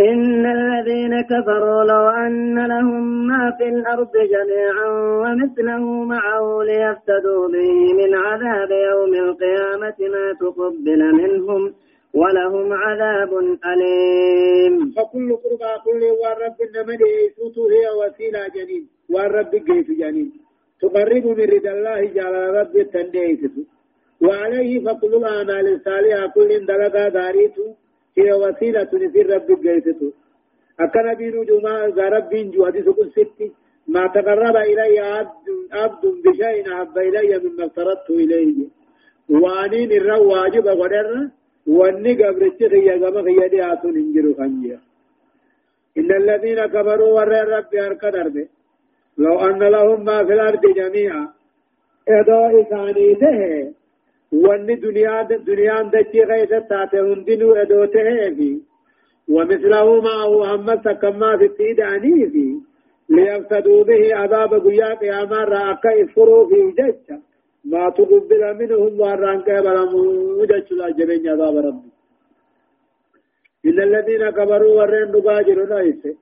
إن 0.00 0.46
الذين 0.46 1.20
كفروا 1.20 1.84
لو 1.84 2.08
أن 2.08 2.66
لهم 2.66 3.26
ما 3.26 3.52
في 3.58 3.68
الأرض 3.68 4.12
جميعا 4.12 4.88
ومثله 5.22 6.04
معه 6.04 6.62
ليفتدوا 6.62 7.48
به 7.48 7.94
من 7.98 8.14
عذاب 8.14 8.70
يوم 8.70 9.14
القيامة 9.14 9.98
ما 10.12 10.32
تقبل 10.40 11.14
منهم 11.14 11.74
ولهم 12.20 12.72
عذاب 12.72 13.32
أليم. 13.72 14.74
فكل 14.96 15.28
قربى 15.42 15.72
كل 15.86 16.02
والرب 16.20 16.58
النمر 16.66 17.00
يسوت 17.24 17.56
هي 17.74 17.86
وسيلة 18.00 18.48
جنين. 18.56 18.84
والرب 19.10 19.50
جيس 19.50 19.88
جنين. 20.00 20.32
تقرب 20.80 21.26
من 21.26 21.44
رضا 21.54 21.72
الله 21.76 22.00
جل 22.16 22.34
رب 22.58 22.76
التنديس 22.76 23.40
وعليه 24.22 24.84
فكل 24.84 25.12
الأعمال 25.14 25.66
الصالحة 25.74 26.26
كل 26.34 26.66
دلقا 26.66 27.08
داريته 27.08 27.74
هي 28.18 28.32
وسيلة 28.32 28.84
في 29.12 29.20
رب 29.22 29.48
جيسته 29.62 30.12
أكن 30.80 31.14
بين 31.18 31.44
جماعة 31.44 32.08
رب 32.16 32.32
جو 32.54 32.70
سكون 32.86 33.10
ستي 33.10 33.52
ما 33.88 34.06
تقرب 34.14 34.56
إلي 34.56 34.98
عبد, 34.98 35.46
عبد 35.72 36.02
بشيء 36.24 36.72
أحب 36.72 36.98
إلي 36.98 37.38
مما 37.44 37.64
افترضت 37.66 38.10
إليه. 38.10 38.68
وانين 39.30 39.92
الرو 39.92 40.32
واجب 40.32 40.66
واني 41.68 42.12
قبرت 42.22 42.60
خيا 42.72 42.94
كما 42.98 43.22
خيا 43.22 43.46
دي 43.52 43.60
آتون 43.72 43.96
انجرو 43.96 44.34
خنجيا 44.38 44.78
إن 45.98 46.10
الذين 46.22 46.66
كفروا 46.66 47.12
ور 47.16 47.28
رب 47.54 47.74
أركدر 47.74 48.26
لو 49.18 49.34
أن 49.40 49.58
لهم 49.58 50.04
ما 50.04 50.24
في 50.26 50.32
الأرض 50.32 50.62
جميعا 50.80 51.28
إدو 52.08 52.60
إساني 52.60 53.14
ده 53.14 53.34
واني 54.32 54.74
دنيا 54.74 55.22
دنيا 55.22 55.82
دچي 55.92 56.20
غيث 56.30 56.52
تاته 56.70 57.00
هندنو 57.12 57.54
ادوته 57.54 58.34
في 58.36 58.60
ومثله 59.28 60.00
معه 60.00 60.54
هم 60.54 60.74
كما 60.74 61.36
في 61.36 61.44
التيد 61.44 61.80
في 62.32 62.46
ليفتدوا 63.08 63.84
به 63.84 64.14
عذاب 64.14 64.52
قيا 64.66 64.94
قياما 64.94 65.44
راك 65.44 65.84
يفروا 65.84 66.48
في 66.48 66.60
ججة 66.78 67.20
ما 67.64 67.90
تقبل 67.90 68.42
منهم 68.60 69.00
واران 69.00 69.40
كبرمو 69.42 70.44
جج 70.44 70.72
لا 70.72 70.90
جبين 70.90 71.28
عذاب 71.28 71.56
ربي. 71.56 71.90
إن 73.66 73.78
الذين 73.82 74.30
كبروا 74.30 74.74
ورين 74.78 75.08
نباجر 75.14 75.58
نايسه 75.66 76.14